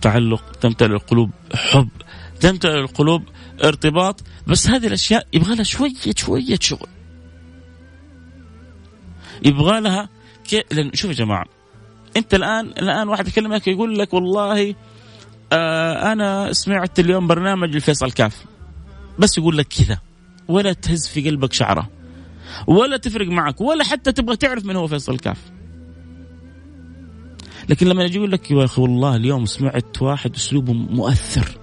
تعلق 0.00 0.52
تمتلئ 0.60 0.94
القلوب 0.94 1.30
حب 1.54 1.88
تمتلئ 2.40 2.78
القلوب 2.78 3.22
ارتباط. 3.64 4.20
بس 4.46 4.68
هذه 4.68 4.86
الأشياء 4.86 5.26
يبغى 5.32 5.54
لها 5.54 5.64
شوية 5.64 5.92
شوية 6.16 6.58
شغل. 6.60 6.88
يبغى 9.44 9.80
لها 9.80 10.08
كي... 10.44 10.64
لأن 10.72 10.90
شوف 10.94 11.10
يا 11.10 11.16
جماعة 11.16 11.44
أنت 12.16 12.34
الآن 12.34 12.66
الآن 12.66 13.08
واحد 13.08 13.28
يكلمك 13.28 13.68
يقول 13.68 13.98
لك 13.98 14.14
والله 14.14 14.74
آه 15.52 16.12
أنا 16.12 16.52
سمعت 16.52 16.98
اليوم 17.00 17.26
برنامج 17.26 17.74
الفيصل 17.74 18.12
كاف. 18.12 18.44
بس 19.18 19.38
يقول 19.38 19.58
لك 19.58 19.68
كذا 19.68 19.98
ولا 20.48 20.72
تهز 20.72 21.08
في 21.08 21.30
قلبك 21.30 21.52
شعره. 21.52 21.90
ولا 22.66 22.96
تفرق 22.96 23.28
معك 23.28 23.60
ولا 23.60 23.84
حتى 23.84 24.12
تبغى 24.12 24.36
تعرف 24.36 24.64
من 24.64 24.76
هو 24.76 24.86
فيصل 24.86 25.18
كاف 25.18 25.38
لكن 27.68 27.88
لما 27.88 28.04
يجي 28.04 28.16
يقول 28.16 28.32
لك 28.32 28.50
يا 28.50 28.64
أخي 28.64 28.82
والله 28.82 29.16
اليوم 29.16 29.46
سمعت 29.46 30.02
واحد 30.02 30.34
أسلوبه 30.34 30.72
مؤثر. 30.72 31.58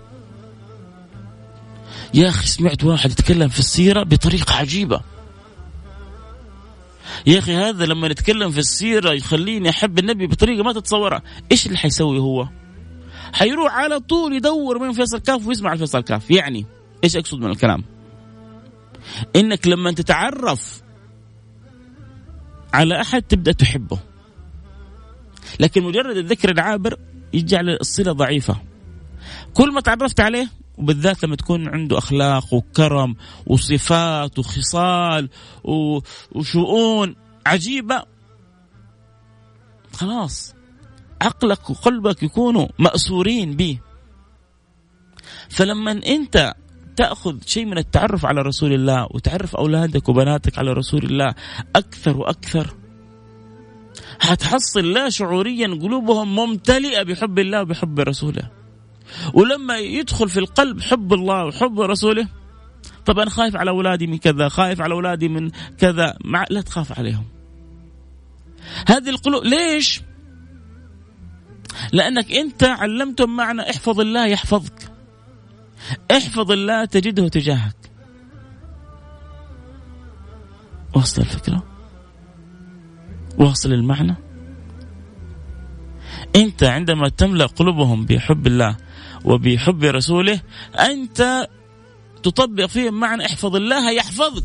يا 2.13 2.29
أخي 2.29 2.47
سمعت 2.47 2.83
واحد 2.83 3.11
يتكلم 3.11 3.47
في 3.47 3.59
السيرة 3.59 4.03
بطريقة 4.03 4.55
عجيبة. 4.55 5.01
يا 7.27 7.39
أخي 7.39 7.55
هذا 7.55 7.85
لما 7.85 8.07
نتكلم 8.07 8.51
في 8.51 8.59
السيرة 8.59 9.13
يخليني 9.13 9.69
أحب 9.69 9.99
النبي 9.99 10.27
بطريقة 10.27 10.63
ما 10.63 10.73
تتصورها. 10.73 11.21
إيش 11.51 11.65
اللي 11.65 11.77
حيسوي 11.77 12.19
هو؟ 12.19 12.47
حيروح 13.33 13.73
على 13.73 13.99
طول 13.99 14.33
يدور 14.33 14.79
من 14.79 14.93
فيصل 14.93 15.19
كاف 15.19 15.47
ويسمع 15.47 15.73
الفيصل 15.73 16.01
كاف 16.01 16.31
يعني 16.31 16.65
إيش 17.03 17.15
أقصد 17.15 17.39
من 17.39 17.49
الكلام؟ 17.49 17.83
إنك 19.35 19.67
لما 19.67 19.91
تتعرف 19.91 20.80
على 22.73 23.01
أحد 23.01 23.21
تبدأ 23.21 23.51
تحبه. 23.51 23.99
لكن 25.59 25.83
مجرد 25.83 26.17
الذكر 26.17 26.51
العابر 26.51 26.97
يجعل 27.33 27.69
الصلة 27.69 28.11
ضعيفة. 28.11 28.61
كل 29.53 29.73
ما 29.73 29.81
تعرفت 29.81 30.19
عليه 30.19 30.47
وبالذات 30.77 31.23
لما 31.23 31.35
تكون 31.35 31.69
عنده 31.69 31.97
أخلاق 31.97 32.53
وكرم 32.53 33.15
وصفات 33.47 34.39
وخصال 34.39 35.29
وشؤون 36.31 37.15
عجيبة 37.45 38.03
خلاص 39.93 40.55
عقلك 41.21 41.69
وقلبك 41.69 42.23
يكونوا 42.23 42.67
مأسورين 42.79 43.55
به. 43.55 43.79
فلما 45.49 45.91
أنت 45.91 46.53
تأخذ 47.01 47.37
شيء 47.45 47.65
من 47.65 47.77
التعرف 47.77 48.25
على 48.25 48.41
رسول 48.41 48.73
الله 48.73 49.07
وتعرف 49.11 49.55
أولادك 49.55 50.09
وبناتك 50.09 50.57
على 50.57 50.73
رسول 50.73 51.03
الله 51.03 51.33
أكثر 51.75 52.17
وأكثر. 52.17 52.75
حتحصل 54.19 54.91
لا 54.91 55.09
شعوريا 55.09 55.67
قلوبهم 55.67 56.35
ممتلئة 56.35 57.03
بحب 57.03 57.39
الله 57.39 57.61
وبحب 57.61 57.99
رسوله. 57.99 58.49
ولما 59.33 59.77
يدخل 59.77 60.29
في 60.29 60.39
القلب 60.39 60.81
حب 60.81 61.13
الله 61.13 61.45
وحب 61.45 61.81
رسوله 61.81 62.27
طب 63.05 63.19
أنا 63.19 63.29
خايف 63.29 63.55
على 63.55 63.69
أولادي 63.69 64.07
من 64.07 64.17
كذا 64.17 64.49
خايف 64.49 64.81
على 64.81 64.93
أولادي 64.93 65.27
من 65.27 65.51
كذا 65.79 66.17
مع 66.23 66.45
لا 66.49 66.61
تخاف 66.61 66.99
عليهم. 66.99 67.25
هذه 68.87 69.09
القلوب 69.09 69.43
ليش؟ 69.43 70.01
لأنك 71.93 72.31
أنت 72.31 72.63
علمتم 72.63 73.29
معنى 73.35 73.61
احفظ 73.61 73.99
الله 73.99 74.25
يحفظك. 74.25 74.90
احفظ 76.11 76.51
الله 76.51 76.85
تجده 76.85 77.27
تجاهك. 77.27 77.75
واصل 80.95 81.21
الفكرة؟ 81.21 81.63
واصل 83.37 83.73
المعنى؟ 83.73 84.15
انت 86.35 86.63
عندما 86.63 87.09
تملأ 87.09 87.45
قلوبهم 87.45 88.05
بحب 88.05 88.47
الله 88.47 88.77
وبحب 89.25 89.83
رسوله 89.83 90.41
انت 90.79 91.47
تطبق 92.23 92.65
فيهم 92.65 92.99
معنى 92.99 93.25
احفظ 93.25 93.55
الله 93.55 93.91
يحفظك. 93.91 94.43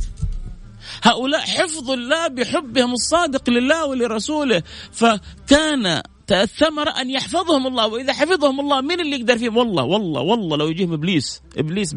هؤلاء 1.03 1.41
حفظ 1.41 1.91
الله 1.91 2.29
بحبهم 2.29 2.93
الصادق 2.93 3.51
لله 3.51 3.87
ولرسوله. 3.87 4.63
فكان 4.93 6.03
الثمرة 6.33 6.91
أن 6.91 7.11
يحفظهم 7.11 7.67
الله 7.67 7.87
وإذا 7.87 8.13
حفظهم 8.13 8.61
الله 8.61 8.81
مين 8.81 9.01
اللي 9.01 9.17
يقدر 9.17 9.39
فيهم 9.39 9.57
والله 9.57 9.83
والله 9.83 10.21
والله 10.21 10.57
لو 10.57 10.69
يجيهم 10.69 10.93
إبليس 10.93 11.43
إبليس 11.59 11.97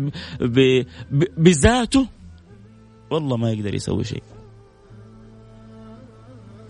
بذاته 1.37 2.07
والله 3.11 3.37
ما 3.37 3.51
يقدر 3.51 3.73
يسوي 3.73 4.03
شيء. 4.03 4.23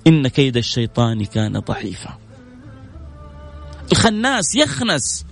إن 0.08 0.28
كيد 0.28 0.58
الشيطان 0.58 1.26
كان 1.26 1.60
ضعيفا. 1.60 2.18
الخناس 3.92 4.56
يخنس. 4.56 5.26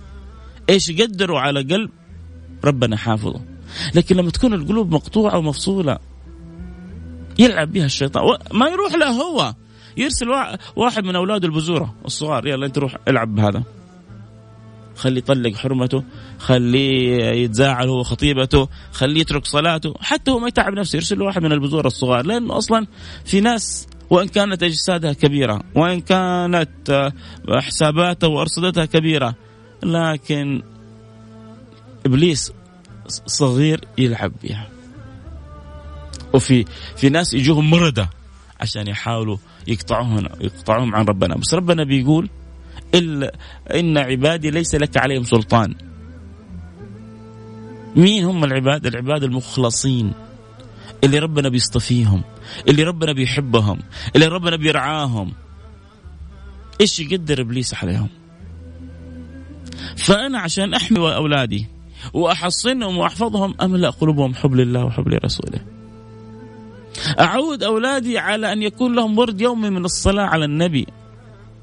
إيش 0.70 0.88
يقدروا 0.88 1.40
على 1.40 1.62
قلب؟ 1.62 1.90
ربنا 2.64 2.96
حافظه. 2.96 3.40
لكن 3.94 4.16
لما 4.16 4.30
تكون 4.30 4.54
القلوب 4.54 4.94
مقطوعة 4.94 5.38
ومفصولة 5.38 5.98
يلعب 7.38 7.72
بها 7.72 7.84
الشيطان. 7.84 8.38
ما 8.52 8.68
يروح 8.68 8.94
له 8.94 9.10
هو. 9.10 9.54
يرسل 9.98 10.28
واحد 10.76 11.04
من 11.04 11.16
اولاده 11.16 11.46
البزورة 11.48 11.94
الصغار 12.04 12.46
يلا 12.46 12.66
أنت 12.66 12.78
روح 12.78 12.96
العب 13.08 13.34
بهذا. 13.34 13.62
خليه 14.96 15.18
يطلق 15.18 15.56
حرمته 15.56 16.04
خليه 16.38 17.24
يتزاعل 17.24 17.88
هو 17.88 18.02
خطيبته 18.02 18.68
خليه 18.92 19.20
يترك 19.20 19.44
صلاته 19.46 19.94
حتى 20.00 20.30
هو 20.30 20.38
ما 20.38 20.48
يتعب 20.48 20.72
نفسه 20.72 20.96
يرسل 20.96 21.22
واحد 21.22 21.42
من 21.42 21.52
البزور 21.52 21.86
الصغار 21.86 22.26
لأنه 22.26 22.58
أصلا 22.58 22.86
في 23.24 23.40
ناس 23.40 23.86
وإن 24.10 24.28
كانت 24.28 24.62
أجسادها 24.62 25.12
كبيرة 25.12 25.60
وإن 25.74 26.00
كانت 26.00 27.10
حساباتها 27.50 28.26
وأرصدتها 28.26 28.84
كبيرة 28.84 29.34
لكن 29.82 30.62
إبليس 32.06 32.52
صغير 33.26 33.84
يلعب 33.98 34.32
بها. 34.42 34.68
وفي 36.32 36.64
في 36.96 37.08
ناس 37.08 37.34
يجوهم 37.34 37.70
مرده 37.70 38.10
عشان 38.60 38.88
يحاولوا 38.88 39.36
يقطعوهم 39.68 40.28
يقطعوهم 40.40 40.94
عن 40.94 41.04
ربنا. 41.04 41.34
بس 41.34 41.54
ربنا 41.54 41.84
بيقول 41.84 42.28
إلا 42.94 43.34
إن 43.74 43.98
عبادي 43.98 44.50
ليس 44.50 44.74
لك 44.74 44.96
عليهم 44.96 45.24
سلطان. 45.24 45.74
مين 47.96 48.24
هم 48.24 48.44
العباد؟ 48.44 48.86
العباد 48.86 49.24
المخلصين. 49.24 50.12
اللي 51.04 51.18
ربنا 51.18 51.48
بيصطفيهم 51.48 52.22
اللي 52.68 52.82
ربنا 52.82 53.12
بيحبهم 53.12 53.78
اللي 54.16 54.26
ربنا 54.26 54.56
بيرعاهم. 54.56 55.32
إيش 56.80 57.00
يقدر 57.00 57.40
إبليس 57.40 57.74
عليهم؟ 57.74 58.08
فأنا 59.96 60.38
عشان 60.38 60.74
أحمي 60.74 60.98
أولادي 60.98 61.66
وأحصنهم 62.14 62.98
وأحفظهم 62.98 63.54
املا 63.60 63.90
قلوبهم 63.90 64.34
حب 64.34 64.54
لله 64.54 64.84
وحب 64.84 65.08
لرسوله؟ 65.08 65.77
أعود 67.20 67.62
أولادي 67.62 68.18
على 68.18 68.52
أن 68.52 68.62
يكون 68.62 68.94
لهم 68.94 69.18
ورد 69.18 69.40
يومي 69.40 69.70
من 69.70 69.84
الصلاة 69.84 70.24
على 70.24 70.44
النبي. 70.44 70.86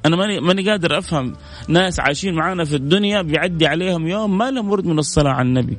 أنا 0.06 0.16
ماني 0.16 0.40
ماني 0.40 0.70
قادر 0.70 0.98
أفهم 0.98 1.36
ناس 1.68 2.00
عايشين 2.00 2.34
معانا 2.34 2.66
في 2.66 2.76
الدنيا 2.76 3.22
بيعدي 3.22 3.68
عليهم 3.68 4.08
يوم 4.08 4.38
ما 4.38 4.52
لهم 4.52 4.70
ورد 4.70 4.86
من 4.86 5.00
الصلاة 5.00 5.32
على 5.32 5.48
النبي. 5.48 5.78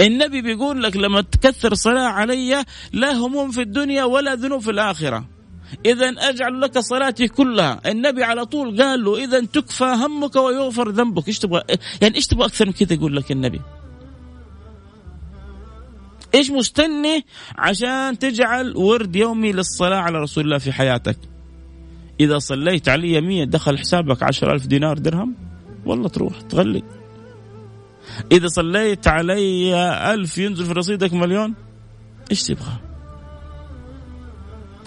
النبي 0.00 0.42
بيقول 0.42 0.82
لك 0.82 0.96
لما 0.96 1.20
تكثر 1.20 1.74
صلاة 1.74 2.08
علي 2.08 2.64
لا 2.92 3.12
هموم 3.12 3.50
في 3.50 3.60
الدنيا 3.60 4.04
ولا 4.04 4.34
ذنوب 4.34 4.60
في 4.60 4.70
الآخرة. 4.70 5.24
إذا 5.86 6.08
أجعل 6.08 6.60
لك 6.60 6.78
صلاتي 6.78 7.28
كلها. 7.28 7.80
النبي 7.86 8.24
على 8.24 8.44
طول 8.46 8.82
قال 8.82 9.04
له 9.04 9.24
إذا 9.24 9.40
تكفى 9.40 9.84
همك 9.84 10.36
ويغفر 10.36 10.88
ذنبك. 10.90 11.28
إيش 11.28 11.38
تبغى 11.38 11.62
يعني 12.02 12.14
إيش 12.16 12.26
تبغى 12.26 12.46
أكثر 12.46 12.66
من 12.66 12.72
كذا 12.72 12.92
يقول 12.92 13.16
لك 13.16 13.32
النبي؟ 13.32 13.60
إيش 16.36 16.50
مستني 16.50 17.24
عشان 17.56 18.18
تجعل 18.18 18.76
ورد 18.76 19.16
يومي 19.16 19.52
للصلاة 19.52 19.96
على 19.96 20.18
رسول 20.18 20.44
الله 20.44 20.58
في 20.58 20.72
حياتك؟ 20.72 21.18
إذا 22.20 22.38
صليت 22.38 22.88
علي 22.88 23.20
مية 23.20 23.44
دخل 23.44 23.78
حسابك 23.78 24.22
عشر 24.22 24.52
ألف 24.52 24.66
دينار 24.66 24.98
درهم؟ 24.98 25.34
والله 25.86 26.08
تروح 26.08 26.40
تغلق 26.40 26.84
إذا 28.32 28.48
صليت 28.48 29.08
علي 29.08 29.74
ألف 30.14 30.38
ينزل 30.38 30.66
في 30.66 30.72
رصيدك 30.72 31.12
مليون؟ 31.14 31.54
إيش 32.30 32.42
تبغى؟ 32.42 32.76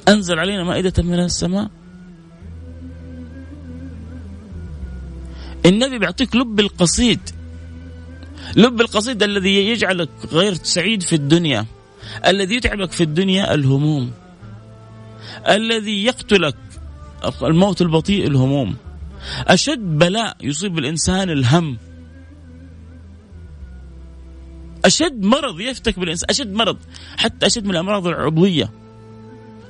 أنزل 0.08 0.40
علينا 0.40 0.64
مائدة 0.64 1.04
من 1.04 1.20
السماء. 1.20 1.70
النبي 5.66 6.00
بيعطيك 6.00 6.36
لب 6.36 6.60
القصيد. 6.60 7.20
لب 8.56 8.82
القصيد 8.82 9.24
الذي 9.24 9.70
يجعلك 9.70 10.10
غير 10.32 10.54
سعيد 10.54 11.04
في 11.04 11.16
الدنيا. 11.16 11.66
الذي 12.28 12.56
يتعبك 12.56 12.92
في 12.92 13.04
الدنيا 13.04 13.54
الهموم. 13.54 14.12
الذي 15.50 16.04
يقتلك 16.04 16.56
الموت 17.42 17.82
البطيء 17.82 18.28
الهموم. 18.28 18.76
أشد 19.48 19.80
بلاء 19.80 20.38
يصيب 20.42 20.80
الإنسان 20.80 21.30
الهم. 21.30 21.78
أشد 24.86 25.24
مرض 25.24 25.60
يفتك 25.60 26.00
بالإنسان 26.00 26.30
أشد 26.30 26.54
مرض. 26.54 26.78
حتى 27.18 27.46
أشد 27.46 27.66
من 27.66 27.72
الأمراض 27.72 28.08
العضوية. 28.08 28.72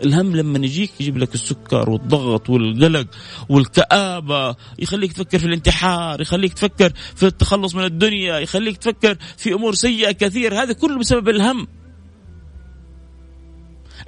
الهم 0.06 0.36
لما 0.36 0.58
يجيك 0.58 0.92
يجيب 1.00 1.18
لك 1.18 1.36
السكر 1.36 1.90
والضغط 1.90 2.50
والقلق 2.50 3.08
والكآبة 3.50 4.56
يخليك 4.80 5.14
تفكر 5.14 5.40
في 5.40 5.46
الانتحار 5.46 6.22
يخليك 6.22 6.54
تفكر 6.54 6.94
في 7.16 7.26
التخلص 7.26 7.76
من 7.76 7.84
الدنيا 7.84 8.40
يخليك 8.40 8.78
تفكر 8.78 9.18
في 9.38 9.54
أمور 9.54 9.74
سيئة 9.74 10.12
كثير. 10.12 10.62
هذا 10.62 10.74
كله 10.74 11.00
بسبب 11.00 11.30
الهم. 11.30 11.68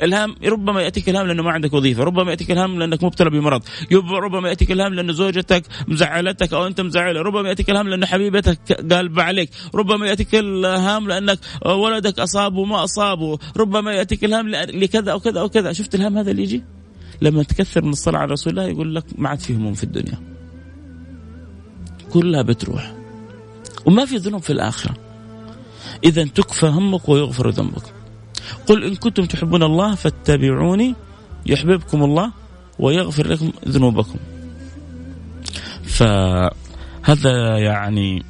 الهام 0.02 0.36
ربما 0.46 0.82
ياتيك 0.82 1.10
الهام 1.10 1.28
لأنه 1.28 1.44
ما 1.44 1.52
عندك 1.52 1.74
وظيفة، 1.74 2.04
ربما 2.04 2.32
ياتيك 2.32 2.52
الهام 2.52 2.80
لأنك 2.80 3.04
مبتلى 3.04 3.30
بمرض، 3.30 3.64
ربما 4.12 4.50
ياتيك 4.50 4.72
الهام 4.72 4.94
لأن 4.94 5.14
زوجتك 5.14 5.64
مزعلتك 5.88 6.54
أو 6.54 6.68
أنت 6.68 6.82
مزعلة، 6.82 7.22
ربما 7.22 7.50
ياتيك 7.50 7.70
الهام 7.70 7.90
لأن 7.90 8.06
حبيبتك 8.06 8.72
قالبه 8.94 9.24
عليك، 9.24 9.50
ربما 9.76 10.08
ياتيك 10.08 10.36
الهام 10.36 11.08
لأنك 11.08 11.40
ولدك 11.66 12.20
اصابه 12.20 12.60
وما 12.60 12.84
أصابه، 12.84 13.40
ربما 13.58 13.94
ياتيك 13.94 14.24
الهام 14.24 14.50
لكذا 14.50 15.12
أو 15.12 15.20
كذا 15.20 15.40
أو 15.40 15.50
كذا، 15.50 15.74
شفت 15.74 15.96
الهام 15.96 16.18
هذا 16.18 16.32
اللي 16.32 16.44
يجي؟ 16.44 16.64
لما 17.22 17.44
تكثر 17.44 17.84
من 17.84 17.92
الصلاة 17.92 18.20
على 18.20 18.32
رسول 18.32 18.52
الله 18.52 18.68
يقول 18.68 18.96
لك 18.96 19.06
ما 19.18 19.30
عاد 19.30 19.40
في 19.40 19.54
هموم 19.54 19.74
في 19.74 19.84
الدنيا. 19.84 20.18
كلها 22.14 22.42
بتروح. 22.42 22.94
وما 23.86 24.06
في 24.06 24.18
ذنوب 24.18 24.42
في 24.42 24.54
الآخرة. 24.54 24.96
اذا 26.04 26.24
تكفى 26.24 26.66
همك 26.66 27.10
ويغفر 27.10 27.50
ذنبك. 27.50 27.84
قل 28.68 28.84
إن 28.84 28.96
كنتم 28.96 29.26
تحبون 29.26 29.64
الله 29.64 29.96
فاتبعوني 29.96 30.96
يحببكم 31.46 32.04
الله 32.04 32.32
ويغفر 32.80 33.28
لكم 33.28 33.52
ذنوبكم. 33.68 34.20
فهذا 35.84 37.58
يعني 37.58 38.24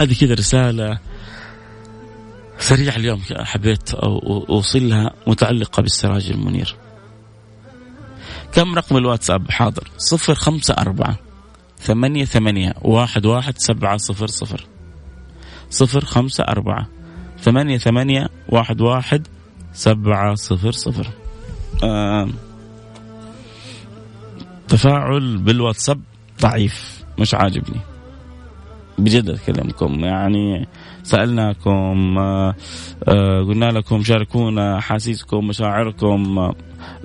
هذه 0.00 0.14
كذا 0.20 0.34
رسالة 0.34 0.98
سريعة 2.58 2.96
اليوم 2.96 3.22
حبيت 3.30 3.94
أوصلها 3.94 5.14
متعلقة 5.26 5.80
بالسراج 5.80 6.30
المنير. 6.30 6.76
كم 8.52 8.74
رقم 8.74 8.96
الواتساب؟ 8.96 9.50
حاضر. 9.50 9.90
صفر 9.98 10.34
خمسة 10.34 10.74
أربعة 10.74 11.18
ثمانية 11.78 12.24
ثمانية 12.24 12.74
واحد 12.82 13.26
واحد 13.26 13.58
سبعة 13.58 13.96
صفر 13.96 14.26
صفر. 14.26 14.66
صفر 15.70 16.04
خمسة 16.04 16.44
أربعة 16.44 16.88
ثمانية 17.46 17.78
ثمانية 17.78 18.28
واحد 18.48 18.80
واحد 18.80 19.26
سبعة 19.72 20.34
صفر 20.34 20.70
صفر. 20.72 21.06
آه 21.84 22.28
تفاعل 24.68 25.38
بالواتساب 25.38 26.00
ضعيف 26.42 27.04
مش 27.18 27.34
عاجبني. 27.34 27.80
بجد 28.98 29.30
أكلمكم 29.30 30.04
يعني 30.04 30.68
سألناكم 31.02 32.18
آه 32.18 32.54
آه 33.08 33.42
قلنا 33.42 33.64
لكم 33.64 34.02
شاركونا 34.02 34.78
أحاسيسكم 34.78 35.46
مشاعركم 35.46 36.38
آه 36.38 36.54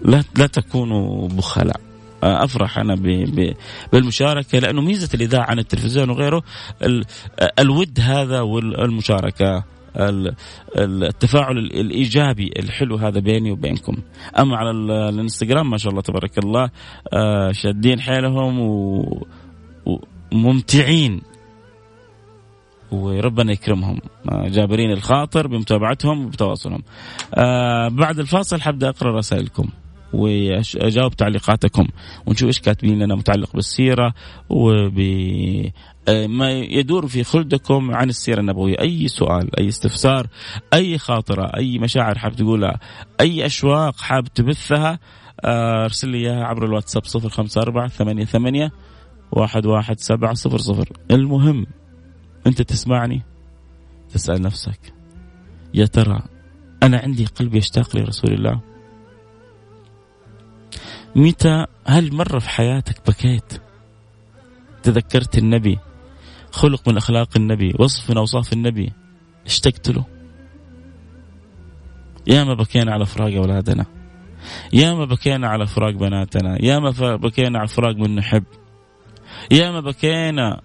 لا 0.05 0.23
لا 0.37 0.47
تكونوا 0.47 1.27
بخلاء. 1.27 1.81
أفرح 2.23 2.77
أنا 2.77 2.95
بالمشاركة 3.93 4.59
لأنه 4.59 4.81
ميزة 4.81 5.09
الإذاعة 5.13 5.45
عن 5.49 5.59
التلفزيون 5.59 6.09
وغيره 6.09 6.43
الود 7.59 7.99
هذا 7.99 8.41
والمشاركة 8.41 9.63
التفاعل 10.77 11.57
الإيجابي 11.57 12.51
الحلو 12.59 12.95
هذا 12.95 13.19
بيني 13.19 13.51
وبينكم. 13.51 13.97
أما 14.39 14.57
على 14.57 14.71
الإنستغرام 15.09 15.69
ما 15.69 15.77
شاء 15.77 15.91
الله 15.91 16.01
تبارك 16.01 16.37
الله 16.37 16.69
آه، 17.13 17.51
شادين 17.51 17.99
حيلهم 18.01 18.59
وممتعين. 20.33 21.21
وربنا 22.91 23.51
يكرمهم. 23.51 23.99
آه، 24.29 24.47
جابرين 24.47 24.91
الخاطر 24.91 25.47
بمتابعتهم 25.47 26.25
وبتواصلهم. 26.25 26.83
آه، 27.33 27.87
بعد 27.87 28.19
الفاصل 28.19 28.61
حبدأ 28.61 28.89
أقرأ 28.89 29.17
رسائلكم 29.17 29.69
واجاوب 30.13 31.15
تعليقاتكم 31.15 31.87
ونشوف 32.25 32.47
إيش 32.47 32.59
كاتبين 32.59 32.99
لنا 32.99 33.15
متعلق 33.15 33.53
بالسيرة 33.53 34.13
وب 34.49 34.99
ما 36.09 36.51
يدور 36.51 37.07
في 37.07 37.23
خلدكم 37.23 37.95
عن 37.95 38.09
السيرة 38.09 38.39
النبوية. 38.39 38.79
أي 38.81 39.07
سؤال 39.07 39.59
أي 39.59 39.67
استفسار 39.67 40.27
أي 40.73 40.97
خاطرة 40.97 41.51
أي 41.57 41.79
مشاعر 41.79 42.17
حاب 42.17 42.35
تقولها 42.35 42.79
أي 43.19 43.45
أشواق 43.45 43.97
حاب 43.97 44.27
تبثها 44.27 44.99
آه، 45.45 45.83
أرسل 45.83 46.09
لي 46.09 46.17
إياها 46.17 46.43
عبر 46.43 46.65
الواتساب 46.65 47.05
صفر 47.05 47.29
خمسة 47.29 47.61
أربعة 47.61 47.87
ثمانية 47.87 48.25
ثمانية 48.25 48.71
واحد 49.31 49.65
واحد 49.65 49.99
سبعة 49.99 50.33
صفر 50.33 50.57
صفر. 50.57 50.89
المهم 51.11 51.65
أنت 52.47 52.61
تسمعني 52.61 53.21
تسأل 54.13 54.41
نفسك 54.41 54.93
يا 55.73 55.85
ترى 55.85 56.23
أنا 56.83 56.97
عندي 56.97 57.25
قلب 57.25 57.55
يشتاق 57.55 57.95
لرسول 57.95 58.33
الله؟ 58.33 58.61
متى؟ 61.15 61.65
هل 61.85 62.15
مرة 62.15 62.39
في 62.39 62.49
حياتك 62.49 63.09
بكيت؟ 63.09 63.61
تذكرت 64.83 65.37
النبي 65.37 65.79
خلق 66.51 66.89
من 66.89 66.97
أخلاق 66.97 67.29
النبي 67.35 67.73
وصف 67.79 68.09
من 68.09 68.17
أوصاف 68.17 68.53
النبي. 68.53 68.93
اشتقت 69.45 69.89
له 69.89 70.05
يا 72.27 72.43
ما 72.43 72.53
بكينا 72.53 72.91
على 72.93 73.05
فراق 73.05 73.33
أولادنا. 73.33 73.85
يا 74.73 74.93
ما 74.93 75.05
بكينا 75.05 75.47
على 75.47 75.67
فراق 75.67 75.93
بناتنا. 75.93 76.65
يا 76.65 76.79
ما 76.79 77.15
بكينا 77.15 77.59
على 77.59 77.67
فراق 77.67 77.95
من 77.95 78.15
نحب. 78.15 78.43
يا 79.51 79.71
ما 79.71 79.79
بكينا 79.79 80.61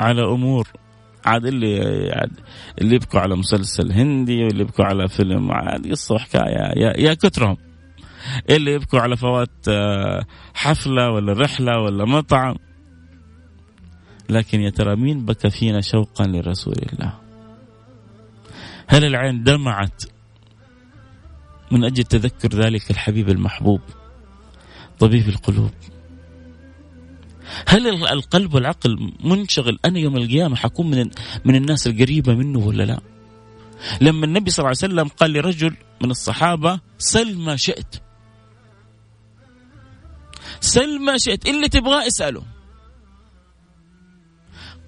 على 0.00 0.22
أمور 0.22 0.68
عاد 1.26 1.46
اللي 1.46 1.80
عاد 2.12 2.30
اللي 2.80 2.94
يبكوا 2.94 3.20
على 3.20 3.36
مسلسل 3.36 3.92
هندي 3.92 4.44
واللي 4.44 4.60
يبكوا 4.60 4.84
على 4.84 5.08
فيلم 5.08 5.52
عاد 5.52 5.90
قصة 5.90 6.14
وحكاية. 6.14 6.72
يا, 6.76 7.00
يا 7.00 7.14
كثرهم 7.14 7.56
اللي 8.50 8.72
يبكوا 8.72 9.00
على 9.00 9.16
فوات 9.16 9.68
آه، 9.68 10.24
حفلة 10.54 11.10
ولا 11.10 11.32
رحلة 11.32 11.80
ولا 11.82 12.04
مطعم. 12.04 12.54
لكن 14.28 14.60
يا 14.60 14.70
ترى 14.70 14.96
مين 14.96 15.24
بكى 15.24 15.50
فينا 15.50 15.80
شوقا 15.80 16.26
لرسول 16.26 16.74
الله 16.92 17.14
هل 18.86 19.04
العين 19.04 19.42
دمعت 19.42 20.02
من 21.70 21.84
أجل 21.84 22.04
تذكر 22.04 22.48
ذلك 22.48 22.90
الحبيب 22.90 23.28
المحبوب 23.28 23.80
طبيب 24.98 25.28
القلوب 25.28 25.70
هل 27.68 28.04
القلب 28.04 28.54
والعقل 28.54 29.12
منشغل 29.24 29.78
أنا 29.84 29.98
يوم 29.98 30.16
القيامة 30.16 30.56
حكون 30.56 30.90
من 30.90 31.10
من 31.44 31.54
الناس 31.54 31.86
القريبة 31.86 32.34
منه 32.34 32.58
ولا 32.58 32.82
لا؟ 32.82 33.00
لما 34.00 34.24
النبي 34.24 34.50
صلى 34.50 34.58
الله 34.58 34.76
عليه 34.82 34.94
وسلم 34.94 35.08
قال 35.08 35.32
لرجل 35.32 35.76
من 36.02 36.10
الصحابة 36.10 36.80
سل 36.98 37.38
ما 37.38 37.56
شئت. 37.56 37.96
سل 40.60 41.04
ما 41.04 41.18
شئت 41.18 41.48
اللي 41.48 41.68
تبغاه 41.68 42.06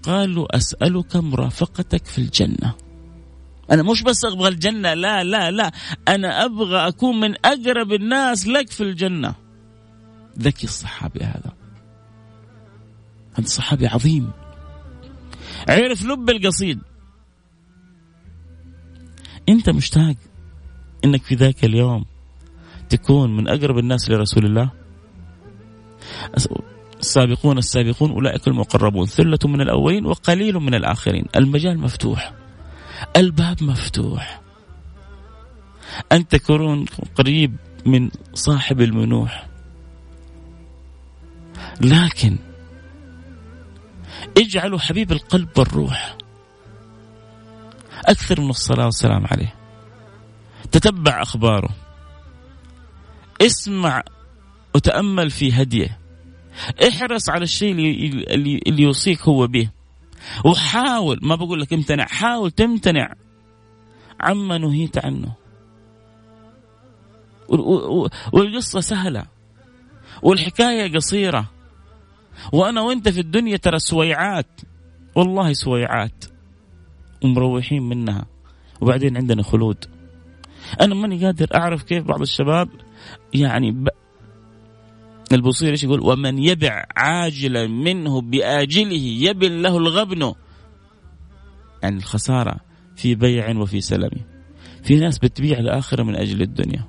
اساله. 0.05 0.19
قالوا 0.19 0.57
أسألك 0.57 1.17
مرافقتك 1.17 2.07
في 2.07 2.19
الجنة. 2.19 2.75
أنا 3.71 3.83
مش 3.83 4.03
بس 4.03 4.25
أبغى 4.25 4.49
الجنة 4.49 4.95
لا 4.95 5.25
لا 5.25 5.51
لا. 5.51 5.73
أنا 6.09 6.45
أبغى 6.45 6.89
أكون 6.89 7.21
من 7.21 7.35
أقرب 7.45 7.93
الناس 7.93 8.47
لك 8.47 8.71
في 8.71 8.83
الجنة. 8.83 9.35
ذكي 10.39 10.65
الصحابي 10.65 11.25
هذا. 11.25 11.53
هذا 13.35 13.47
صحابي 13.47 13.87
عظيم. 13.87 14.31
عرف 15.69 16.05
لب 16.05 16.31
القصيد. 16.31 16.79
أنت 19.49 19.71
مشتاق 19.71 20.17
أنك 21.05 21.23
في 21.23 21.35
ذاك 21.35 21.65
اليوم 21.65 22.05
تكون 22.89 23.37
من 23.37 23.49
أقرب 23.49 23.79
الناس 23.79 24.11
لرسول 24.11 24.47
الله؟ 24.47 24.71
السابقون 27.01 27.59
السابقون 27.59 28.11
أولئك 28.11 28.49
المقربون 28.49 29.07
ثلة 29.07 29.39
من 29.45 29.61
الأولين 29.61 30.07
وقليل 30.07 30.55
من 30.55 30.75
الآخرين. 30.75 31.25
المجال 31.37 31.79
مفتوح. 31.79 32.33
الباب 33.17 33.63
مفتوح. 33.63 34.41
أن 36.13 36.29
تكون 36.29 36.85
قريب 37.15 37.57
من 37.87 38.11
صاحب 38.35 38.81
المنوح. 38.81 39.47
لكن 41.81 42.39
اجعلوا 44.39 44.79
حبيب 44.79 45.13
القلب 45.13 45.49
والروح. 45.59 46.17
أكثر 48.05 48.41
من 48.41 48.51
الصلاة 48.51 48.85
والسلام 48.85 49.27
عليه. 49.27 49.55
تتبع 50.73 51.23
أخباره. 51.23 51.71
اسمع 53.41 54.03
وتأمل 54.75 55.31
في 55.31 55.63
هديه. 55.63 56.00
احرص 56.89 57.29
على 57.29 57.43
الشيء 57.45 57.73
اللي, 57.73 58.61
اللي, 58.67 58.83
يوصيك 58.83 59.23
هو 59.23 59.47
به. 59.47 59.71
وحاول 60.45 61.19
ما 61.23 61.35
بقول 61.35 61.61
لك 61.61 61.73
امتنع 61.73 62.07
حاول 62.07 62.51
تمتنع 62.51 63.15
عما 64.21 64.59
نهيت 64.59 65.05
عنه. 65.05 65.33
والقصة 68.33 68.81
سهلة. 68.81 69.27
والحكاية 70.23 70.95
قصيرة. 70.95 71.51
وأنا 72.53 72.81
وأنت 72.81 73.09
في 73.09 73.21
الدنيا 73.21 73.57
ترى 73.57 73.79
سويعات. 73.79 74.61
والله 75.15 75.53
سويعات. 75.53 76.25
ومروحين 77.25 77.83
منها. 77.83 78.27
وبعدين 78.81 79.17
عندنا 79.17 79.43
خلود. 79.43 79.85
أنا 80.81 80.95
ماني 80.95 81.25
قادر 81.25 81.47
أعرف 81.55 81.83
كيف 81.83 82.05
بعض 82.05 82.21
الشباب 82.21 82.69
يعني 83.35 83.85
ب... 85.31 85.35
البوصير 85.35 85.71
إيش 85.71 85.85
يقول؟ 85.85 86.01
ومن 86.01 86.39
يبع 86.39 86.85
عاجلا 86.97 87.67
منه 87.67 88.21
بآجله 88.21 89.03
يبن 89.03 89.63
له 89.63 89.77
الغبن. 89.77 90.33
يعني 91.83 91.97
الخسارة 91.97 92.57
في 92.97 93.15
بيع 93.15 93.57
وفي 93.57 93.81
سلم. 93.81 94.11
في 94.83 94.97
ناس 94.97 95.19
بتبيع 95.19 95.59
الآخرة 95.59 96.03
من 96.03 96.17
أجل 96.17 96.43
الدنيا. 96.43 96.85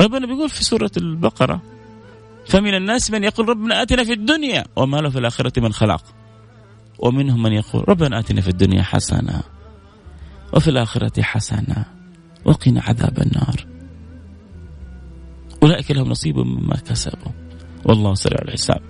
ربنا 0.00 0.26
بيقول 0.26 0.48
في 0.48 0.64
سورة 0.64 0.90
البقرة 0.96 1.62
فمن 2.46 2.74
الناس 2.74 3.10
من 3.10 3.24
يقول 3.24 3.48
ربنا 3.48 3.82
آتنا 3.82 4.04
في 4.04 4.12
الدنيا 4.12 4.64
وما 4.76 4.96
له 4.96 5.10
في 5.10 5.18
الآخرة 5.18 5.60
من 5.60 5.72
خلاق. 5.72 6.04
ومنهم 6.98 7.42
من 7.42 7.52
يقول 7.52 7.88
ربنا 7.88 8.18
آتنا 8.18 8.40
في 8.40 8.48
الدنيا 8.48 8.82
حسنة 8.82 9.42
وفي 10.52 10.68
الآخرة 10.68 11.22
حسنة 11.22 11.84
وقنا 12.44 12.82
عذاب 12.82 13.18
النار. 13.18 13.71
أولئك 15.62 15.90
لهم 15.90 16.08
نصيب 16.08 16.38
مما 16.38 16.76
كسبوا. 16.76 17.32
والله 17.84 18.14
سريع 18.14 18.38
الحساب. 18.42 18.80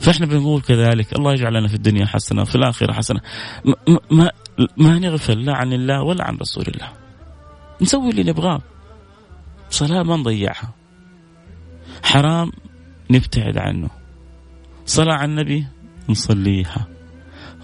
فإحنا 0.00 0.26
بنقول 0.26 0.60
كذلك 0.60 1.12
الله 1.18 1.32
يجعل 1.32 1.54
لنا 1.54 1.68
في 1.68 1.74
الدنيا 1.74 2.06
حسنة 2.06 2.42
وفي 2.42 2.54
الآخرة 2.54 2.92
حسنة. 2.92 3.20
ما 3.64 3.98
ما, 4.10 4.30
ما 4.76 4.98
نغفل 4.98 5.44
لا 5.44 5.56
عن 5.56 5.72
الله 5.72 6.02
ولا 6.02 6.24
عن 6.24 6.36
رسول 6.36 6.64
الله. 6.68 6.92
نسوي 7.80 8.10
اللي 8.10 8.22
نبغاه. 8.22 8.62
صلاة 9.70 10.02
ما 10.02 10.16
نضيعها. 10.16 10.74
حرام 12.02 12.52
نبتعد 13.10 13.58
عنه. 13.58 13.90
صلاة 14.86 15.14
على 15.14 15.30
النبي 15.30 15.66
نصليها. 16.08 16.88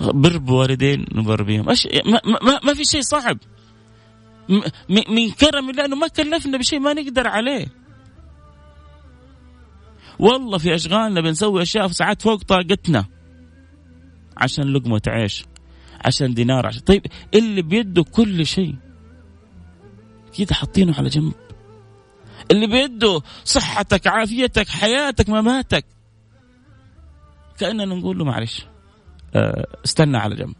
بر 0.01 0.39
بوالدين 0.39 1.07
نبر 1.13 1.43
بهم. 1.43 1.71
أش... 1.71 1.89
ما, 2.07 2.21
ما, 2.43 2.61
ما 2.65 2.75
في 2.75 2.85
شيء 2.85 3.01
صعب. 3.03 3.39
من 4.89 5.31
كرم 5.31 5.71
الله 5.71 5.85
إنه 5.85 5.97
ما 5.97 6.09
كلفنا 6.09 6.59
بشيء 6.59 6.81
ما 6.81 6.93
نقدر 6.93 7.29
عليه. 7.29 7.80
والله 10.21 10.59
في 10.59 10.75
أشغالنا 10.75 11.21
بنسوي 11.21 11.63
أشياء 11.63 11.89
في 11.89 11.95
ساعات 11.95 12.23
فوق 12.23 12.43
طاقتنا. 12.43 13.05
عشان 14.37 14.73
لقمة 14.73 15.03
عيش 15.07 15.45
عشان 16.05 16.35
دينار 16.35 16.67
عشان 16.67 16.81
طيب 16.81 17.07
اللي 17.35 17.63
بيده 17.63 18.03
كل 18.03 18.47
شيء. 18.47 18.77
كده 20.39 20.55
حاطينه 20.55 20.95
على 20.99 21.09
جنب. 21.09 21.33
اللي 22.51 22.67
بيده 22.67 23.21
صحتك 23.45 24.07
عافيتك 24.07 24.69
حياتك 24.69 25.29
مماتك. 25.29 25.85
كأننا 27.59 27.85
نقول 27.85 28.19
له 28.19 28.25
معلش 28.25 28.67
آه، 29.35 29.67
استنى 29.85 30.17
على 30.17 30.37
جنب. 30.37 30.55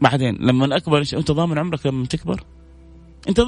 بعدين 0.00 0.36
لما 0.40 0.76
اكبر 0.76 0.98
انت 1.14 1.30
ضامن 1.30 1.58
عمرك 1.58 1.86
لما 1.86 2.06
تكبر؟ 2.06 2.44
انت 3.28 3.40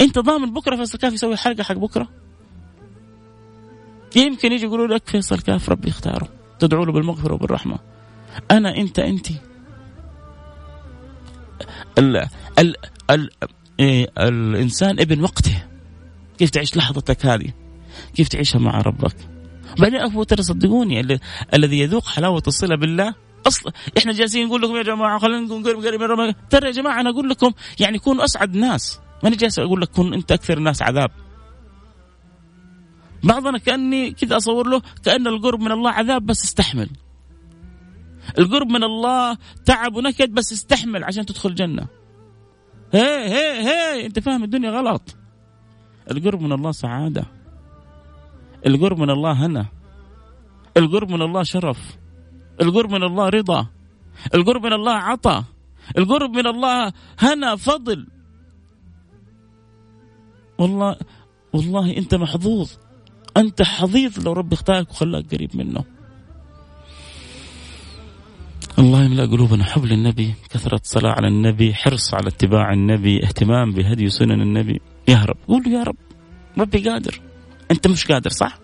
انت 0.00 0.18
ضامن 0.18 0.52
بكرة 0.52 0.76
فيصل 0.76 0.98
كاف 0.98 1.12
يسوي 1.12 1.32
الحلقة 1.32 1.62
حق 1.62 1.74
بكرة؟ 1.74 2.08
يمكن 4.16 4.52
يجي 4.52 4.64
يقولوا 4.64 4.86
لك 4.86 5.08
فيصل 5.08 5.40
كاف 5.40 5.68
ربي 5.68 5.88
اختاره 5.88 6.28
تدعو 6.58 6.84
له 6.84 6.92
بالمغفرة 6.92 7.34
وبالرحمة. 7.34 7.78
أنا 8.50 8.76
أنت 8.76 8.98
أنت. 8.98 9.26
ال 11.98 12.16
ال 12.58 12.74
ال 13.10 13.30
إيه 13.80 14.06
الإنسان 14.18 15.00
ابن 15.00 15.22
وقته. 15.22 15.64
كيف 16.38 16.50
تعيش 16.50 16.76
لحظتك 16.76 17.26
هذه؟ 17.26 17.52
كيف 18.14 18.28
تعيشها 18.28 18.58
مع 18.58 18.80
ربك؟ 18.80 19.16
بعدين 19.78 20.00
أبو 20.00 20.22
ترى 20.22 20.42
صدقوني 20.42 21.18
الذي 21.54 21.78
يذوق 21.78 22.06
حلاوة 22.06 22.42
الصلة 22.46 22.76
بالله. 22.76 23.14
أصلا 23.46 23.72
إحنا 23.98 24.12
جالسين 24.12 24.46
نقول 24.46 24.62
لكم 24.62 24.76
يا 24.76 24.82
جماعة 24.82 25.18
خلينا 25.18 25.40
نكون 25.40 25.62
قريب 25.62 26.02
من 26.02 26.34
ترى 26.50 26.66
يا 26.66 26.72
جماعة 26.72 27.00
أنا 27.00 27.10
أقول 27.10 27.28
لكم 27.28 27.52
يعني 27.80 27.98
كونوا 27.98 28.24
أسعد 28.24 28.56
ناس. 28.56 29.00
ماني 29.24 29.36
جالس 29.36 29.58
أقول 29.58 29.80
لك 29.80 29.88
كن 29.88 30.14
أنت 30.14 30.32
أكثر 30.32 30.58
الناس 30.58 30.82
عذاب. 30.82 31.10
بعضنا 33.22 33.58
كأني 33.58 34.10
كذا 34.10 34.36
أصور 34.36 34.66
له 34.68 34.82
كأن 35.04 35.26
القرب 35.26 35.60
من 35.60 35.72
الله 35.72 35.90
عذاب 35.90 36.26
بس 36.26 36.44
استحمل. 36.44 36.90
القرب 38.38 38.66
من 38.66 38.84
الله 38.84 39.38
تعب 39.64 39.96
ونكد 39.96 40.34
بس 40.34 40.52
استحمل 40.52 41.04
عشان 41.04 41.26
تدخل 41.26 41.48
الجنه 41.48 41.88
هي 42.94 43.28
هي 43.28 43.68
هي 43.68 44.06
أنت 44.06 44.18
فاهم 44.18 44.44
الدنيا 44.44 44.70
غلط. 44.70 45.16
القرب 46.10 46.40
من 46.40 46.52
الله 46.52 46.72
سعادة. 46.72 47.24
القرب 48.66 48.98
من 48.98 49.10
الله 49.10 49.46
هنا. 49.46 49.66
القرب 50.76 51.10
من 51.10 51.22
الله 51.22 51.42
شرف. 51.42 51.98
القرب 52.60 52.90
من 52.90 53.02
الله 53.02 53.28
رضا. 53.28 53.66
القرب 54.34 54.66
من 54.66 54.72
الله 54.72 54.92
عطاء 54.92 55.44
القرب 55.98 56.30
من 56.30 56.46
الله 56.46 56.92
هنا 57.18 57.56
فضل. 57.56 58.06
والله 60.58 60.96
والله 61.52 61.96
أنت 61.96 62.14
محظوظ. 62.14 62.72
أنت 63.36 63.62
حظيظ 63.62 64.18
لو 64.18 64.32
ربي 64.32 64.54
اختارك 64.54 64.90
وخلاك 64.90 65.34
قريب 65.34 65.56
منه. 65.56 65.84
الله 68.78 69.04
يملأ 69.04 69.26
قلوبنا. 69.26 69.64
حب 69.64 69.84
للنبي 69.84 70.34
كثرة 70.50 70.80
صلاة 70.84 71.10
على 71.10 71.28
النبي 71.28 71.74
حرص 71.74 72.14
على 72.14 72.28
اتباع 72.28 72.72
النبي 72.72 73.24
اهتمام 73.24 73.72
بهدي 73.72 74.10
سنن 74.10 74.40
النبي. 74.42 74.80
يا 75.08 75.24
رب 75.24 75.36
قول 75.48 75.66
يا 75.66 75.82
رب 75.82 75.96
ربي 76.58 76.88
قادر. 76.88 77.20
أنت 77.70 77.86
مش 77.86 78.06
قادر 78.06 78.30
صح؟ 78.30 78.58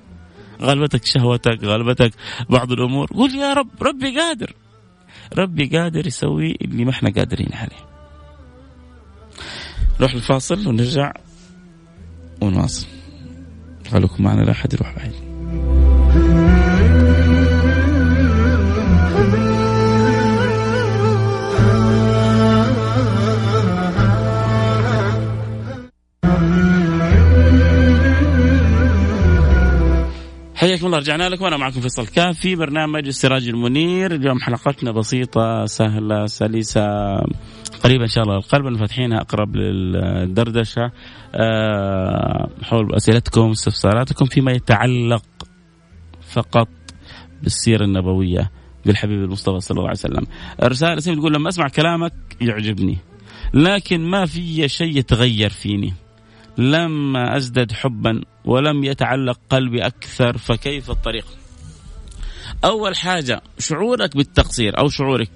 غلبتك 0.62 1.04
شهوتك 1.04 1.64
غلبتك 1.64 2.12
بعض 2.50 2.72
الأمور. 2.72 3.06
قول 3.12 3.34
يا 3.34 3.52
رب 3.52 3.82
ربي 3.82 4.20
قادر. 4.20 4.54
ربي 5.36 5.66
قادر 5.66 6.06
يسوي 6.06 6.56
اللي 6.62 6.84
ما 6.84 6.90
إحنا 6.90 7.10
قادرين 7.10 7.52
عليه. 7.52 7.86
نروح 10.00 10.12
الفاصل 10.12 10.68
ونرجع 10.68 11.12
ونواصل. 12.40 12.86
خلوكم 13.90 14.24
معنا 14.24 14.42
لا 14.42 14.50
احد 14.50 14.74
يروح 14.74 14.96
بعيد 14.96 15.12
حياكم 30.54 30.86
الله 30.86 30.98
رجعنا 30.98 31.28
لكم. 31.28 31.44
أنا 31.44 31.56
معكم 31.56 31.80
فيصل 31.80 32.06
كاف 32.06 32.38
في 32.38 32.56
برنامج 32.56 33.06
السراج 33.06 33.48
المنير. 33.48 34.14
اليوم 34.14 34.40
حلقتنا 34.40 34.90
بسيطة 34.92 35.66
سهلة 35.66 36.26
سلسة. 36.26 36.84
قريبة 37.84 38.02
إن 38.02 38.08
شاء 38.08 38.24
الله 38.24 38.36
القلب 38.36 38.76
فاتحينها 38.76 39.20
أقرب 39.20 39.56
للدردشة 39.56 40.92
أه 41.34 42.48
حول 42.62 42.94
أسئلتكم 42.94 43.50
استفساراتكم 43.50 44.24
فيما 44.24 44.52
يتعلق 44.52 45.24
فقط 46.20 46.68
بالسيرة 47.42 47.84
النبوية 47.84 48.50
بالحبيب 48.86 49.22
المصطفى 49.22 49.60
صلى 49.60 49.76
الله 49.76 49.88
عليه 49.88 49.98
وسلم. 49.98 50.26
الرسالة 50.62 51.00
تقول 51.00 51.34
لما 51.34 51.48
أسمع 51.48 51.68
كلامك 51.68 52.12
يعجبني 52.40 52.98
لكن 53.54 54.00
ما 54.00 54.26
في 54.26 54.68
شيء 54.68 54.98
يتغير 54.98 55.50
فيني. 55.50 55.92
لم 56.58 57.36
أزدد 57.36 57.72
حبا 57.72 58.20
ولم 58.44 58.84
يتعلق 58.84 59.40
قلبي 59.50 59.86
أكثر 59.86 60.38
فكيف 60.38 60.90
الطريق؟ 60.90 61.24
أول 62.64 62.96
حاجة 62.96 63.42
شعورك 63.58 64.16
بالتقصير 64.16 64.78
أو 64.78 64.88
شعورك 64.88 65.30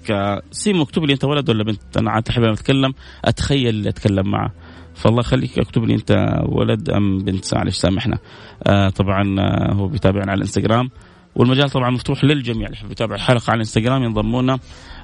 سيم 0.50 0.80
اكتب 0.80 1.04
لي 1.04 1.12
أنت 1.12 1.24
ولد 1.24 1.50
ولا 1.50 1.64
بنت؟ 1.64 1.96
أنا 1.96 2.10
عاد 2.10 2.28
أحب 2.28 2.42
أتكلم 2.42 2.94
أتخيل 3.24 3.68
اللي 3.68 3.88
أتكلم 3.88 4.30
معه. 4.30 4.52
فالله 4.94 5.20
يخليك 5.20 5.58
أكتب 5.58 5.84
لي 5.84 5.94
أنت 5.94 6.42
ولد 6.48 6.90
أم 6.90 7.18
بنت 7.18 7.54
معلش 7.54 7.76
سامحنا. 7.76 8.18
آه 8.66 8.88
طبعا 8.88 9.36
آه 9.40 9.72
هو 9.72 9.88
بيتابعنا 9.88 10.30
على 10.30 10.38
الإنستغرام. 10.38 10.90
والمجال 11.36 11.70
طبعا 11.70 11.90
مفتوح 11.90 12.24
للجميع 12.24 12.66
اللي 12.66 12.78
يحب 12.78 12.90
يتابع 12.90 13.14
الحلقة 13.14 13.44
على 13.50 13.54
الإنستغرام 13.54 14.02
ينضمونا 14.02 14.58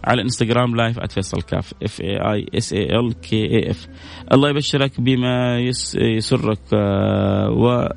على 0.05 0.14
الإنستغرام 0.14 0.77
live 0.76 1.01
@فيصل 1.01 1.43
كاف 1.43 1.75
F 1.82 2.01
A 2.01 2.16
I 2.32 2.47
S 2.55 2.72
A 2.72 2.99
L 2.99 3.20
K 3.20 3.37
A 3.37 3.70
F 3.70 3.89
الله 4.33 4.49
يبشرك 4.49 5.01
بما 5.01 5.59
يس 5.59 5.95
يسرك 6.01 6.59
آه، 6.75 7.51
و 7.51 7.89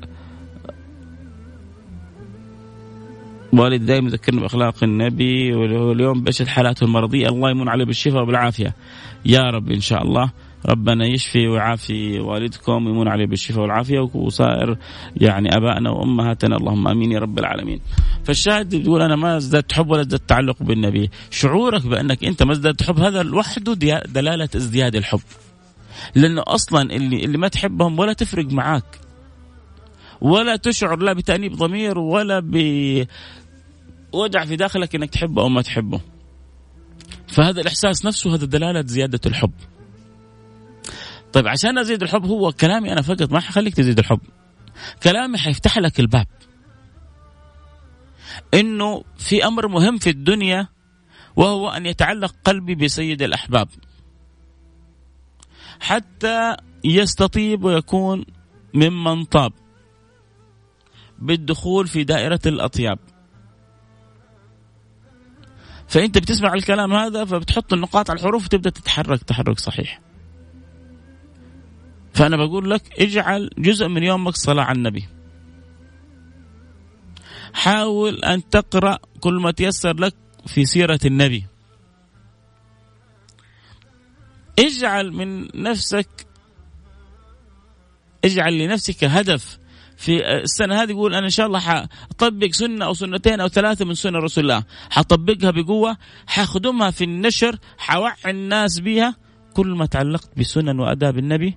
والد 3.52 3.86
دائما 3.86 4.08
يذكرنا 4.08 4.40
بأخلاق 4.40 4.84
النبي 4.84 5.54
واليوم 5.54 6.22
بشهد 6.22 6.46
حالاته 6.46 6.84
المرضية 6.84 7.28
الله 7.28 7.50
يمن 7.50 7.68
عليه 7.68 7.84
بالشفاء 7.84 8.22
وبالعافيه 8.22 8.74
يا 9.26 9.42
رب 9.42 9.70
إن 9.70 9.80
شاء 9.80 10.02
الله 10.02 10.30
ربنا 10.66 11.06
يشفي 11.06 11.48
ويعافي 11.48 12.20
والدكم 12.20 12.86
ويمن 12.86 13.08
عليه 13.08 13.26
بالشفاء 13.26 13.62
والعافية 13.62 14.10
وسائر 14.14 14.76
يعني 15.16 15.56
آبائنا 15.56 15.90
وأمهاتنا 15.90 16.56
اللهم 16.56 16.88
آمين 16.88 17.12
يا 17.12 17.18
رب 17.18 17.38
العالمين. 17.38 17.80
فالشاهد 18.24 18.74
يقول 18.74 19.02
أنا 19.02 19.16
ما 19.16 19.36
ازددت 19.36 19.72
حب 19.72 19.90
ولا 19.90 20.00
ازددت 20.00 20.28
تعلق 20.28 20.62
بالنبي، 20.62 21.10
شعورك 21.30 21.86
بأنك 21.86 22.24
أنت 22.24 22.42
ما 22.42 22.52
ازددت 22.52 22.82
حب 22.82 23.00
هذا 23.00 23.22
لوحده 23.22 23.74
دلالة 24.06 24.48
ازدياد 24.56 24.96
الحب. 24.96 25.20
لأنه 26.14 26.42
أصلا 26.46 26.82
اللي 26.82 27.24
اللي 27.24 27.38
ما 27.38 27.48
تحبهم 27.48 27.98
ولا 27.98 28.12
تفرق 28.12 28.52
معاك. 28.52 29.00
ولا 30.20 30.56
تشعر 30.56 30.98
لا 30.98 31.12
بتأنيب 31.12 31.52
ضمير 31.52 31.98
ولا 31.98 32.40
ب 32.40 32.56
وجع 34.12 34.44
في 34.44 34.56
داخلك 34.56 34.94
إنك 34.94 35.10
تحبه 35.10 35.42
أو 35.42 35.48
ما 35.48 35.62
تحبه. 35.62 36.00
فهذا 37.28 37.60
الإحساس 37.60 38.04
نفسه 38.04 38.34
هذا 38.34 38.46
دلالة 38.46 38.86
زيادة 38.86 39.20
الحب. 39.26 39.52
طيب 41.32 41.48
عشان 41.48 41.78
أزيد 41.78 42.02
الحب 42.02 42.24
هو 42.26 42.52
كلامي 42.52 42.92
أنا 42.92 43.02
فقط 43.02 43.32
ما 43.32 43.40
حخليك 43.40 43.74
تزيد 43.74 43.98
الحب. 43.98 44.20
كلامي 45.02 45.38
حيفتح 45.38 45.78
لك 45.78 46.00
الباب. 46.00 46.26
إنه 48.54 49.04
في 49.16 49.46
أمر 49.46 49.68
مهم 49.68 49.98
في 49.98 50.10
الدنيا 50.10 50.68
وهو 51.36 51.68
أن 51.68 51.86
يتعلق 51.86 52.34
قلبي 52.44 52.74
بسيد 52.74 53.22
الأحباب. 53.22 53.68
حتى 55.80 56.56
يستطيب 56.84 57.64
ويكون 57.64 58.24
ممن 58.74 59.24
طاب. 59.24 59.52
بالدخول 61.18 61.86
في 61.86 62.04
دائرة 62.04 62.40
الأطياب. 62.46 62.98
فأنت 65.88 66.18
بتسمع 66.18 66.54
الكلام 66.54 66.92
هذا 66.92 67.24
فبتحط 67.24 67.72
النقاط 67.72 68.10
على 68.10 68.18
الحروف 68.18 68.44
وتبدأ 68.44 68.70
تتحرك 68.70 69.22
تحرك 69.22 69.58
صحيح. 69.58 70.00
فأنا 72.14 72.36
بقول 72.36 72.70
لك 72.70 73.00
اجعل 73.00 73.50
جزء 73.58 73.88
من 73.88 74.02
يومك 74.02 74.36
صلاة 74.36 74.62
على 74.62 74.76
النبي. 74.76 75.08
حاول 77.54 78.24
أن 78.24 78.48
تقرأ 78.48 78.98
كل 79.20 79.34
ما 79.34 79.50
تيسر 79.50 79.96
لك 79.96 80.14
في 80.46 80.64
سيرة 80.64 81.00
النبي. 81.04 81.46
اجعل 84.58 85.12
من 85.12 85.48
نفسك 85.62 86.26
اجعل 88.24 88.58
لنفسك 88.58 89.04
هدف. 89.04 89.58
في 89.98 90.42
السنة 90.42 90.82
هذه 90.82 90.90
يقول 90.90 91.14
أنا 91.14 91.24
إن 91.24 91.30
شاء 91.30 91.46
الله 91.46 91.58
حطبق 91.58 92.50
سنة 92.50 92.84
أو 92.84 92.94
سنتين 92.94 93.40
أو 93.40 93.48
ثلاثة 93.48 93.84
من 93.84 93.94
سنة 93.94 94.18
رسول 94.18 94.44
الله 94.44 94.64
حطبقها 94.90 95.50
بقوة 95.50 95.96
حخدمها 96.26 96.90
في 96.90 97.04
النشر 97.04 97.58
حوعي 97.78 98.14
الناس 98.26 98.80
بها 98.80 99.16
كل 99.54 99.66
ما 99.66 99.86
تعلقت 99.86 100.38
بسنن 100.38 100.80
وأداب 100.80 101.18
النبي 101.18 101.54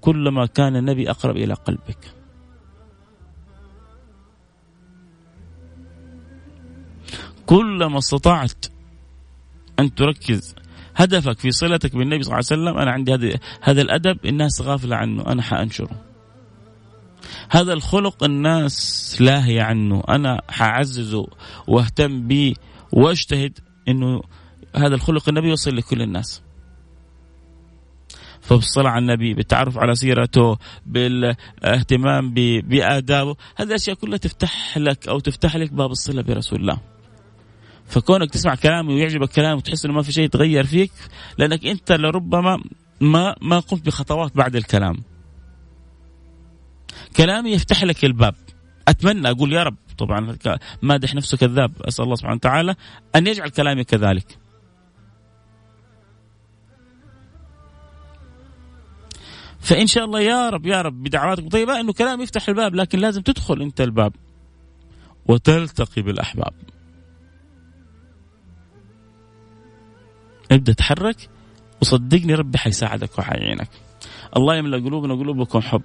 كلما 0.00 0.46
كان 0.46 0.76
النبي 0.76 1.10
أقرب 1.10 1.36
إلى 1.36 1.54
قلبك. 1.54 2.14
كلما 7.46 7.98
استطعت 7.98 8.66
أن 9.78 9.94
تركز 9.94 10.54
هدفك 10.96 11.38
في 11.38 11.50
صلتك 11.50 11.96
بالنبي 11.96 12.22
صلى 12.22 12.38
الله 12.38 12.44
عليه 12.50 12.62
وسلم 12.62 12.78
أنا 12.78 12.90
عندي 12.90 13.38
هذا 13.62 13.82
الأدب 13.82 14.26
الناس 14.26 14.60
غافلة 14.60 14.96
عنه 14.96 15.26
أنا 15.26 15.42
حأنشره. 15.42 16.07
هذا 17.50 17.72
الخلق 17.72 18.24
الناس 18.24 19.16
لاهية 19.20 19.62
عنه 19.62 20.02
أنا 20.08 20.42
حاعززه 20.48 21.26
واهتم 21.66 22.28
به 22.28 22.54
واجتهد 22.92 23.58
إنه 23.88 24.22
هذا 24.76 24.94
الخلق 24.94 25.28
النبي 25.28 25.48
يوصل 25.48 25.76
لكل 25.76 26.02
الناس. 26.02 26.42
فبالصلاة 28.40 28.90
على 28.90 29.02
النبي 29.02 29.34
بالتعرف 29.34 29.78
على 29.78 29.94
سيرته 29.94 30.56
بالاهتمام 30.86 32.34
بآدابه 32.60 33.36
هذه 33.56 33.68
الأشياء 33.68 33.96
كلها 33.96 34.18
تفتح 34.18 34.78
لك 34.78 35.08
أو 35.08 35.18
تفتح 35.18 35.56
لك 35.56 35.72
باب 35.72 35.90
الصلة 35.90 36.22
برسول 36.22 36.60
الله 36.60 36.78
فكونك 37.86 38.30
تسمع 38.30 38.54
كلامي 38.54 38.94
ويعجبك 38.94 39.28
كلامي 39.28 39.54
وتحس 39.54 39.84
إنه 39.84 39.94
ما 39.94 40.02
في 40.02 40.12
شيء 40.12 40.24
يتغير 40.24 40.66
فيك 40.66 40.92
لأنك 41.38 41.66
أنت 41.66 41.92
لربما 41.92 42.62
ما 43.00 43.36
ما 43.42 43.58
قمت 43.58 43.86
بخطوات 43.86 44.36
بعد 44.36 44.56
الكلام. 44.56 44.96
كلامي 47.16 47.50
يفتح 47.50 47.84
لك 47.84 48.04
الباب. 48.04 48.34
أتمنى 48.88 49.30
أقول 49.30 49.52
يا 49.52 49.62
رب 49.62 49.76
طبعا 49.98 50.36
مادح 50.82 51.14
نفسه 51.14 51.36
كذاب 51.36 51.72
أسأل 51.82 52.04
الله 52.04 52.16
سبحانه 52.16 52.36
وتعالى 52.36 52.74
أن 53.16 53.26
يجعل 53.26 53.48
كلامي 53.48 53.84
كذلك. 53.84 54.38
فإن 59.60 59.86
شاء 59.86 60.04
الله 60.04 60.20
يا 60.20 60.50
رب 60.50 60.66
يا 60.66 60.82
رب 60.82 61.02
بدعواتكم 61.02 61.48
طيبة 61.48 61.80
إنه 61.80 61.92
كلام 61.92 62.20
يفتح 62.20 62.48
الباب 62.48 62.74
لكن 62.74 62.98
لازم 62.98 63.22
تدخل 63.22 63.62
أنت 63.62 63.80
الباب 63.80 64.12
وتلتقي 65.26 66.02
بالأحباب 66.02 66.52
ابدأ 70.52 70.72
تحرك 70.72 71.28
وصدقني 71.82 72.34
ربي 72.34 72.58
حيساعدك 72.58 73.18
وحيعينك 73.18 73.68
الله 74.36 74.56
يملأ 74.56 74.76
قلوبنا 74.76 75.14
قلوبكم 75.14 75.60
حب. 75.60 75.82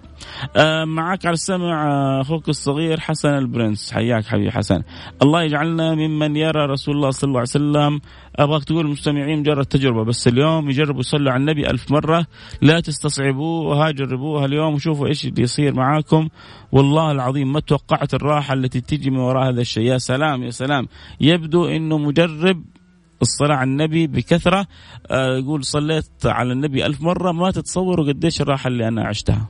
آه 0.58 0.86
معك 0.86 1.26
على 1.26 1.34
السمع 1.34 1.92
آه، 1.92 2.22
أخوك 2.22 2.50
الصغير 2.50 3.00
حسن 3.00 3.30
البرنس. 3.30 3.94
حياك 3.94 4.26
حبيبي 4.26 4.52
حسن. 4.52 4.84
الله 5.22 5.44
يجعلنا 5.44 5.96
ممن 5.96 6.36
يرى 6.36 6.66
رسول 6.66 6.96
الله 6.96 7.10
صلى 7.10 7.28
الله 7.28 7.40
عليه 7.40 7.50
وسلم. 7.50 8.02
أبغاك 8.36 8.64
تقول 8.64 8.86
المستمعين 8.86 9.40
مجرد 9.40 9.66
تجربة 9.66 10.04
بس 10.04 10.28
اليوم 10.28 10.70
يجربوا 10.70 11.00
يصلوا 11.00 11.32
على 11.32 11.40
النبي 11.40 11.70
ألف 11.70 11.92
مرة. 11.92 12.26
لا 12.62 12.80
تستصعبوها 12.80 13.92
جربوها 13.92 14.46
اليوم 14.46 14.74
وشوفوا 14.74 15.08
إيش 15.08 15.26
اللي 15.26 15.42
يصير 15.42 15.74
معاكم. 15.76 16.30
والله 16.72 17.12
العظيم 17.12 17.54
ما 17.54 17.60
توقعت 17.60 18.14
الراحة 18.14 18.54
التي 18.54 18.82
تجي 18.82 19.10
من 19.10 19.18
وراء 19.18 19.50
هذا 19.50 19.62
الشيء. 19.62 19.84
يا 19.84 19.98
سلام 19.98 20.44
يا 20.44 20.50
سلام. 20.50 20.88
يبدو 21.22 21.66
إنه 21.66 21.98
مجرب 21.98 22.64
الصلاة 23.24 23.56
على 23.56 23.70
النبي 23.70 24.08
بكثرة 24.08 24.68
آه، 25.12 25.38
يقول 25.38 25.66
صليت 25.66 26.26
على 26.26 26.54
النبي 26.54 26.86
ألف 26.86 27.02
مرة 27.02 27.32
ما 27.32 27.52
تتصوروا 27.52 28.08
قديش 28.08 28.42
الراحة 28.42 28.68
اللي 28.68 28.88
أنا 28.88 29.08
عشتها. 29.08 29.50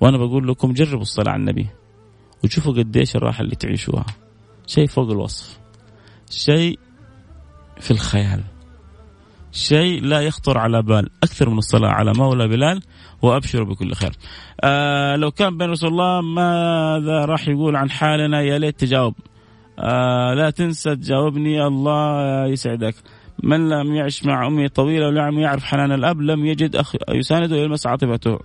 وأنا 0.00 0.18
بقول 0.18 0.48
لكم 0.48 0.72
جربوا 0.72 1.02
الصلاة 1.02 1.32
على 1.32 1.40
النبي 1.40 1.66
وشوفوا 2.44 2.72
قديش 2.72 3.16
الراحة 3.16 3.42
اللي 3.42 3.56
تعيشوها. 3.56 4.06
شيء 4.66 4.86
فوق 4.86 5.10
الوصف. 5.10 5.58
شيء 6.30 6.78
في 7.80 7.90
الخيال. 7.90 8.42
شيء 9.52 10.02
لا 10.02 10.20
يخطر 10.20 10.58
على 10.58 10.82
بال. 10.82 11.10
أكثر 11.22 11.50
من 11.50 11.58
الصلاة 11.58 11.88
على 11.88 12.12
مولى 12.12 12.48
بلال 12.48 12.82
وأبشروا 13.22 13.66
بكل 13.66 13.94
خير. 13.94 14.12
آه 14.60 15.16
لو 15.16 15.30
كان 15.30 15.58
بين 15.58 15.70
رسول 15.70 15.90
الله 15.90 16.20
ماذا 16.20 17.24
راح 17.24 17.48
يقول 17.48 17.76
عن 17.76 17.90
حالنا؟ 17.90 18.40
يا 18.42 18.58
ليت 18.58 18.80
تجاوب. 18.80 19.14
آه 19.78 20.34
لا 20.34 20.50
تنسى 20.50 20.96
تجاوبني 20.96 21.66
الله 21.66 22.46
يسعدك. 22.46 22.94
من 23.42 23.68
لم 23.68 23.94
يعش 23.94 24.24
مع 24.24 24.46
أمه 24.46 24.68
طويلة 24.68 25.06
ولم 25.06 25.38
يعرف 25.38 25.64
حنان 25.64 25.92
الأب 25.92 26.20
لم 26.20 26.46
يجد 26.46 26.76
أخ 26.76 26.94
يسانده 27.08 27.56
ويلمس 27.56 27.86
عاطفته. 27.86 28.38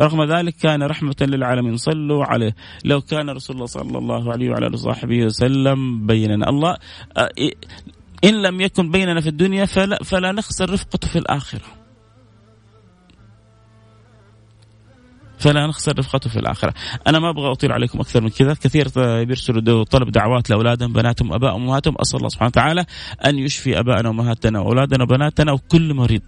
رغم 0.00 0.24
ذلك 0.24 0.54
كان 0.54 0.82
رحمة 0.82 1.16
للعالمين 1.20 1.76
صلوا 1.76 2.24
عليه. 2.24 2.54
لو 2.84 3.00
كان 3.00 3.30
رسول 3.30 3.56
الله 3.56 3.66
صلى 3.66 3.98
الله 3.98 4.32
عليه 4.32 4.50
وعلى 4.50 4.66
آله 4.66 4.74
وصحبه 4.74 5.24
وسلم 5.24 6.06
بيننا. 6.06 6.48
الله 6.48 6.76
آه، 7.16 7.30
إن 8.24 8.42
لم 8.42 8.60
يكن 8.60 8.90
بيننا 8.90 9.20
في 9.20 9.28
الدنيا 9.28 9.64
فلا, 9.64 9.98
فلا 10.04 10.32
نخسر 10.32 10.70
رفقته 10.70 11.08
في 11.08 11.18
الآخرة. 11.18 11.77
فلا 15.38 15.66
نخسر 15.66 15.98
رفقته 15.98 16.30
في 16.30 16.38
الآخرة. 16.38 16.74
أنا 17.06 17.18
ما 17.18 17.30
أبغى 17.30 17.52
أطيل 17.52 17.72
عليكم 17.72 18.00
أكثر 18.00 18.20
من 18.20 18.28
كذا. 18.28 18.54
كثير 18.54 18.88
بيرسلوا 19.24 19.84
طلب 19.84 20.10
دعوات 20.10 20.50
لأولادهم 20.50 20.92
بناتهم 20.92 21.32
أبائهم 21.32 21.62
أمهاتهم. 21.62 21.94
أسأل 22.00 22.18
الله 22.18 22.28
سبحانه 22.28 22.48
وتعالى 22.48 22.84
أن 23.26 23.38
يشفي 23.38 23.78
أبائنا 23.78 24.08
وأمهاتنا 24.08 24.60
وأولادنا 24.60 25.04
وبناتنا 25.04 25.52
وكل 25.52 25.94
مريض. 25.94 26.22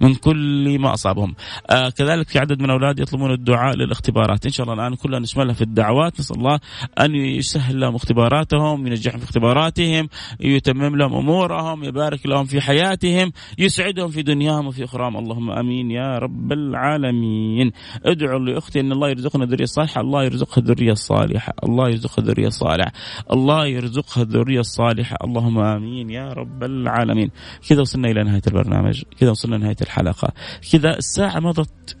من 0.00 0.14
كل 0.14 0.78
ما 0.78 0.94
أصابهم. 0.94 1.34
آه 1.70 1.88
كذلك 1.88 2.28
في 2.28 2.38
عدد 2.38 2.58
من 2.58 2.64
الأولاد 2.64 2.98
يطلبون 2.98 3.32
الدعاء 3.32 3.76
للاختبارات، 3.76 4.46
إن 4.46 4.52
شاء 4.52 4.64
الله 4.64 4.74
الآن 4.74 4.94
كلنا 4.94 5.18
نشملها 5.18 5.54
في 5.54 5.62
الدعوات، 5.62 6.20
نسأل 6.20 6.36
الله 6.36 6.60
أن 7.00 7.14
يسهل 7.14 7.80
لهم 7.80 7.94
اختباراتهم، 7.94 8.86
ينجحهم 8.86 9.18
في 9.18 9.24
اختباراتهم، 9.24 10.08
يتمم 10.40 10.96
لهم 10.96 11.14
أمورهم، 11.14 11.84
يبارك 11.84 12.26
لهم 12.26 12.44
في 12.44 12.60
حياتهم، 12.60 13.32
يسعدهم 13.58 14.08
في 14.08 14.22
دنياهم 14.22 14.66
وفي 14.66 14.84
اخراهم، 14.84 15.16
اللهم 15.16 15.50
آمين 15.50 15.90
يا 15.90 16.18
رب 16.18 16.52
العالمين. 16.52 17.72
ادعوا 18.04 18.38
لأختي 18.38 18.80
إن 18.80 18.92
الله 18.92 19.08
يرزقنا 19.08 19.44
ذرية 19.44 19.64
صالحة، 19.64 20.00
الله 20.00 20.24
يرزقها 20.24 20.62
ذرية 20.64 20.94
صالحة، 20.94 21.52
الله 21.64 21.88
يرزقها 21.88 22.24
ذرية 22.24 22.48
صالحة، 22.48 22.92
الله 23.32 23.66
يرزقها 23.66 24.22
الذريه 24.22 24.60
الصالحه، 24.60 25.16
اللهم 25.24 25.58
آمين 25.58 26.10
يا 26.10 26.32
رب 26.32 26.64
العالمين. 26.64 27.30
كذا 27.68 27.80
وصلنا 27.80 28.10
إلى 28.10 28.24
نهاية 28.24 28.42
البرنامج، 28.46 29.02
كذا 29.18 29.30
وصلنا 29.30 29.58
نهايه 29.58 29.76
الحلقة. 29.90 30.32
كذا 30.72 30.98
الساعة 30.98 31.40
مضت. 31.40 31.96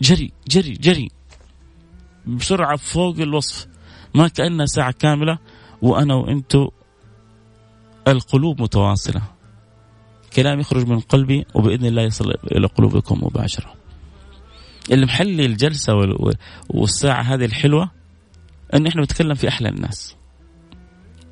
جري 0.00 0.32
جري 0.48 0.72
جري. 0.72 1.10
بسرعة 2.26 2.76
فوق 2.76 3.16
الوصف. 3.18 3.66
ما 4.14 4.28
كأنها 4.28 4.66
ساعة 4.66 4.92
كاملة 4.92 5.38
وأنا 5.82 6.14
وأنتو 6.14 6.70
القلوب 8.08 8.62
متواصلة. 8.62 9.22
كلام 10.36 10.60
يخرج 10.60 10.86
من 10.86 11.00
قلبي 11.00 11.46
وبإذن 11.54 11.86
الله 11.86 12.02
يصل 12.02 12.30
إلى 12.52 12.66
قلوبكم 12.66 13.18
مباشرة. 13.22 13.74
اللي 14.90 15.06
محلي 15.06 15.46
الجلسة 15.46 15.92
والساعة 16.68 17.22
هذه 17.22 17.44
الحلوة 17.44 17.90
أن 18.74 18.86
إحنا 18.86 19.00
بنتكلم 19.00 19.34
في 19.34 19.48
أحلى 19.48 19.68
الناس. 19.68 20.16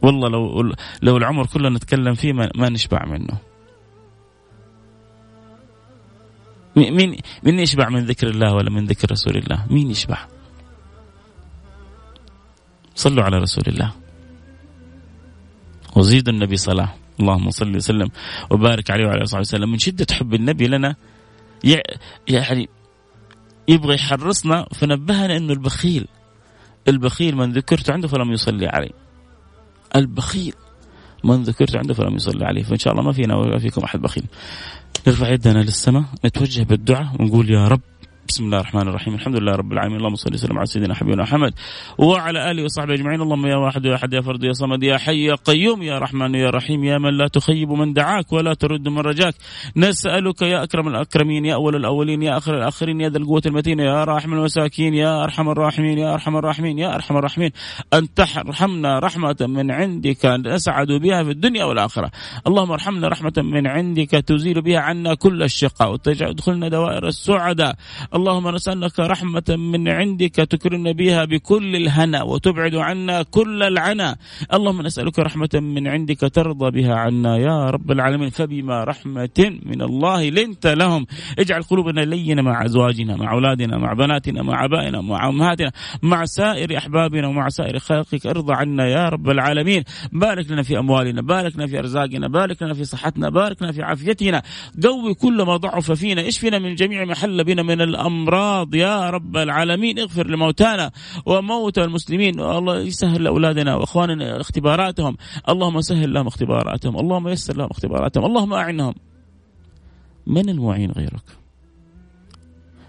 والله 0.03 0.29
لو 0.29 0.73
لو 1.03 1.17
العمر 1.17 1.47
كله 1.47 1.69
نتكلم 1.69 2.15
فيه 2.15 2.33
ما, 2.33 2.51
ما 2.55 2.69
نشبع 2.69 3.05
منه. 3.07 3.39
مين 6.77 7.17
مين 7.43 7.59
يشبع 7.59 7.89
من 7.89 8.05
ذكر 8.05 8.29
الله 8.29 8.55
ولا 8.55 8.71
من 8.71 8.87
ذكر 8.87 9.11
رسول 9.11 9.37
الله؟ 9.37 9.67
مين 9.71 9.91
يشبع؟ 9.91 10.27
صلوا 12.95 13.25
على 13.25 13.37
رسول 13.37 13.65
الله. 13.69 13.93
وزيدوا 15.97 16.33
النبي 16.33 16.57
صلاة. 16.57 16.95
اللهم 17.21 17.51
صل 17.51 17.77
وسلم 17.77 18.09
وبارك 18.51 18.91
عليه 18.91 19.07
وعلى 19.07 19.25
آله 19.25 19.39
وسلم. 19.39 19.71
من 19.73 19.79
شدة 19.79 20.07
حب 20.13 20.35
النبي 20.35 20.67
لنا 20.69 20.97
يعني 22.29 22.69
يبغى 23.69 23.95
يحرصنا 23.95 24.67
فنبهنا 24.75 25.37
إنه 25.37 25.53
البخيل. 25.53 26.09
البخيل 26.89 27.37
من 27.37 27.53
ذكرت 27.53 27.91
عنده 27.91 28.09
فلم 28.09 28.33
يصلي 28.33 28.67
عليه. 28.67 28.93
البخيل 29.97 30.55
من 31.25 31.43
ذكرت 31.43 31.77
عنده 31.77 31.95
فلم 31.95 32.15
يصلي 32.15 32.45
عليه. 32.45 32.63
فإن 32.63 32.79
شاء 32.79 32.93
الله 32.93 33.05
ما 33.05 33.13
فينا 33.13 33.37
ولا 33.37 33.59
فيكم 33.59 33.81
أحد 33.81 34.01
بخيل. 34.01 34.25
نرفع 35.07 35.29
يدنا 35.29 35.59
للسماء 35.63 36.05
نتوجه 36.25 36.63
بالدعاء 36.63 37.17
ونقول 37.21 37.51
يا 37.51 37.69
رب 37.69 37.81
بسم 38.29 38.45
الله 38.45 38.61
الرحمن 38.61 38.89
الرحيم. 38.89 39.15
الحمد 39.15 39.37
لله 39.37 39.53
رب 39.53 39.73
العالمين. 39.73 39.99
اللهم 39.99 40.15
صل 40.15 40.35
وسلم 40.35 40.59
على 40.59 40.67
سيدنا 40.67 40.95
حبيبنا 40.95 41.23
محمد 41.23 41.55
وعلى 41.99 42.51
آله 42.51 42.65
وصحبه 42.65 42.95
أجمعين. 42.95 43.21
اللهم 43.21 43.47
يا 43.47 43.57
واحد 43.57 43.85
يا 43.85 43.95
أحد 43.95 44.13
يا 44.13 44.21
فرد 44.21 44.45
يا 44.45 44.53
صمد 44.53 44.83
يا 44.83 44.99
حي 44.99 45.25
يا 45.25 45.35
قيوم 45.35 45.83
يا 45.83 45.99
رحمن 45.99 46.35
يا 46.35 46.51
رحيم 46.51 46.85
يا 46.85 46.99
من 46.99 47.17
لا 47.17 47.29
تخيب 47.29 47.71
من 47.71 47.93
دعاك 47.93 48.33
ولا 48.33 48.55
ترد 48.55 48.89
من 48.89 48.99
رجاك. 48.99 49.35
نسألك 49.77 50.43
يا 50.43 50.63
أكرم 50.63 50.89
الأكرمين 50.89 51.45
يا 51.45 51.55
أول 51.55 51.77
الأولين 51.77 52.23
يا 52.23 52.37
آخر 52.37 52.59
الآخرين 52.59 53.01
يا 53.01 53.09
ذا 53.09 53.19
القوة 53.19 53.43
المتين 53.47 53.79
يا 53.79 54.05
راحم 54.05 54.33
المساكين 54.33 54.95
يا 54.95 55.25
أرحم 55.25 55.49
الراحمين 55.49 55.99
يا 55.99 56.15
أرحم 56.15 56.37
الراحمين 56.37 56.79
يا 56.79 56.95
أرحم 56.95 57.17
الراحمين. 57.17 57.51
أن 57.95 58.15
ترحمنا 58.15 58.99
رحمة 58.99 59.37
من 59.41 59.71
عندك 59.71 60.27
نسعد 60.27 60.93
بها 60.93 61.23
في 61.23 61.31
الدنيا 61.31 61.65
والآخرة. 61.65 62.11
اللهم 62.47 62.71
ارحمنا 62.71 63.09
رحمة 63.09 63.33
من 63.39 63.67
عندك 63.67 64.11
تزيل 64.11 64.63
بها 64.63 64.81
عنا 64.81 65.15
كل 65.15 65.43
الشقاء 65.43 65.93
وتدخلنا 65.93 66.69
دوائر 66.69 67.07
السعداء. 67.07 67.77
اللهم 68.17 68.49
نسألك 68.49 69.01
رحمة 69.01 69.43
من 69.49 69.89
عندك 69.89 70.35
تكرمنا 70.35 70.93
بها 70.93 71.25
بكل 71.25 71.77
الهنا 71.77 72.23
وتبعد 72.23 72.75
عنا 72.75 73.23
كل 73.23 73.63
العنا. 73.63 74.17
اللهم 74.53 74.83
نسألك 74.83 75.19
رحمة 75.19 75.49
من 75.55 75.89
عندك 75.89 76.21
ترضى 76.21 76.71
بها 76.71 76.95
عنا. 76.95 77.37
يا 77.37 77.71
رب 77.71 77.91
العالمين 77.91 78.31
فبما 78.31 78.85
رحمة 78.85 79.59
من 79.63 79.83
الله 79.83 80.29
لنت 80.29 80.67
لهم. 80.67 81.07
اجعل 81.39 81.63
قلوبنا 81.63 82.01
لينة 82.01 82.43
مع 82.43 82.65
أزواجنا 82.65 83.17
مع 83.17 83.33
أولادنا 83.33 83.79
مع 83.79 83.93
بناتنا 83.93 84.43
مع 84.43 84.65
أبائنا 84.65 85.01
مع 85.01 85.29
أمهاتنا 85.29 85.73
مع 86.03 86.25
سائر 86.25 86.79
أحبابنا 86.79 87.29
ومع 87.29 87.49
سائر 87.49 87.79
خلقك. 87.79 88.27
ارضى 88.27 88.53
عنا 88.53 88.89
يا 88.89 89.09
رب 89.09 89.31
العالمين. 89.31 89.85
بارك 90.13 90.51
لنا 90.51 90.63
في 90.63 90.79
أموالنا 90.79 91.23
بارك 91.23 91.57
لنا 91.57 91.67
في 91.67 91.79
أرزاقنا 91.79 92.29
بارك 92.29 92.63
لنا 92.63 92.75
في 92.75 92.85
صحتنا 92.85 93.29
بارك 93.29 93.63
لنا 93.63 93.73
في 93.73 93.83
عافيتنا. 93.83 94.43
قوي 94.85 95.15
كل 95.15 95.43
ما 95.43 95.57
ضعف 95.57 95.93
فينا. 95.93 96.29
اشفنا 96.29 96.59
من 96.59 96.75
جميع 96.75 97.05
ما 97.05 97.15
حل 97.15 97.45
بنا 97.45 97.63
من 97.63 97.81
الأمراض 97.81 98.06
الأمراض 98.07 98.75
يا 98.75 99.11
رب 99.11 99.37
العالمين 99.37 99.99
اغفر 99.99 100.27
لموتانا 100.27 100.91
وموتى 101.27 101.85
المسلمين. 101.85 102.41
الله 102.41 102.81
يسهل 102.81 103.25
لأولادنا 103.25 103.75
وأخواننا 103.75 104.41
اختباراتهم. 104.41 105.17
اللهم 105.49 105.81
سهل 105.81 106.13
لهم 106.13 106.27
اختباراتهم. 106.27 106.99
اللهم 106.99 107.29
يسر 107.29 107.57
لهم 107.57 107.69
اختباراتهم. 107.71 108.25
اللهم 108.25 108.53
أعنهم. 108.53 108.95
من 110.27 110.49
المعين 110.49 110.91
غيرك؟ 110.91 111.25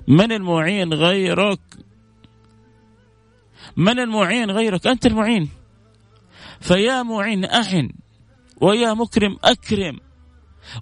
من 0.07 0.32
المعين 0.32 0.93
غيرك؟ 0.93 1.59
من 3.78 3.99
المعين 3.99 4.51
غيرك؟ 4.51 4.88
أنت 4.88 5.05
المعين. 5.05 5.49
فيا 6.59 7.03
معين 7.03 7.45
أعن 7.45 7.89
ويا 8.61 8.93
مكرم 8.93 9.38
أكرم 9.43 9.99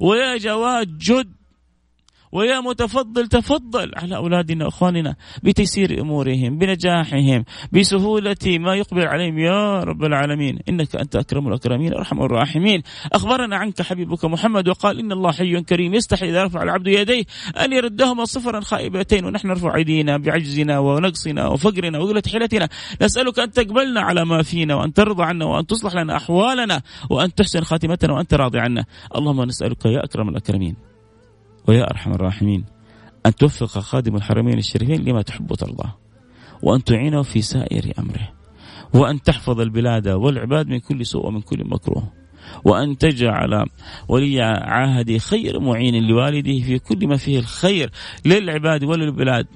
ويا 0.01 0.37
جواد 0.37 0.97
جد. 0.97 1.44
ويا 2.35 2.59
متفضل 2.59 3.27
تفضل 3.27 3.91
على 3.95 4.15
أولادنا 4.15 4.65
وأخواننا 4.65 5.15
بتيسير 5.43 6.01
أمورهم 6.01 6.57
بنجاحهم 6.57 7.45
بسهولة 7.71 8.45
ما 8.45 8.75
يقبل 8.75 9.07
عليهم. 9.07 9.39
يا 9.39 9.79
رب 9.79 10.03
العالمين 10.03 10.59
إنك 10.69 10.95
أنت 10.95 11.15
أكرم 11.15 11.47
الأكرمين 11.47 11.93
أرحم 11.93 12.21
الراحمين. 12.21 12.83
أخبرنا 13.13 13.55
عنك 13.55 13.81
حبيبك 13.81 14.25
محمد 14.25 14.69
وقال 14.69 14.99
إن 14.99 15.11
الله 15.11 15.31
حي 15.31 15.61
كريم 15.61 15.93
يستحي 15.93 16.29
إذا 16.29 16.43
رفع 16.43 16.63
العبد 16.63 16.87
يديه 16.87 17.23
أن 17.63 17.73
يردهما 17.73 18.25
صفرا 18.25 18.59
خائبتين 18.59 19.25
ونحن 19.25 19.47
نرفع 19.47 19.75
أيدينا 19.75 20.17
بعجزنا 20.17 20.79
ونقصنا 20.79 21.47
وفقرنا 21.47 21.99
وقلة 21.99 22.23
حيلتنا. 22.31 22.69
نسألك 23.01 23.39
أن 23.39 23.51
تقبلنا 23.51 24.01
على 24.01 24.25
ما 24.25 24.43
فينا 24.43 24.75
وأن 24.75 24.93
ترضى 24.93 25.23
عنا 25.23 25.45
وأن 25.45 25.67
تصلح 25.67 25.95
لنا 25.95 26.15
أحوالنا 26.15 26.81
وأن 27.09 27.33
تحسن 27.33 27.61
خاتمتنا 27.61 28.13
وأنت 28.13 28.33
راضي 28.33 28.59
عنا. 28.59 28.85
اللهم 29.15 29.43
نسألك 29.43 29.85
يا 29.85 30.03
أكرم 30.03 30.29
الأكرمين. 30.29 30.94
ويا 31.67 31.83
أرحم 31.91 32.11
الراحمين 32.11 32.65
أن 33.25 33.35
توفق 33.35 33.65
خادم 33.65 34.15
الحرمين 34.15 34.57
الشريفين 34.57 35.03
لما 35.03 35.21
تحب 35.21 35.51
وترضاه 35.51 35.97
وأن 36.63 36.83
تعينه 36.83 37.21
في 37.21 37.41
سائر 37.41 37.93
أمره 37.99 38.33
وأن 38.93 39.21
تحفظ 39.21 39.59
البلاد 39.59 40.07
والعباد 40.07 40.67
من 40.67 40.79
كل 40.79 41.05
سوء 41.05 41.27
ومن 41.27 41.41
كل 41.41 41.63
مكروه 41.65 42.11
وأن 42.65 42.97
تجعل 42.97 43.65
ولي 44.07 44.41
عهدي 44.41 45.19
خير 45.19 45.59
معين 45.59 46.07
لوالده 46.07 46.59
في 46.59 46.79
كل 46.79 47.07
ما 47.07 47.17
فيه 47.17 47.39
الخير 47.39 47.91
للعباد 48.25 48.83
وللبلاد. 48.83 49.47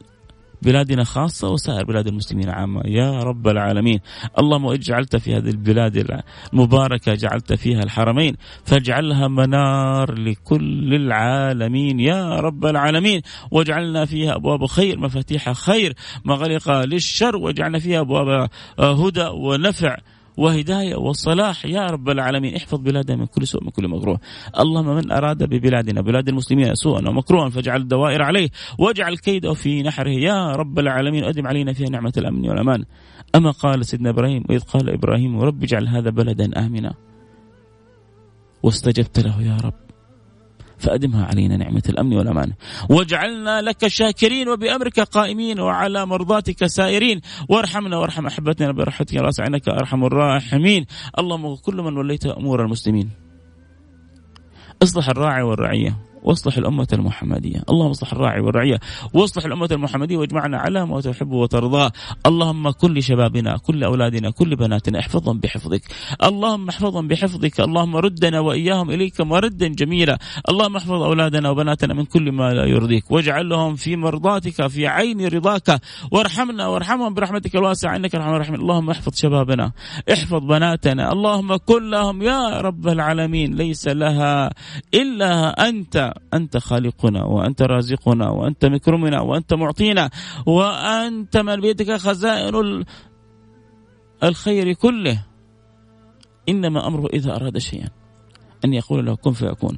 بلادنا 0.62 1.04
خاصة 1.04 1.50
وسائر 1.50 1.86
بلاد 1.86 2.08
المسلمين 2.08 2.50
عامة. 2.50 2.82
يا 2.86 3.24
رب 3.24 3.48
العالمين. 3.48 4.00
اللهم 4.40 4.66
اجعلت 4.66 5.16
في 5.16 5.36
هذه 5.36 5.50
البلاد 5.50 6.22
المباركة 6.54 7.14
جعلت 7.14 7.54
فيها 7.54 7.84
الحرمين 7.84 8.36
فاجعلها 8.66 9.28
منار 9.28 10.14
لكل 10.14 10.94
العالمين. 10.94 12.00
يا 12.00 12.40
رب 12.40 12.66
العالمين. 12.66 13.22
واجعلنا 13.52 14.06
فيها 14.06 14.36
أبواب 14.36 14.66
خير 14.66 15.00
مفاتيح 15.00 15.52
خير 15.52 15.94
مغلق 16.26 16.72
للشر. 16.72 17.36
واجعلنا 17.36 17.80
فيها 17.80 18.00
أبواب 18.00 18.50
هدى 18.80 19.26
ونفع. 19.34 19.98
وهداية 20.40 20.96
وصلاح. 20.96 21.66
يا 21.66 21.86
رب 21.86 22.10
العالمين 22.10 22.56
احفظ 22.56 22.80
بلادنا 22.80 23.18
من 23.18 23.26
كل 23.26 23.48
سوء 23.48 23.64
من 23.64 23.70
كل 23.70 23.88
مكروه. 23.88 24.20
اللهم 24.60 24.96
من 24.96 25.12
أراد 25.12 25.44
ببلادنا 25.44 26.02
بلاد 26.02 26.30
المسلمين 26.30 26.76
سوءا 26.76 27.10
ومكروها 27.10 27.50
فاجعل 27.50 27.82
الدوائر 27.82 28.22
عليه 28.22 28.50
واجعل 28.80 29.18
كيده 29.18 29.54
في 29.54 29.84
نحره. 29.84 30.10
يا 30.10 30.52
رب 30.52 30.80
العالمين 30.80 31.24
أدم 31.24 31.48
علينا 31.48 31.74
فيها 31.74 31.90
نعمة 31.90 32.14
الأمن 32.18 32.50
والأمان. 32.50 32.86
أما 33.36 33.52
قال 33.52 33.86
سيدنا 33.86 34.10
إبراهيم 34.10 34.44
وإذ 34.50 34.60
قال 34.60 34.90
إبراهيم 34.90 35.40
رب 35.40 35.64
اجعل 35.64 35.88
هذا 35.88 36.10
بلدا 36.10 36.66
آمنا. 36.66 36.94
واستجبت 38.64 39.20
له 39.20 39.42
يا 39.42 39.58
رب. 39.64 39.89
فأدمها 40.80 41.26
علينا 41.26 41.58
نعمة 41.58 41.84
الأمن 41.90 42.14
والأمان. 42.18 42.54
واجعلنا 42.90 43.62
لك 43.62 43.88
شاكرين 43.88 44.50
وبأمرك 44.50 45.00
قائمين 45.00 45.60
وعلى 45.60 46.06
مرضاتك 46.06 46.66
سائرين. 46.66 47.22
وارحمنا 47.50 47.98
وارحم 47.98 48.28
أحبتنا 48.28 48.72
برحمتك 48.72 49.14
يا 49.14 49.22
راسع 49.22 49.48
إنك 49.48 49.70
أرحم 49.70 50.06
الراحمين. 50.06 50.86
اللهم 51.20 51.56
كل 51.56 51.76
من 51.76 51.98
وليت 51.98 52.26
أمور 52.26 52.66
المسلمين. 52.66 53.10
أصلح 54.84 55.10
الراعي 55.10 55.42
والرعية. 55.42 56.09
واصلح 56.24 56.58
الأمة 56.58 56.88
المحمدية. 56.94 57.64
اللهم 57.70 57.90
اصلح 57.90 58.14
الراعي 58.14 58.40
والرعية. 58.40 58.80
واصلح 59.14 59.46
الأمة 59.46 59.70
المحمدية 59.72 60.18
واجمعنا 60.18 60.58
على 60.58 60.86
ما 60.86 61.02
تحب 61.02 61.32
وترضاه 61.32 61.92
اللهم 62.26 62.70
كل 62.70 63.04
شبابنا 63.04 63.58
كل 63.58 63.84
أولادنا 63.84 64.30
كل 64.30 64.56
بناتنا 64.56 65.00
احفظهم 65.00 65.40
بحفظك. 65.40 65.82
اللهم 66.24 66.70
احفظهم 66.70 67.08
بحفظك. 67.08 67.60
اللهم 67.60 67.96
ردنا 67.96 68.40
وإياهم 68.40 68.92
إليك 68.92 69.22
مردا 69.22 69.68
جميلا. 69.68 70.20
اللهم 70.50 70.76
احفظ 70.76 70.92
أولادنا 70.92 71.50
وبناتنا 71.50 71.94
من 71.94 72.06
كل 72.06 72.32
ما 72.32 72.54
لا 72.54 72.66
يرضيك. 72.66 73.12
واجعلهم 73.12 73.76
في 73.76 73.96
مرضاتك 73.96 74.68
في 74.68 74.88
عين 74.88 75.28
رضاك. 75.28 75.82
وارحمنا 76.12 76.68
وارحمهم 76.68 77.14
برحمتك 77.14 77.56
الواسعة. 77.56 77.96
إنك 77.96 78.16
الرحمن 78.16 78.36
الرحيم 78.36 78.56
اللهم 78.56 78.90
احفظ 78.90 79.16
شبابنا. 79.16 79.72
احفظ 80.14 80.44
بناتنا. 80.44 81.12
اللهم 81.12 81.56
كن 81.56 81.90
لهم 81.90 82.22
يا 82.22 82.62
رب 82.62 82.88
العالمين 82.88 83.56
ليس 83.56 83.88
لها 83.88 84.50
إلا 84.94 85.70
أنت 85.70 86.09
أنت 86.34 86.58
خالقنا 86.58 87.24
وأنت 87.24 87.62
رازقنا 87.62 88.30
وأنت 88.30 88.66
مكرمنا 88.66 89.22
وأنت 89.22 89.54
معطينا 89.54 90.10
وأنت 90.46 91.38
من 91.38 91.62
بيدك 91.62 91.92
خزائن 91.92 92.84
الخير 94.24 94.74
كله. 94.74 95.26
إنما 96.50 96.88
أمره 96.88 97.08
إذا 97.14 97.36
أراد 97.36 97.58
شيئا. 97.58 97.90
أن 98.66 98.74
يقول 98.74 99.06
له 99.06 99.16
كن 99.16 99.32
فيكون. 99.32 99.78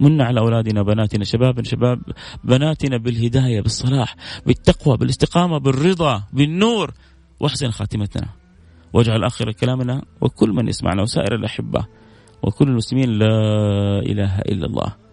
من 0.00 0.20
على 0.20 0.40
أولادنا 0.40 0.82
بناتنا 0.82 1.24
شباب 1.24 1.64
شباب 1.64 2.00
بناتنا 2.44 2.96
بالهداية 2.96 3.60
بالصلاح 3.60 4.16
بالتقوى 4.46 4.96
بالاستقامة 4.96 5.58
بالرضا 5.58 6.22
بالنور. 6.32 6.92
وأحسن 7.40 7.70
خاتمتنا. 7.70 8.28
واجعل 8.92 9.24
آخر 9.24 9.52
كلامنا 9.52 10.02
وكل 10.20 10.50
من 10.50 10.68
يسمعنا 10.68 11.02
وسائر 11.02 11.34
الأحبة 11.34 11.86
وكل 12.42 12.68
المسلمين 12.68 13.10
لا 13.10 13.26
إله 13.98 14.38
إلا 14.38 14.66
الله. 14.66 15.07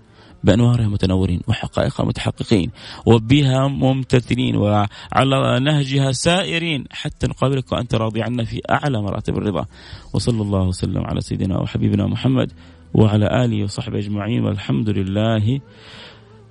بأنوارها 0.46 0.88
متنورين 0.88 1.41
وحقائقها 1.48 2.06
متحققين 2.06 2.72
وبها 3.06 3.68
ممتثلين 3.68 4.56
وعلى 4.56 5.60
نهجها 5.60 6.12
سائرين 6.12 6.86
حتى 6.91 7.28
نقابلك 7.28 7.72
وأنت 7.72 7.96
راضي 7.96 8.22
عنا 8.22 8.43
في 8.43 8.62
أعلى 8.72 9.02
مراتب 9.02 9.38
الرضا. 9.38 9.66
وصلى 10.14 10.41
الله 10.41 10.62
وسلم 10.62 11.04
على 11.06 11.22
سيدنا 11.22 11.62
وحبيبنا 11.62 12.08
محمد 12.08 12.52
وعلى 12.93 13.46
آله 13.46 13.64
وصحبه 13.64 14.00
أجمعين. 14.00 14.46
والحمد 14.46 14.89
لله 14.89 15.62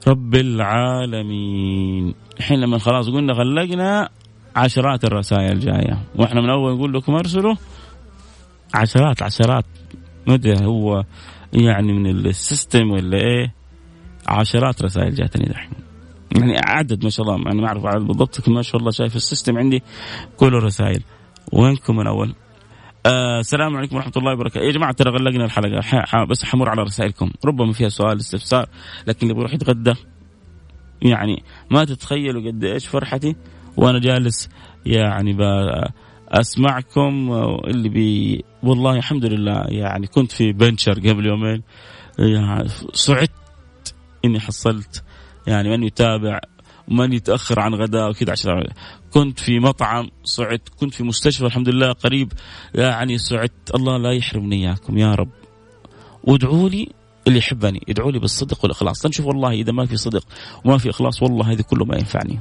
رب 0.09 0.35
العالمين. 0.35 2.15
الحين 2.39 2.61
لما 2.61 2.79
خلاص 2.79 3.09
قلنا 3.09 3.33
غلقنا 3.33 4.09
عشرات 4.57 5.05
الرسائل 5.05 5.61
جاية 5.61 5.99
وإحنا 6.17 6.41
من 6.41 6.51
أول 6.51 6.75
نقول 6.75 6.95
لكم 6.95 7.15
أرسلوا 7.15 7.55
عشرات 8.75 9.23
عشرات. 9.23 9.65
ادري 10.29 10.67
هو 10.67 11.05
يعني 11.53 11.93
من 11.93 12.07
السيستم 12.07 12.91
ولا 12.91 13.19
إيه؟ 13.19 13.55
عشرات 14.29 14.83
رسائل 14.83 15.15
جاتني 15.15 15.45
دحين. 15.45 15.73
يعني 16.37 16.57
عدد 16.67 17.05
ما 17.05 17.11
شاء 17.11 17.27
الله 17.27 17.43
يعني 17.47 17.61
ما 17.61 17.67
أعرف 17.69 17.87
عدد 17.87 18.07
بالضبط 18.07 18.49
ما 18.49 18.63
شاء 18.63 18.77
الله 18.77 18.91
شايف 18.91 19.17
السيستم 19.17 19.59
عندي 19.59 19.83
كله 20.37 20.59
رسائل. 20.59 21.03
وينكم 21.53 21.97
من 21.97 22.07
أول؟ 22.07 22.35
آه 23.07 23.41
السلام 23.41 23.77
عليكم 23.77 23.97
ورحمة 23.97 24.13
الله 24.17 24.33
وبركاته. 24.33 24.65
يا 24.65 24.73
جماعة 24.73 24.93
ترى 24.93 25.11
غلقنا 25.11 25.45
الحلقة. 25.45 25.81
ح... 25.83 26.25
بس 26.25 26.45
حمر 26.45 26.69
على 26.69 26.83
رسائلكم. 26.83 27.31
ربما 27.45 27.73
فيها 27.73 27.89
سؤال 27.89 28.17
استفسار 28.17 28.67
لكن 29.07 29.19
اللي 29.23 29.35
بيروح 29.35 29.55
يتغدى 29.55 29.95
يعني 31.03 31.43
ما 31.71 31.85
تتخيلوا 31.85 32.51
قد 32.51 32.65
إيش 32.65 32.87
فرحتي 32.87 33.37
وأنا 33.77 33.99
جالس. 33.99 34.49
يعني 34.87 35.37
أسمعكم 36.29 37.33
اللي 37.67 37.89
بي 37.89 38.45
والله 38.63 38.97
الحمد 38.97 39.25
لله 39.25 39.65
يعني 39.69 40.07
كنت 40.07 40.33
في 40.33 40.53
بنشر 40.53 40.93
قبل 40.93 41.27
يومين. 41.27 41.63
يعني 42.19 42.69
سعدت 42.93 43.31
إني 44.25 44.41
حصلت 44.41 45.05
يعني 45.47 45.69
من 45.77 45.83
يتابع 45.83 46.41
ومن 46.89 47.13
يتأخر 47.13 47.61
عن 47.61 47.75
غداء 47.75 48.11
وكذا 48.11 48.33
عشان 48.33 48.65
كنت 49.11 49.41
في 49.41 49.59
مطعم 49.59 50.11
سعدت 50.25 50.69
كنت 50.69 50.95
في 50.95 51.05
مستشفى 51.05 51.47
الحمد 51.47 51.69
لله 51.69 51.93
قريب 51.93 52.33
يعني 52.75 53.19
سعدت 53.19 53.75
الله 53.75 53.97
لا 53.97 54.13
يحرمني 54.13 54.57
إياكم 54.57 54.99
يا 54.99 55.15
رب. 55.15 55.31
وادعوا 56.25 56.69
لي 56.69 56.89
اللي 57.27 57.39
يحبني 57.39 57.81
ادعوا 57.89 58.13
لي 58.13 58.19
بالصدق 58.19 58.59
والإخلاص. 58.63 59.07
نشوف 59.07 59.27
والله 59.27 59.51
إذا 59.51 59.73
ما 59.73 59.87
في 59.87 59.97
صدق 59.97 60.25
وما 60.65 60.79
في 60.79 60.91
إخلاص 60.91 61.23
والله 61.23 61.53
هذا 61.53 61.63
كله 61.63 61.85
ما 61.85 61.97
ينفعني. 61.97 62.41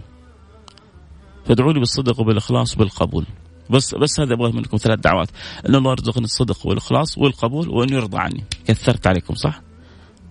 فادعوا 1.46 1.74
لي 1.74 1.80
بالصدق 1.80 2.20
وبالإخلاص 2.20 2.76
وبالقبول. 2.76 3.26
بس 3.70 3.96
بس 3.96 4.20
هذا 4.20 4.34
أبغى 4.34 4.52
منكم 4.52 4.78
ثلاث 4.78 5.00
دعوات. 5.00 5.30
إن 5.70 5.76
الله 5.76 5.92
يرزقني 5.92 6.24
الصدق 6.24 6.68
والإخلاص 6.68 7.18
والقبول 7.18 7.70
وإن 7.70 7.94
يرضى 7.94 8.18
عني. 8.18 8.44
كثرت 8.68 9.08
عليكم 9.08 9.36
صح؟ 9.36 9.62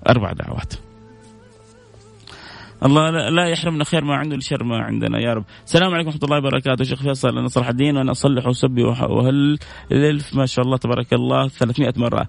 أربع 0.09 0.33
دعوات. 0.33 0.75
الله 2.85 3.11
لا 3.11 3.49
يحرمنا 3.49 3.85
خير 3.85 4.05
ما 4.05 4.17
عنده 4.17 4.37
لشر 4.37 4.65
ما 4.65 4.79
عندنا 4.79 5.21
يا 5.21 5.35
رب. 5.35 5.45
السلام 5.67 5.95
عليكم 5.95 6.09
ورحمة 6.09 6.21
الله 6.25 6.39
وبركاته. 6.39 6.85
شيخ 6.85 7.03
فيصل 7.03 7.39
أنا 7.39 7.49
صلاح 7.49 7.69
الدين 7.69 7.97
وأنا 7.97 8.11
أصلح 8.11 8.47
واسبي 8.47 8.83
وهل 8.83 9.59
الألف. 9.93 10.35
ما 10.35 10.47
شاء 10.47 10.65
الله 10.65 10.77
تبارك 10.77 11.13
الله 11.13 11.49
300 11.49 11.93
مرة. 11.97 12.29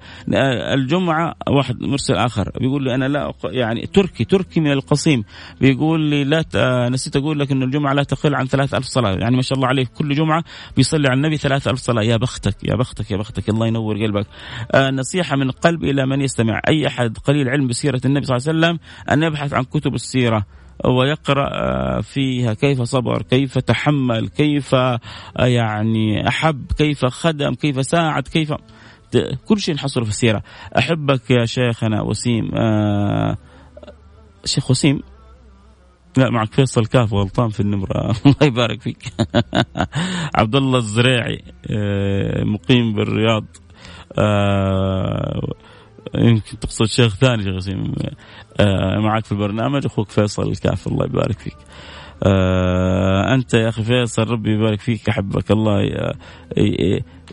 الجمعة 0.74 1.36
واحد 1.50 1.82
مرسل 1.82 2.14
آخر. 2.14 2.52
بيقول 2.60 2.84
لي 2.84 2.96
أنا 2.96 3.08
لا 3.08 3.34
يعني 3.44 3.86
تركي 3.86 4.26
تركي 4.26 4.60
من 4.60 4.72
القصيم. 4.72 5.24
بيقول 5.62 6.02
لي 6.02 6.24
لا 6.24 6.44
نسيت 6.90 7.16
أقول 7.16 7.40
لك 7.40 7.52
انه 7.52 7.66
الجمعة 7.66 7.94
لا 7.94 8.04
تقل 8.04 8.36
عن 8.36 8.46
3000 8.46 8.86
صلاة. 8.86 9.12
يعني 9.12 9.36
ما 9.36 9.42
شاء 9.42 9.58
الله 9.58 9.68
عليه 9.68 9.86
كل 9.98 10.14
جمعة 10.14 10.44
بيصلي 10.78 11.08
على 11.08 11.18
النبي 11.18 11.38
3000 11.38 11.80
صلاة. 11.80 12.04
يا 12.04 12.18
بختك 12.18 12.56
يا 12.64 12.76
بختك 12.76 13.12
يا 13.12 13.18
بختك. 13.18 13.50
الله 13.50 13.68
ينور 13.68 13.98
قلبك. 13.98 14.28
آه 14.72 14.90
نصيحة 14.90 15.36
من 15.36 15.50
القلب 15.50 15.84
إلى 15.84 16.06
من 16.06 16.22
يستمع. 16.22 16.62
أي 16.70 16.88
أحد 16.88 17.18
قليل 17.18 17.50
علم 17.50 17.68
بسيرة 17.68 18.02
النبي 18.06 18.26
صلى 18.26 18.38
الله 18.38 18.48
عليه 18.50 18.60
وسلم 18.60 18.80
أن 19.12 19.24
يبحث 19.24 19.54
عن 19.54 19.64
كتب 19.64 19.94
السيرة. 19.94 20.43
ويقرأ 20.86 21.50
آه، 21.54 22.02
فيها 22.02 22.54
كيف 22.54 22.82
صبر 22.82 23.22
كيف 23.22 23.58
تحمل 23.58 24.28
كيف 24.30 24.76
آه، 24.76 25.00
يعني 25.40 26.28
أحب 26.28 26.72
كيف 26.78 27.06
خدم 27.06 27.54
كيف 27.54 27.86
ساعد 27.86 28.28
كيف 28.28 28.54
كل 29.48 29.60
شيء 29.60 29.76
نحصله 29.76 30.04
في 30.04 30.10
السيرة. 30.10 30.44
أحبك 30.78 31.32
يا 31.32 31.46
شيخنا 31.46 32.02
وسيم 32.02 32.52
آه 32.56 33.38
شيخ 34.46 34.72
وسيم؟ 34.72 35.00
لا 36.18 36.30
معك 36.30 36.54
فيصل 36.54 36.86
كاف 36.86 37.14
غلطان 37.14 37.50
في 37.50 37.60
النمرة 37.60 38.16
الله 38.26 38.36
يبارك 38.44 38.82
فيك. 38.82 39.04
عبد 40.40 40.56
الله 40.56 40.78
الزريعي 40.78 41.42
مقيم 42.46 42.94
بالرياض. 42.94 43.46
آه 44.18 45.54
يمكن 46.16 46.60
تقصد 46.60 46.86
شيخ 46.86 47.16
ثاني 47.16 47.44
شيخ 47.44 47.56
وسيم 47.56 47.94
آه، 48.60 49.00
معك 49.00 49.26
في 49.26 49.32
البرنامج. 49.32 49.86
أخوك 49.86 50.10
فيصل 50.10 50.50
الكاف 50.50 50.88
الله 50.88 51.06
يبارك 51.06 51.40
فيك. 51.40 51.58
آه 52.24 53.34
أنت 53.34 53.54
يا 53.54 53.70
أخي 53.70 53.84
فيصل 53.84 54.28
ربي 54.28 54.52
يبارك 54.52 54.80
فيك 54.80 55.10
أحبك. 55.10 55.52
الله 55.52 55.82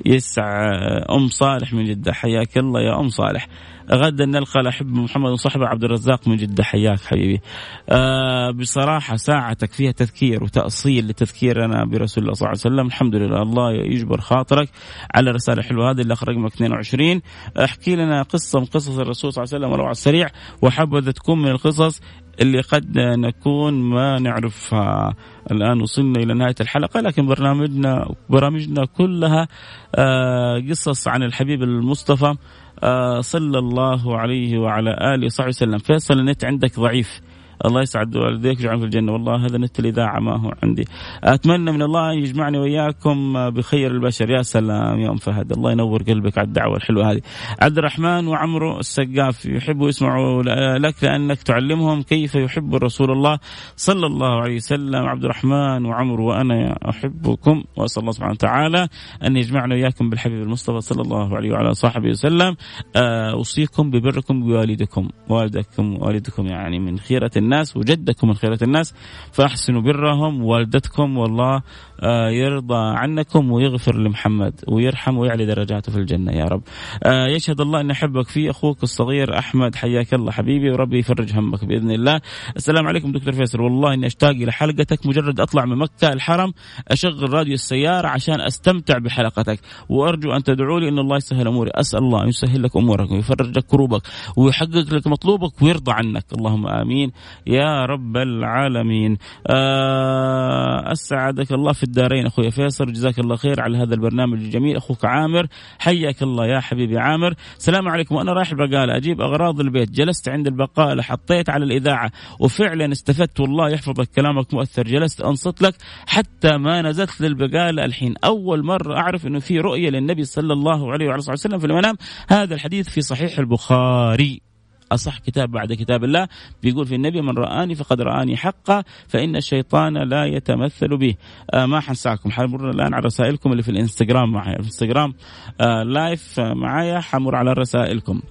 يسع 0.06 0.72
أم 1.10 1.28
صالح 1.28 1.72
من 1.72 1.84
جدة 1.84 2.12
حياك 2.12 2.58
الله 2.58 2.80
يا 2.80 3.00
أم 3.00 3.08
صالح. 3.08 3.48
غدا 3.92 4.26
نلقى 4.26 4.60
الأحب 4.60 4.86
محمد 4.86 5.30
وصحبه 5.30 5.66
عبد 5.66 5.84
الرزاق 5.84 6.28
من 6.28 6.36
جدة 6.36 6.64
حياك 6.64 7.00
حبيبي. 7.00 7.40
آه 7.88 8.50
بصراحة 8.50 9.16
ساعتك 9.16 9.72
فيها 9.72 9.92
تذكير 9.92 10.44
وتأصيل 10.44 11.08
لتذكيرنا 11.08 11.84
برسول 11.84 12.24
الله 12.24 12.34
صلى 12.34 12.46
الله 12.46 12.48
عليه 12.48 12.74
وسلم. 12.76 12.86
الحمد 12.86 13.14
لله 13.14 13.42
الله 13.42 13.72
يجبر 13.72 14.20
خاطرك 14.20 14.68
على 15.14 15.30
الرسالة 15.30 15.58
الحلوة 15.58 15.90
هذه 15.90 16.00
اللي 16.00 16.14
رقمك 16.14 16.52
22 16.52 17.20
احكي 17.64 17.96
لنا 17.96 18.22
قصة 18.22 18.60
من 18.60 18.66
قصص 18.66 18.98
الرسول 18.98 19.32
صلى 19.32 19.44
الله 19.44 19.54
عليه 19.54 19.64
وسلم 19.64 19.72
ولو 19.72 19.84
على 19.84 19.92
السريع 19.92 20.28
وحبذا 20.62 21.10
تكون 21.10 21.42
من 21.42 21.48
القصص 21.50 22.00
اللي 22.40 22.60
قد 22.60 22.98
نكون 22.98 23.74
ما 23.74 24.18
نعرفها. 24.18 25.14
الآن 25.50 25.82
وصلنا 25.82 26.20
إلى 26.20 26.34
نهاية 26.34 26.54
الحلقة 26.60 27.00
لكن 27.00 27.26
برنامجنا 27.26 28.14
برامجنا 28.30 28.84
كلها 28.84 29.48
آه، 29.94 30.62
قصص 30.70 31.08
عن 31.08 31.22
الحبيب 31.22 31.62
المصطفى 31.62 32.34
آه، 32.82 33.20
صلى 33.20 33.58
الله 33.58 34.18
عليه 34.18 34.58
وعلى 34.58 35.14
آله 35.14 35.26
وصحبه 35.26 35.48
وسلم. 35.48 35.78
فيصل 35.78 36.18
النت 36.18 36.44
عندك 36.44 36.80
ضعيف. 36.80 37.20
الله 37.66 37.82
يسعد 37.82 38.16
والديك 38.16 38.58
ويجعل 38.58 38.78
في 38.78 38.84
الجنة. 38.84 39.12
والله 39.12 39.46
هذا 39.46 39.58
نت 39.58 39.80
الاذاعه 39.80 40.20
ما 40.20 40.36
هو 40.36 40.52
عندي. 40.62 40.84
أتمنى 41.24 41.72
من 41.72 41.82
الله 41.82 42.12
يجمعني 42.12 42.58
وإياكم 42.58 43.50
بخير 43.50 43.90
البشر. 43.90 44.30
يا 44.30 44.42
سلام 44.42 45.00
يا 45.00 45.10
أم 45.10 45.16
فهد. 45.16 45.52
الله 45.52 45.72
ينور 45.72 46.02
قلبك 46.02 46.38
على 46.38 46.46
الدعوة 46.46 46.76
الحلوة 46.76 47.12
هذه. 47.12 47.20
عبد 47.62 47.78
الرحمن 47.78 48.26
وعمرو 48.26 48.78
السقاف 48.78 49.46
يحبوا 49.46 49.88
يسمعوا 49.88 50.42
لك 50.78 51.04
لأنك 51.04 51.42
تعلمهم 51.42 52.02
كيف 52.02 52.34
يحب 52.34 52.74
رسول 52.74 53.10
الله 53.10 53.38
صلى 53.76 54.06
الله 54.06 54.40
عليه 54.40 54.56
وسلم. 54.56 55.06
عبد 55.06 55.24
الرحمن 55.24 55.86
وعمرو 55.86 56.28
وأنا 56.28 56.78
أحبكم 56.88 57.64
وأسأل 57.76 58.00
الله 58.00 58.12
سبحانه 58.12 58.32
وتعالى 58.32 58.88
أن 59.26 59.36
يجمعنا 59.36 59.74
وإياكم 59.74 60.10
بالحبيب 60.10 60.42
المصطفى 60.42 60.80
صلى 60.80 61.02
الله 61.02 61.36
عليه 61.36 61.52
وعلى 61.52 61.74
صحبه 61.74 62.08
وسلم. 62.08 62.56
أوصيكم 62.96 63.90
ببركم 63.90 64.40
بوالدكم. 64.40 65.08
والدكم 65.28 65.96
والدكم 66.02 66.46
يعني 66.46 66.78
من 66.78 66.98
خيرة 66.98 67.30
الناس 67.36 67.49
الناس 67.50 67.76
وجدكم 67.76 68.28
من 68.28 68.34
خيرة 68.34 68.58
الناس 68.62 68.94
فأحسنوا 69.32 69.82
برهم 69.82 70.44
والدتكم 70.44 71.18
والله 71.18 71.62
آه، 72.02 72.30
يرضى 72.30 72.96
عنكم 72.96 73.52
ويغفر 73.52 73.96
لمحمد 73.98 74.54
ويرحم 74.68 75.18
ويعلي 75.18 75.46
درجاته 75.46 75.92
في 75.92 75.98
الجنة 75.98 76.32
يا 76.32 76.44
رب. 76.44 76.62
آه، 77.04 77.26
يشهد 77.26 77.60
الله 77.60 77.80
أن 77.80 77.90
أحبك 77.90 78.28
فيه 78.28 78.50
أخوك 78.50 78.82
الصغير 78.82 79.38
أحمد 79.38 79.74
حياك 79.74 80.14
الله 80.14 80.32
حبيبي 80.32 80.70
وربي 80.70 80.98
يفرج 80.98 81.38
همك 81.38 81.64
بإذن 81.64 81.90
الله. 81.90 82.20
السلام 82.56 82.86
عليكم 82.86 83.12
دكتور 83.12 83.32
فيصل 83.32 83.60
والله 83.60 83.94
إني 83.94 84.06
أشتاق 84.06 84.30
إلى 84.30 84.52
حلقتك 84.52 85.06
مجرد 85.06 85.40
أطلع 85.40 85.64
من 85.64 85.76
مكة 85.78 86.12
الحرم 86.12 86.52
أشغل 86.88 87.32
راديو 87.32 87.54
السيارة 87.54 88.08
عشان 88.08 88.40
أستمتع 88.40 88.98
بحلقتك. 88.98 89.60
وأرجو 89.88 90.32
أن 90.32 90.42
تدعوا 90.42 90.80
لي 90.80 90.88
أن 90.88 90.98
الله 90.98 91.16
يسهل 91.16 91.46
أموري. 91.46 91.70
أسأل 91.74 91.98
الله 91.98 92.22
أن 92.22 92.28
يسهل 92.28 92.62
لك 92.62 92.76
أمورك 92.76 93.10
ويفرج 93.10 93.58
لك 93.58 93.64
كروبك 93.64 94.02
ويحقق 94.36 94.94
لك 94.94 95.06
مطلوبك 95.06 95.62
ويرضى 95.62 95.92
عنك. 95.92 96.24
اللهم 96.32 96.66
آمين. 96.66 97.12
يا 97.46 97.84
رب 97.84 98.16
العالمين. 98.16 99.16
آه 99.46 100.92
أسعدك 100.92 101.52
الله 101.52 101.72
في 101.72 101.82
الدارين 101.82 102.26
أخوي 102.26 102.50
فيصل 102.50 102.92
جزاك 102.92 103.18
الله 103.18 103.36
خير 103.36 103.60
على 103.60 103.78
هذا 103.78 103.94
البرنامج 103.94 104.38
الجميل. 104.38 104.76
أخوك 104.76 105.04
عامر 105.04 105.46
حياك 105.78 106.22
الله 106.22 106.46
يا 106.46 106.60
حبيبي 106.60 106.98
عامر. 106.98 107.34
السلام 107.56 107.88
عليكم. 107.88 108.14
وأنا 108.14 108.32
رايح 108.32 108.50
البقالة 108.50 108.96
أجيب 108.96 109.20
أغراض 109.20 109.60
البيت. 109.60 109.90
جلست 109.90 110.28
عند 110.28 110.46
البقالة 110.46 111.02
حطيت 111.02 111.50
على 111.50 111.64
الإذاعة 111.64 112.10
وفعلا 112.40 112.92
استفدت. 112.92 113.40
والله 113.40 113.70
يحفظك 113.70 114.08
كلامك 114.16 114.54
مؤثر. 114.54 114.82
جلست 114.82 115.20
أنصت 115.20 115.62
لك 115.62 115.74
حتى 116.06 116.56
ما 116.58 116.82
نزلت 116.82 117.20
للبقالة 117.20 117.84
الحين. 117.84 118.14
أول 118.24 118.64
مرة 118.64 118.96
أعرف 118.96 119.26
أنه 119.26 119.38
في 119.38 119.58
رؤية 119.58 119.90
للنبي 119.90 120.24
صلى 120.24 120.52
الله 120.52 120.92
عليه 120.92 121.06
وعلى 121.06 121.22
وسلم 121.28 121.58
في 121.58 121.66
المنام. 121.66 121.96
هذا 122.28 122.54
الحديث 122.54 122.88
في 122.88 123.00
صحيح 123.00 123.38
البخاري. 123.38 124.49
أصح 124.92 125.18
كتاب 125.18 125.50
بعد 125.50 125.72
كتاب 125.72 126.04
الله. 126.04 126.28
بيقول 126.62 126.86
في 126.86 126.94
النبي 126.94 127.20
من 127.20 127.38
رآني 127.38 127.74
فقد 127.74 128.00
رآني 128.00 128.36
حقا 128.36 128.82
فإن 129.08 129.36
الشيطان 129.36 129.98
لا 129.98 130.24
يتمثل 130.24 130.96
به. 130.96 131.14
آه 131.54 131.66
ما 131.66 131.80
حنساكم. 131.80 132.30
حمر 132.30 132.70
الآن 132.70 132.94
على 132.94 133.04
رسائلكم 133.04 133.52
اللي 133.52 133.62
في 133.62 133.70
الإنستغرام 133.70 134.32
معي. 134.32 134.54
في 134.54 134.60
الإنستغرام 134.60 135.14
آه 135.60 135.82
لايف 135.82 136.40
معايا. 136.40 137.00
حمر 137.00 137.36
على 137.36 137.52
رسائلكم. 137.52 138.22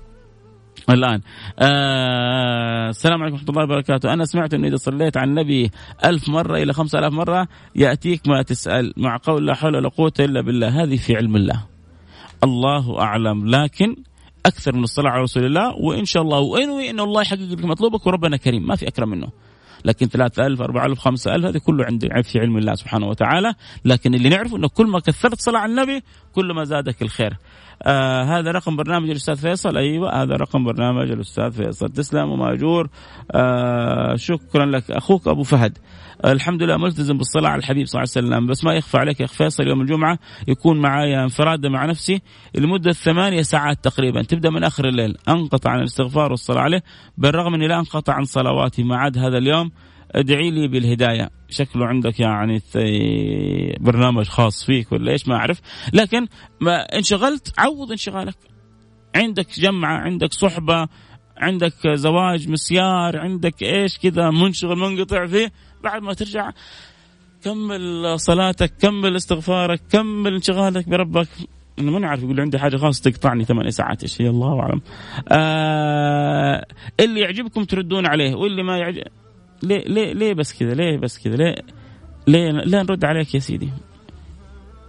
الآن 0.90 1.22
آه 1.60 2.90
السلام 2.90 3.22
عليكم 3.22 3.36
ورحمة 3.36 3.50
الله 3.50 3.64
وبركاته. 3.64 4.14
أنا 4.14 4.26
سمعت 4.26 4.54
أنه 4.54 4.68
إذا 4.68 4.76
صليت 4.76 5.18
على 5.18 5.30
النبي 5.30 5.72
ألف 6.06 6.30
مرة 6.30 6.58
إلى 6.58 6.74
خمسة 6.74 7.00
ألاف 7.00 7.14
مرة 7.14 7.48
يأتيك 7.76 8.28
ما 8.28 8.42
تسأل. 8.42 8.94
مع 8.98 9.18
قول 9.24 9.48
لا 9.48 9.54
حول 9.54 9.76
ولا 9.76 9.90
قوة 9.90 10.14
إلا 10.20 10.42
بالله. 10.42 10.84
هذه 10.84 10.96
في 10.96 11.16
علم 11.16 11.36
الله. 11.36 11.66
الله 12.44 13.02
أعلم. 13.02 13.48
لكن 13.48 13.96
أكثر 14.46 14.76
من 14.76 14.84
الصلاة 14.84 15.12
على 15.12 15.22
رسول 15.22 15.46
الله 15.46 15.76
وإن 15.76 16.06
شاء 16.06 16.24
الله 16.24 16.40
وإنوي 16.40 16.90
أن 16.90 17.00
الله 17.00 17.22
يحقق 17.22 17.40
لك 17.40 17.66
مطلوبك 17.66 18.08
وربنا 18.08 18.38
كريم. 18.38 18.68
ما 18.68 18.76
في 18.76 18.88
أكرم 18.88 19.10
منه. 19.10 19.28
لكن 19.86 20.08
3000 20.08 20.62
4000 20.62 21.00
5000 21.00 21.46
هذه 21.46 21.58
كله 21.58 21.86
عند 21.86 22.08
في 22.24 22.40
علم 22.40 22.58
الله 22.58 22.76
سبحانه 22.76 23.08
وتعالى. 23.08 23.54
لكن 23.86 24.16
اللي 24.16 24.30
نعرفه 24.30 24.58
إنه 24.58 24.68
كل 24.68 24.88
ما 24.88 25.00
كثرت 25.00 25.42
صلاة 25.42 25.60
على 25.60 25.72
النبي 25.72 26.04
كل 26.34 26.54
ما 26.54 26.64
زادك 26.64 27.02
الخير. 27.02 27.38
آه 27.84 28.24
هذا 28.24 28.52
رقم 28.52 28.76
برنامج 28.76 29.10
الأستاذ 29.10 29.36
فيصل. 29.36 29.78
أيوه 29.78 30.24
هذا 30.24 30.36
رقم 30.36 30.64
برنامج 30.64 31.12
الأستاذ 31.12 31.52
فيصل. 31.52 31.90
تسلم 31.90 32.30
وماجور 32.30 32.90
آه 33.32 34.16
شكرا 34.16 34.66
لك. 34.66 34.92
أخوك 34.92 35.28
أبو 35.28 35.44
فهد. 35.44 35.78
الحمد 36.26 36.64
لله 36.64 36.78
ملتزم 36.78 37.18
بالصلاة 37.18 37.50
على 37.50 37.60
الحبيب 37.60 37.86
صلى 37.88 38.02
الله 38.02 38.12
عليه 38.16 38.28
وسلم. 38.28 38.48
بس 38.48 38.64
ما 38.64 38.74
يخفى 38.74 38.98
عليك 38.98 39.20
يا 39.20 39.26
أخ 39.26 39.34
فيصل 39.34 39.68
يوم 39.68 39.82
الجمعة 39.82 40.20
يكون 40.48 40.82
معايا 40.82 41.24
انفرادة 41.24 41.70
مع 41.70 41.86
نفسي 41.86 42.22
لمدة 42.56 42.92
ثمانية 42.92 43.42
ساعات 43.42 43.84
تقريبا. 43.84 44.22
تبدأ 44.22 44.50
من 44.50 44.64
آخر 44.64 44.88
الليل. 44.88 45.18
أنقطع 45.30 45.72
عن 45.72 45.80
الاستغفار 45.80 46.32
والصلاة 46.32 46.62
عليه 46.62 46.84
بالرغم 47.18 47.54
أني 47.54 47.68
لا 47.68 47.80
أنقطع 47.80 48.14
عن 48.14 48.24
صلواتي. 48.24 48.84
ما 48.84 48.98
عاد 48.98 49.18
هذا 49.18 49.38
اليوم 49.38 49.72
ادعي 50.12 50.52
لي 50.52 50.68
بالهداية. 50.68 51.30
شكله 51.50 51.86
عندك 51.86 52.20
يعني 52.20 52.62
برنامج 53.80 54.26
خاص 54.26 54.66
فيك 54.66 54.92
ولا 54.92 55.12
إيش؟ 55.12 55.28
ما 55.28 55.36
أعرف. 55.36 55.62
لكن 55.94 56.28
ما 56.62 56.82
انشغلت 56.82 57.54
عوض 57.58 57.92
انشغالك. 57.92 58.38
عندك 59.16 59.60
جمعة 59.60 59.98
عندك 59.98 60.34
صحبة 60.34 60.88
عندك 61.38 61.88
زواج 61.88 62.50
مسيار 62.50 63.18
عندك 63.18 63.64
إيش 63.64 63.98
كذا 63.98 64.30
منشغل 64.30 64.78
منقطع 64.78 65.26
فيه. 65.26 65.52
بعد 65.84 66.02
ما 66.02 66.14
ترجع 66.14 66.52
كمل 67.44 68.20
صلاتك 68.20 68.74
كمل 68.82 69.16
استغفارك 69.16 69.82
كمل 69.92 70.34
انشغالك 70.34 70.90
بربك. 70.90 71.28
أنا 71.80 71.92
ماني 71.92 72.06
عارف 72.06 72.24
يقول 72.24 72.40
عندي 72.40 72.60
حاجة 72.60 72.78
خاصة 72.78 73.12
تقطعني 73.12 73.46
ثمان 73.46 73.72
ساعات. 73.72 74.04
إيش 74.04 74.22
هي؟ 74.22 74.30
الله 74.30 74.60
أعلم. 74.60 74.82
آه 75.32 76.66
اللي 77.00 77.20
يعجبكم 77.20 77.64
تردون 77.64 78.06
عليه 78.06 78.36
واللي 78.36 78.64
ما 78.64 78.78
يعجب 78.78 79.04
ليه 79.64 79.84
ليه 79.88 80.14
ليه 80.14 80.34
بس 80.34 80.60
كذا 80.60 80.74
ليه 80.74 80.98
بس 80.98 81.20
كذا 81.20 81.36
ليه 81.36 81.56
ليه 82.28 82.52
لا 82.52 82.84
نرد 82.84 83.06
عليك 83.06 83.36
يا 83.36 83.40
سيدي؟ 83.40 83.70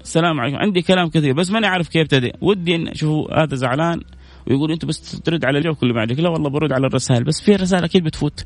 السلام 0.01 0.41
عليكم. 0.41 0.57
عندي 0.57 0.83
كلام 0.83 1.09
كثير 1.09 1.33
بس 1.33 1.51
ماني 1.51 1.67
عارف 1.67 1.89
كيف 1.89 2.03
ابتدي 2.03 2.33
ودي 2.41 2.75
إن 2.75 2.95
شوفوا 2.95 3.43
هذا 3.43 3.55
زعلان 3.55 4.01
ويقول 4.47 4.73
أنت 4.73 4.85
بس 4.85 5.21
ترد 5.21 5.45
على 5.45 5.59
الجو 5.59 5.75
كل 5.75 5.95
ما 5.95 6.01
عندك 6.01 6.19
لا 6.19 6.29
والله 6.29 6.51
برد 6.51 6.73
على 6.73 6.87
الرسائل 6.87 7.25
بس 7.25 7.41
في 7.41 7.57
رسائل 7.57 7.85
أكيد 7.85 8.05
بتفوت 8.05 8.45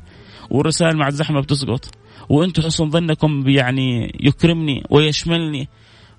والرسائل 0.49 0.97
مع 0.97 1.07
الزحمة 1.07 1.41
بتسقط 1.41 1.85
وأنتم 2.29 2.61
حسن 2.61 2.89
ظنكم 2.89 3.49
يعني 3.49 4.17
يكرمني 4.19 4.83
ويشملني. 4.89 5.69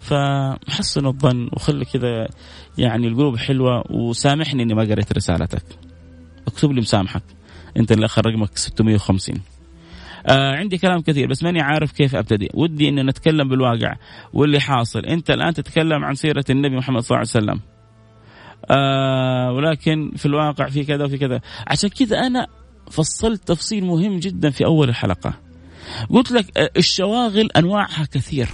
فحسنوا 0.00 1.10
الظن 1.10 1.48
وخلي 1.52 1.84
كذا 1.84 2.28
يعني 2.78 3.06
القلوب 3.08 3.36
حلوة 3.36 3.92
وسامحني 3.92 4.62
إني 4.62 4.74
ما 4.74 4.82
قريت 4.82 5.12
رسالتك. 5.12 5.64
اكتب 6.46 6.72
لي 6.72 6.80
مسامحك. 6.80 7.22
أنت 7.76 7.92
اللي 7.92 8.06
آخر 8.06 8.26
رقمك 8.26 8.58
650 8.58 9.40
آه 10.26 10.56
عندي 10.56 10.78
كلام 10.78 11.00
كثير 11.00 11.28
بس 11.28 11.42
ماني 11.42 11.60
عارف 11.60 11.92
كيف 11.92 12.16
أبتدي. 12.16 12.50
ودي 12.54 12.88
ان 12.88 13.06
نتكلم 13.06 13.48
بالواقع 13.48 13.96
واللي 14.32 14.60
حاصل. 14.60 15.00
أنت 15.00 15.30
الآن 15.30 15.54
تتكلم 15.54 16.04
عن 16.04 16.14
سيرة 16.14 16.44
النبي 16.50 16.76
محمد 16.76 17.02
صلى 17.02 17.16
الله 17.16 17.30
عليه 17.34 17.44
وسلم. 17.44 17.60
آه 18.70 19.52
ولكن 19.52 20.12
في 20.16 20.26
الواقع 20.26 20.68
في 20.68 20.84
كذا 20.84 21.04
وفي 21.04 21.18
كذا. 21.18 21.40
عشان 21.66 21.90
كذا 21.90 22.18
أنا 22.18 22.46
فصلت 22.90 23.48
تفصيل 23.48 23.84
مهم 23.84 24.18
جدا 24.18 24.50
في 24.50 24.64
أول 24.64 24.88
الحلقة. 24.88 25.34
قلت 26.10 26.32
لك 26.32 26.58
آه، 26.58 26.70
الشواغل 26.76 27.48
أنواعها 27.56 28.04
كثير. 28.12 28.48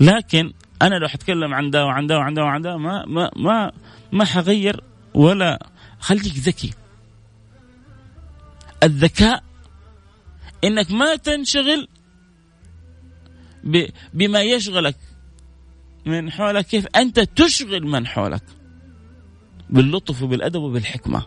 لكن 0.00 0.52
أنا 0.82 0.94
لو 0.94 1.08
حتكلم 1.08 1.54
عن 1.54 1.70
ده 1.70 1.84
وعن 1.86 2.06
ده 2.06 2.16
وعن 2.16 2.34
ده 2.34 2.42
وعن 2.42 2.62
ده 2.62 2.76
ما 2.76 3.04
ما 3.06 3.30
ما 3.36 3.72
ما 4.12 4.24
حغير 4.24 4.80
ولا 5.14 5.66
خليك 6.00 6.34
ذكي. 6.36 6.70
الذكاء 8.82 9.42
إنك 10.66 10.90
ما 10.90 11.16
تنشغل 11.16 11.88
بما 14.14 14.42
يشغلك 14.42 14.96
من 16.06 16.30
حولك. 16.30 16.66
كيف؟ 16.66 16.86
أنت 16.96 17.20
تشغل 17.20 17.86
من 17.86 18.06
حولك. 18.06 18.42
باللطف 19.70 20.22
وبالأدب 20.22 20.60
وبالحكمة. 20.60 21.26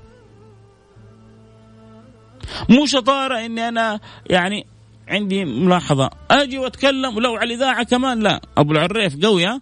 مو 2.70 2.86
شطارة 2.86 3.46
إني 3.46 3.68
أنا 3.68 4.00
يعني 4.30 4.66
عندي 5.08 5.46
ملاحظة. 5.46 6.10
أجي 6.32 6.58
وأتكلم 6.58 7.18
ولو 7.18 7.36
على 7.36 7.54
الإذاعة 7.54 7.84
كمان 7.84 8.20
لا. 8.20 8.42
أبو 8.58 8.72
العريف 8.72 9.26
قويه 9.26 9.62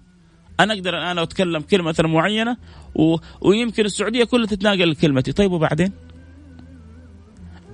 أنا 0.59 0.73
أقدر 0.73 0.97
الآن 0.97 1.17
أتكلم 1.17 1.61
كلمة 1.61 1.95
معينة 1.99 2.57
و... 2.95 3.15
ويمكن 3.41 3.85
السعودية 3.85 4.23
كلها 4.23 4.47
تتناقل 4.47 4.95
كلمتي. 4.95 5.31
طيب 5.31 5.51
وبعدين؟ 5.51 5.91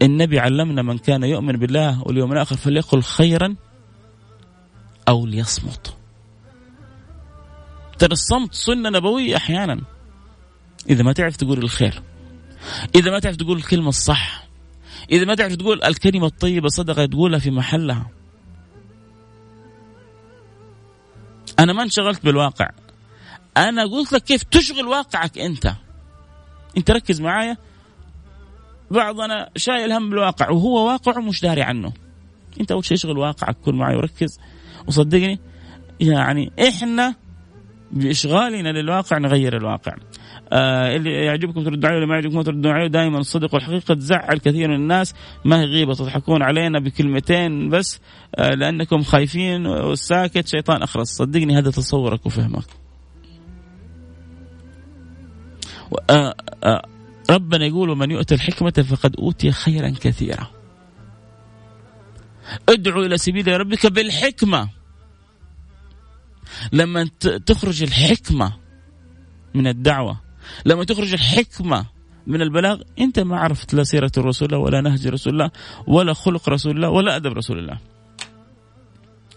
النبي 0.04 0.40
علمنا 0.40 0.82
من 0.82 0.98
كان 0.98 1.24
يؤمن 1.24 1.54
بالله 1.54 2.02
واليوم 2.02 2.34
الآخر 2.34 2.56
فليقل 2.56 3.02
خيرا 3.02 3.56
أو 5.08 5.26
ليصمت. 5.26 5.98
ترى 8.00 8.12
الصمت 8.12 8.54
سنة 8.54 8.90
نبوية 8.90 9.38
أحيانا. 9.38 9.82
إذا 10.90 11.04
ما 11.04 11.14
تعرف 11.14 11.36
تقول 11.36 11.58
الخير. 11.58 12.02
إذا 12.96 13.12
ما 13.12 13.20
تعرف 13.20 13.36
تقول 13.36 13.58
الكلمة 13.58 13.90
الصح. 13.90 14.48
إذا 15.12 15.26
ما 15.26 15.36
تعرف 15.36 15.56
تقول 15.56 15.84
الكلمة 15.84 16.26
الطيبة 16.26 16.68
صدقة 16.68 17.06
تقولها 17.06 17.40
في 17.40 17.52
محلها. 17.52 18.10
أنا 21.60 21.74
ما 21.74 21.84
انشغلت 21.84 22.26
بالواقع. 22.26 22.70
أنا 23.58 23.84
قلت 23.84 24.14
لك 24.14 24.24
كيف 24.24 24.44
تشغل 24.44 24.88
واقعك 24.88 25.38
أنت. 25.38 25.74
أنت 26.78 26.92
ركز 26.92 27.22
معايا. 27.22 27.58
بعضنا 28.94 29.50
شايل 29.56 29.92
هم 29.92 30.10
بالواقع 30.10 30.50
وهو 30.50 30.88
واقعه 30.88 31.22
مش 31.22 31.42
داري 31.42 31.62
عنه. 31.62 31.94
انت 32.60 32.72
أول 32.72 32.86
شيء 32.86 32.98
اشغل 32.98 33.18
واقعك 33.18 33.58
كن 33.66 33.76
معي 33.76 33.96
وركز 33.96 34.40
وصدقني 34.88 35.40
يعني 36.00 36.52
إحنا 36.68 37.16
بإشغالنا 37.92 38.70
للواقع 38.70 39.18
نغير 39.18 39.58
الواقع. 39.58 39.96
آه 40.52 40.96
اللي 40.96 41.26
يعجبكم 41.26 41.64
تردوا 41.64 41.90
عليه 41.90 42.06
ما 42.06 42.16
يعجبكم 42.16 42.42
تردوا 42.42 42.72
عليه 42.72 42.88
دائما 42.88 43.18
الصدق 43.18 43.54
والحقيقة 43.54 43.94
تزعل 43.94 44.38
كثير 44.38 44.68
من 44.68 44.76
الناس. 44.76 45.16
ما 45.46 45.62
هي 45.62 45.66
غيبة 45.66 45.94
تضحكون 45.94 46.42
علينا 46.42 46.80
بكلمتين 46.80 47.70
بس 47.70 48.00
آه 48.36 48.50
لأنكم 48.50 49.02
خايفين 49.02 49.66
والساكت 49.66 50.48
شيطان 50.48 50.82
اخرس 50.82 51.08
صدقني 51.08 51.58
هذا 51.58 51.72
تصورك 51.72 52.26
وفهمك. 52.26 52.66
آه 56.10 56.34
آه 56.64 56.93
ربنا 57.30 57.66
يقول 57.66 57.90
ومن 57.90 58.12
يؤتى 58.12 58.36
الحكمة 58.36 58.72
فقد 58.72 59.16
أوتي 59.16 59.52
خيرا 59.52 59.90
كثيرا. 59.90 60.48
ادعو 62.70 63.02
إلى 63.02 63.18
سبيل 63.18 63.60
ربك 63.60 63.86
بالحكمة. 63.88 64.70
لما 66.74 67.10
تخرج 67.46 67.84
الحكمة 67.84 68.54
من 69.54 69.68
الدعوة 69.68 70.22
لما 70.66 70.84
تخرج 70.84 71.14
الحكمة 71.14 71.86
من 72.28 72.42
البلاغ 72.42 72.82
أنت 73.00 73.20
ما 73.20 73.40
عرفت 73.40 73.74
لا 73.74 73.84
سيرة 73.84 74.12
الرسول 74.18 74.48
الله 74.48 74.58
ولا 74.58 74.82
نهج 74.82 75.08
رسول 75.08 75.34
الله 75.34 75.52
ولا 75.88 76.14
خلق 76.14 76.50
رسول 76.50 76.76
الله 76.76 76.90
ولا 76.90 77.16
أدب 77.16 77.34
رسول 77.34 77.60
الله. 77.60 77.78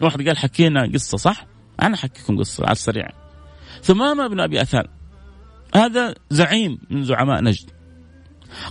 واحد 0.00 0.28
قال 0.28 0.38
حكينا 0.38 0.90
قصة 0.94 1.18
صح؟ 1.18 1.46
أنا 1.82 1.94
أحكيكم 1.94 2.38
قصة 2.38 2.64
على 2.64 2.72
السريع. 2.72 3.08
ثمامة 3.82 4.26
بن 4.26 4.40
أبي 4.40 4.62
أثال. 4.62 4.88
هذا 5.74 6.14
زعيم 6.30 6.78
من 6.90 7.04
زعماء 7.04 7.42
نجد. 7.42 7.70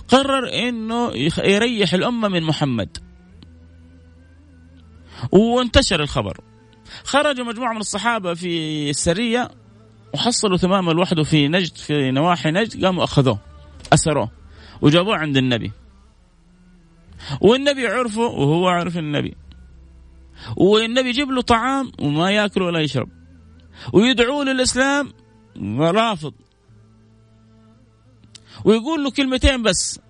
قرر 0.08 0.68
إنه 0.68 1.12
يريح 1.38 1.94
الأمة 1.94 2.28
من 2.28 2.42
محمد. 2.42 2.98
وانتشر 5.32 6.02
الخبر. 6.02 6.40
خرج 7.04 7.40
مجموعة 7.40 7.72
من 7.72 7.80
الصحابة 7.80 8.34
في 8.34 8.90
السرية 8.90 9.50
وحصلوا 10.14 10.56
تماما 10.56 10.92
لوحده 10.92 11.22
في 11.22 11.48
نجد 11.48 11.76
في 11.76 12.10
نواحي 12.10 12.50
نجد 12.50 12.84
قاموا 12.84 13.04
أخذوه 13.04 13.38
أسروه 13.92 14.30
وجابوه 14.82 15.16
عند 15.16 15.36
النبي. 15.36 15.72
والنبي 17.40 17.86
عرفه 17.86 18.20
وهو 18.20 18.68
عرف 18.68 18.98
النبي. 18.98 19.36
والنبي 20.56 21.08
يجيب 21.08 21.30
له 21.30 21.42
طعام 21.42 21.92
وما 21.98 22.30
ياكل 22.30 22.62
ولا 22.62 22.80
يشرب. 22.80 23.08
ويدعوه 23.92 24.44
للإسلام 24.44 25.12
رافض. 25.80 26.34
ويقول 28.66 29.04
له 29.04 29.10
كلمتين 29.10 29.62
بس. 29.62 30.00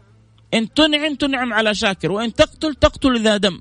إن 0.54 0.74
تنعم 0.74 1.14
تنعم 1.14 1.52
على 1.52 1.74
شاكر 1.74 2.12
وإن 2.12 2.34
تقتل 2.34 2.74
تقتل 2.74 3.22
ذا 3.22 3.36
دم. 3.36 3.60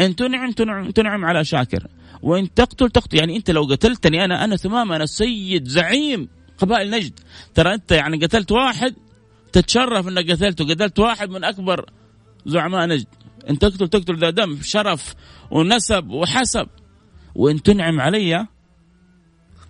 إن 0.00 0.16
تنعم 0.16 0.52
تنعم, 0.52 0.90
تنعم 0.90 1.24
على 1.24 1.44
شاكر 1.44 1.86
وإن 2.22 2.54
تقتل 2.54 2.90
تقتل. 2.90 3.18
يعني 3.18 3.36
أنت 3.36 3.50
لو 3.50 3.62
قتلتني 3.62 4.24
أنا 4.24 4.44
أنا 4.44 4.56
تمام 4.56 4.92
أنا 4.92 5.06
سيد 5.06 5.64
زعيم 5.68 6.28
قبائل 6.58 6.90
نجد. 6.90 7.20
ترى 7.54 7.74
أنت 7.74 7.92
يعني 7.92 8.16
قتلت 8.16 8.52
واحد 8.52 8.94
تتشرف 9.52 10.08
إنك 10.08 10.30
قتلته. 10.30 10.64
قتلت 10.64 10.98
واحد 10.98 11.30
من 11.30 11.44
أكبر 11.44 11.90
زعماء 12.46 12.86
نجد. 12.86 13.06
إن 13.50 13.58
تقتل 13.58 13.88
تقتل 13.88 14.18
ذا 14.18 14.30
دم. 14.30 14.58
شرف 14.62 15.14
ونسب 15.50 16.10
وحسب. 16.10 16.68
وإن 17.34 17.62
تنعم 17.62 18.00
علي 18.00 18.46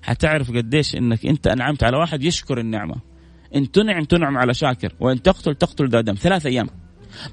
حتعرف 0.03 0.51
قديش 0.51 0.97
إنك 0.97 1.27
أنت 1.27 1.47
أنعمت 1.47 1.85
على 1.85 1.97
واحد 1.97 2.23
يشكر 2.23 2.61
النعمة. 2.61 3.08
إن 3.55 3.71
تنعم 3.71 4.05
تنعم 4.05 4.39
على 4.39 4.55
شاكر 4.55 4.93
وإن 5.01 5.23
تقتل 5.23 5.55
تقتل 5.55 5.89
ذا 5.89 6.01
دم. 6.01 6.15
ثلاث 6.15 6.47
أيام. 6.47 6.69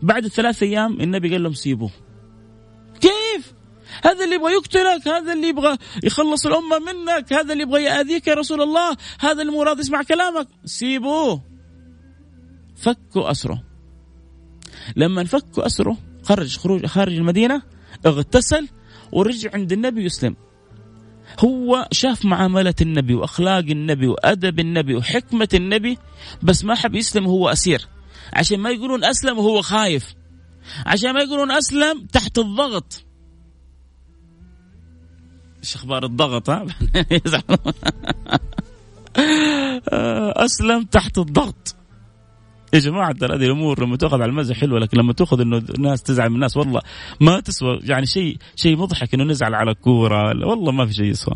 بعد 0.02 0.26
الثلاث 0.26 0.64
أيام 0.64 1.02
النبي 1.02 1.32
قال 1.32 1.44
لهم 1.44 1.54
سيبوه. 1.54 1.92
كيف؟ 3.02 3.54
هذا 4.04 4.24
اللي 4.24 4.36
يبغى 4.36 4.54
يقتلك 4.54 5.08
هذا 5.08 5.34
اللي 5.34 5.48
يبغى 5.48 5.78
يخلص 6.04 6.46
الأمة 6.46 6.80
منك 6.80 7.34
هذا 7.34 7.54
اللي 7.54 7.64
يبغى 7.64 7.84
يأذيك 7.84 8.28
يا 8.28 8.34
رسول 8.34 8.62
الله 8.62 8.98
هذا 9.20 9.42
اللي 9.42 9.52
مو 9.52 9.64
راضي 9.64 9.80
يسمع 9.80 10.04
كلامك. 10.04 10.48
سيبوه. 10.66 11.42
فكوا 12.76 13.32
أسره. 13.32 13.64
لما 14.96 15.24
فكوا 15.24 15.66
أسره 15.66 15.98
خرج 16.24 16.58
خروج 16.58 16.86
خارج 16.86 17.14
المدينة 17.14 17.62
اغتسل 18.06 18.68
ورجع 19.12 19.50
عند 19.54 19.72
النبي 19.72 20.06
يسلم 20.06 20.36
هو 21.40 21.88
شاف 21.92 22.26
معاملة 22.26 22.76
النبي 22.82 23.14
وأخلاق 23.14 23.66
النبي 23.70 24.08
وأدب 24.08 24.60
النبي 24.60 24.96
وحكمة 24.96 25.50
النبي 25.54 25.98
بس 26.44 26.64
ما 26.64 26.76
حب 26.76 26.96
يسلم 26.96 27.28
وهو 27.28 27.50
أسير. 27.50 27.88
عشان 28.34 28.60
ما 28.60 28.70
يقولون 28.70 29.04
أسلم 29.04 29.38
وهو 29.38 29.62
خايف. 29.62 30.16
عشان 30.86 31.12
ما 31.12 31.20
يقولون 31.20 31.52
أسلم 31.52 32.06
تحت 32.06 32.38
الضغط. 32.38 33.06
إيش 35.60 35.76
أخبار 35.76 36.06
الضغط 36.06 36.50
ها؟ 36.50 36.66
أسلم 40.46 40.84
تحت 40.84 41.18
الضغط. 41.18 41.75
يا 42.74 42.80
جماعة 42.80 43.12
ترى 43.12 43.36
هذه 43.36 43.46
الأمور 43.46 43.86
لما 43.86 43.98
تأخذ 43.98 44.22
على 44.22 44.26
المزح 44.26 44.56
حلوة 44.60 44.80
لكن 44.80 44.98
لما 44.98 45.14
تأخذ 45.14 45.42
إنه 45.42 45.58
الناس 45.58 46.04
تزعل 46.04 46.30
من 46.30 46.36
الناس 46.36 46.58
والله 46.58 46.82
ما 47.22 47.40
تسوى 47.40 47.80
يعني 47.84 48.06
شيء 48.06 48.38
شيء 48.56 48.78
مضحك 48.78 49.14
إنه 49.14 49.24
نزعل 49.24 49.56
على 49.56 49.74
كورة 49.74 50.48
والله 50.48 50.72
ما 50.72 50.86
في 50.86 50.94
شيء 50.94 51.06
يسوى. 51.06 51.36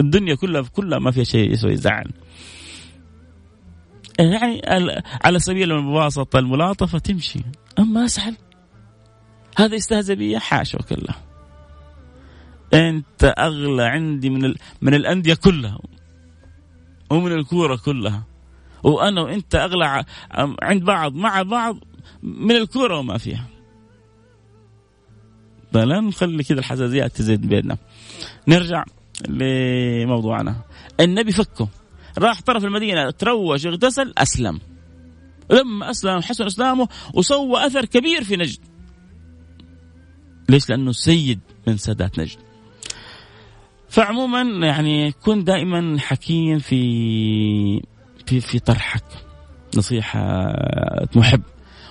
الدنيا 0.00 0.34
كلها 0.34 0.62
كلها 0.62 0.98
ما 0.98 1.10
فيها 1.10 1.24
شيء 1.24 1.52
يسوى 1.52 1.72
يزعل. 1.72 2.10
يعني 4.18 4.62
على 5.24 5.38
سبيل 5.38 5.72
المباسطة 5.72 6.38
الملاطفة 6.38 6.98
تمشي. 6.98 7.40
أما 7.78 8.04
أسهل 8.04 8.36
هذا 9.56 9.74
يستهزئ 9.74 10.14
بي 10.14 10.38
حاشا 10.38 10.78
وكلة. 10.78 11.14
أنت 12.74 13.34
أغلى 13.38 13.84
عندي 13.84 14.30
من 14.30 14.44
ال... 14.44 14.56
من 14.82 14.94
الأندية 14.94 15.34
كلها 15.34 15.78
ومن 17.10 17.32
الكورة 17.32 17.76
كلها. 17.76 18.26
وأنا 18.82 19.22
وأنت 19.22 19.54
أغلى 19.54 20.04
عند 20.62 20.84
بعض 20.84 21.14
مع 21.14 21.42
بعض 21.42 21.76
من 22.22 22.56
الكورة 22.56 22.98
وما 22.98 23.18
فيها. 23.18 23.46
فلا 25.72 26.00
نخلي 26.00 26.44
كذا 26.44 26.58
الحساسيات 26.58 27.16
تزيد 27.16 27.46
بيننا. 27.46 27.78
نرجع 28.48 28.84
لموضوعنا. 29.28 30.56
النبي 31.00 31.32
فكه. 31.32 31.68
راح 32.18 32.42
طرف 32.42 32.64
المدينة 32.64 33.10
تروج 33.10 33.66
اغتسل 33.66 34.12
أسلم. 34.18 34.60
لما 35.50 35.90
أسلم 35.90 36.20
حسن 36.20 36.46
إسلامه 36.46 36.88
وسوى 37.14 37.66
أثر 37.66 37.84
كبير 37.84 38.24
في 38.24 38.36
نجد. 38.36 38.58
ليش؟ 40.48 40.70
لأنه 40.70 40.92
سيد 40.92 41.40
من 41.66 41.76
سادات 41.76 42.18
نجد. 42.18 42.38
فعموما 43.88 44.66
يعني 44.66 45.12
كن 45.12 45.44
دائما 45.44 45.98
حكيم 45.98 46.58
في 46.58 47.82
في 48.28 48.40
في 48.40 48.58
طرحك. 48.58 49.04
نصيحة 49.76 50.52
محب 51.16 51.42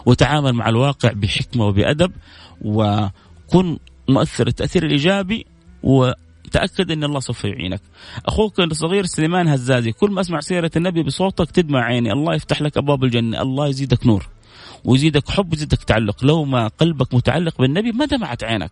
وتعامل 0.06 0.54
مع 0.54 0.70
الواقع 0.70 1.12
بحكمة 1.12 1.66
وبأدب 1.66 2.12
وكن 2.62 3.78
مؤثر. 4.10 4.48
التأثير 4.48 4.86
الإيجابي 4.86 5.46
وتأكد 5.84 6.92
أن 6.92 7.04
الله 7.04 7.20
سوف 7.20 7.46
يعينك. 7.46 7.82
أخوك 8.26 8.60
الصغير 8.60 9.06
سليمان 9.06 9.48
هزازي 9.48 9.92
كل 9.92 10.12
ما 10.12 10.22
أسمع 10.22 10.40
سيرة 10.40 10.72
النبي 10.76 11.04
بصوتك 11.04 11.52
تدمع 11.52 11.84
عيني. 11.84 12.12
الله 12.12 12.36
يفتح 12.36 12.62
لك 12.62 12.78
أبواب 12.78 13.04
الجنة. 13.04 13.42
الله 13.42 13.68
يزيدك 13.68 14.06
نور 14.06 14.30
ويزيدك 14.86 15.30
حب 15.30 15.52
ويزيدك 15.52 15.84
تعلق. 15.84 16.26
لو 16.26 16.46
ما 16.46 16.68
قلبك 16.68 17.14
متعلق 17.14 17.62
بالنبي 17.62 17.92
ما 17.92 18.06
دمعت 18.06 18.44
عينك؟ 18.44 18.72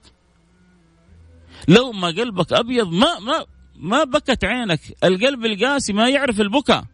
لو 1.67 1.91
ما 1.91 2.07
قلبك 2.07 2.53
أبيض 2.53 2.87
ما 2.87 3.19
ما 3.19 3.45
ما 3.75 4.03
بكت 4.03 4.45
عينك. 4.45 4.79
القلب 5.03 5.45
القاسي 5.45 5.93
ما 5.93 6.09
يعرف 6.09 6.41
البكاء. 6.41 6.85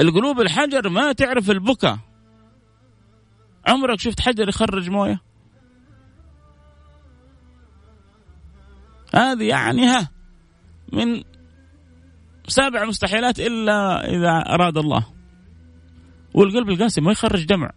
القلوب 0.00 0.40
الحجر 0.40 0.88
ما 0.88 1.12
تعرف 1.12 1.50
البكاء. 1.50 1.98
عمرك 3.66 4.00
شفت 4.00 4.20
حجر 4.20 4.48
يخرج 4.48 4.90
مويه؟ 4.90 5.20
هذه 9.14 9.44
يعني 9.44 9.86
ها 9.86 10.10
من 10.92 11.22
سابع 12.48 12.84
مستحيلات 12.84 13.40
إلا 13.40 14.08
إذا 14.08 14.54
أراد 14.54 14.78
الله. 14.78 15.06
والقلب 16.34 16.70
القاسي 16.70 17.00
ما 17.00 17.12
يخرج 17.12 17.44
دمع. 17.44 17.70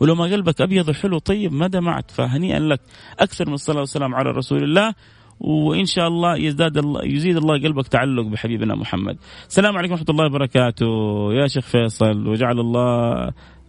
ولو 0.00 0.14
ما 0.14 0.24
قلبك 0.24 0.60
أبيض 0.60 0.88
وحلو 0.88 1.18
طيب 1.18 1.52
ما 1.52 1.66
دمعت 1.66 2.10
فهنيئا 2.10 2.58
لك. 2.58 2.80
أكثر 3.18 3.48
من 3.48 3.54
الصلاة 3.54 3.80
والسلام 3.80 4.14
على 4.14 4.30
رسول 4.30 4.62
الله. 4.62 4.94
وإن 5.40 5.84
شاء 5.84 6.08
الله 6.08 6.36
يزداد 6.36 6.78
الله 6.78 7.04
يزيد 7.04 7.36
الله 7.36 7.62
قلبك 7.62 7.88
تعلق 7.88 8.26
بحبيبنا 8.26 8.74
محمد. 8.74 9.18
السلام 9.48 9.76
عليكم 9.76 9.92
ورحمة 9.92 10.06
الله 10.10 10.26
وبركاته. 10.26 10.86
يا 11.32 11.46
شيخ 11.46 11.66
فيصل 11.66 12.28
وجعل 12.28 12.60
الله 12.60 13.12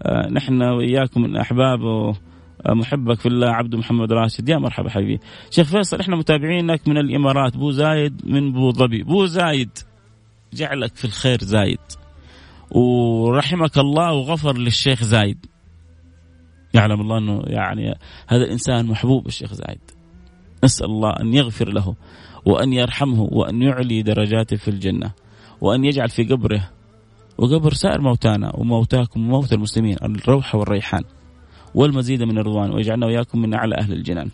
آه، 0.02 0.30
نحن 0.32 0.62
وإياكم 0.62 1.22
من 1.22 1.38
أحباب 1.38 1.86
آه، 1.86 2.14
محبك 2.74 3.20
في 3.20 3.26
الله 3.26 3.50
عبد 3.50 3.76
محمد 3.76 4.14
راشد. 4.14 4.50
يا 4.50 4.58
مرحبا 4.58 4.90
حبيبي. 4.90 5.20
شيخ 5.52 5.68
فيصل 5.68 6.00
إحنا 6.00 6.16
متابعينك 6.16 6.88
من 6.88 6.98
الإمارات. 6.98 7.58
بو 7.58 7.72
زايد 7.72 8.22
من 8.26 8.52
بو 8.52 8.72
ظبي. 8.72 9.04
بو 9.04 9.26
زايد 9.26 9.70
جعلك 10.54 10.96
في 10.96 11.06
الخير 11.06 11.38
زايد. 11.42 11.80
ورحمك 12.72 13.78
الله 13.78 14.14
وغفر 14.14 14.58
للشيخ 14.58 15.04
زايد. 15.04 15.46
يعلم 16.74 17.02
الله 17.02 17.18
إنه 17.18 17.42
يعني 17.46 17.96
هذا 18.28 18.44
الإنسان 18.44 18.86
محبوب 18.86 19.28
الشيخ 19.28 19.54
زايد. 19.54 19.99
نسأل 20.64 20.86
الله 20.86 21.10
أن 21.10 21.34
يغفر 21.34 21.70
له 21.70 21.96
وأن 22.46 22.74
يرحمه 22.74 23.22
وأن 23.32 23.62
يعلي 23.62 24.02
درجاته 24.02 24.58
في 24.58 24.68
الجنة 24.68 25.12
وأن 25.62 25.86
يجعل 25.86 26.10
في 26.10 26.24
قبره. 26.24 26.70
وقبر 27.38 27.74
سائر 27.74 28.02
موتانا 28.02 28.52
وموتاكم 28.56 29.20
وموتى 29.26 29.56
المسلمين 29.56 29.98
الروح 30.04 30.56
والريحان 30.56 31.04
والمزيد 31.76 32.24
من 32.24 32.38
الرضوان 32.38 32.72
ويجعلنا 32.72 33.06
وإياكم 33.06 33.42
من 33.42 33.54
أعلى 33.54 33.76
أهل 33.76 33.94
الجنان. 33.94 34.30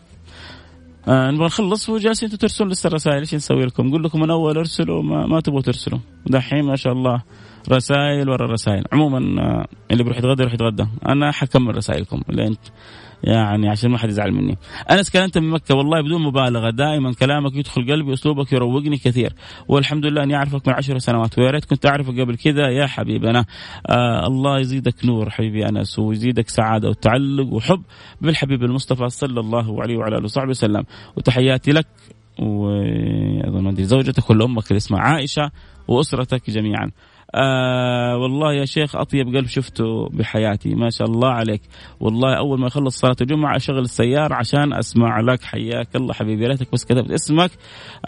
آه 1.07 1.31
نبغى 1.31 1.45
نخلص 1.45 1.89
وجالسين 1.89 2.29
ترسلون 2.29 2.69
لسه 2.69 2.87
الرسائل 2.87 3.19
إيش 3.19 3.35
نسوي 3.35 3.65
لكم؟ 3.65 3.87
نقول 3.87 4.03
لكم 4.03 4.19
من 4.19 4.29
أول 4.29 4.57
ارسلوا 4.57 5.03
ما, 5.03 5.27
ما 5.27 5.39
تبغوا 5.39 5.61
ترسلوا. 5.61 5.99
دحين 6.25 6.63
ما 6.63 6.75
شاء 6.75 6.93
الله 6.93 7.23
رسائل 7.71 8.29
ورا 8.29 8.51
رسائل. 8.51 8.83
عموما 8.91 9.41
آه 9.41 9.67
اللي 9.91 10.03
بيروح 10.03 10.17
يتغدى 10.17 10.41
يروح 10.41 10.53
يتغدى. 10.53 10.87
أنا 11.05 11.31
حكمل 11.31 11.75
رسائلكم 11.75 12.21
لين 12.29 12.55
يعني 13.25 13.69
عشان 13.69 13.91
ما 13.91 13.97
حد 13.97 14.09
يزعل 14.09 14.31
مني. 14.31 14.57
أنس 14.91 15.09
كلمت 15.09 15.37
من 15.37 15.49
مكة 15.49 15.75
والله 15.75 16.01
بدون 16.01 16.21
مبالغة 16.23 16.69
دائما 16.69 17.13
كلامك 17.13 17.55
يدخل 17.55 17.91
قلبي 17.91 18.13
أسلوبك 18.13 18.53
يروقني 18.53 18.97
كثير. 18.97 19.33
والحمد 19.67 20.05
لله 20.05 20.23
أني 20.23 20.35
أعرفك 20.35 20.67
من 20.67 20.73
عشر 20.73 20.97
سنوات. 20.97 21.39
ويا 21.39 21.51
ريت 21.51 21.65
كنت 21.65 21.85
أعرفك 21.85 22.19
قبل 22.19 22.37
كذا 22.37 22.69
يا 22.69 22.85
حبيبنا. 22.85 23.45
آه 23.89 24.27
الله 24.27 24.59
يزيدك 24.59 25.05
نور 25.05 25.29
حبيبي 25.29 25.69
أنس 25.69 25.99
ويزيدك 25.99 26.49
سعادة 26.49 26.89
وتعلق 26.89 27.53
وحب 27.53 27.81
بالحبيب 28.21 28.63
المصطفى 28.63 29.09
صلى 29.09 29.39
الله 29.39 29.81
عليه 29.81 29.97
وعلى 29.97 30.17
آله 30.17 30.23
وصحبه 30.23 30.49
وسلم. 30.49 30.83
وتحياتي 31.17 31.71
لك 31.71 31.87
وأظن 32.39 33.75
زوجتك 33.75 34.29
والامك 34.29 34.67
اللي 34.67 34.77
اسمها 34.77 34.99
عائشة 34.99 35.51
وأسرتك 35.87 36.49
جميعا. 36.49 36.91
آه 37.37 38.17
والله 38.17 38.53
يا 38.53 38.65
شيخ 38.65 38.95
أطيب 38.95 39.35
قلب 39.35 39.47
شفته 39.47 40.09
بحياتي 40.13 40.75
ما 40.75 40.89
شاء 40.89 41.07
الله 41.07 41.29
عليك. 41.29 41.61
والله 41.99 42.33
أول 42.37 42.59
ما 42.59 42.67
يخلص 42.67 42.99
صلاة 42.99 43.15
الجمعة 43.21 43.55
أشغل 43.55 43.79
السيارة 43.79 44.35
عشان 44.35 44.73
أسمع 44.73 45.19
لك 45.19 45.43
حياك 45.43 45.95
الله 45.95 46.13
حبيبي. 46.13 46.47
ريتك 46.47 46.71
بس 46.73 46.85
كتبت 46.85 47.11
اسمك 47.11 47.51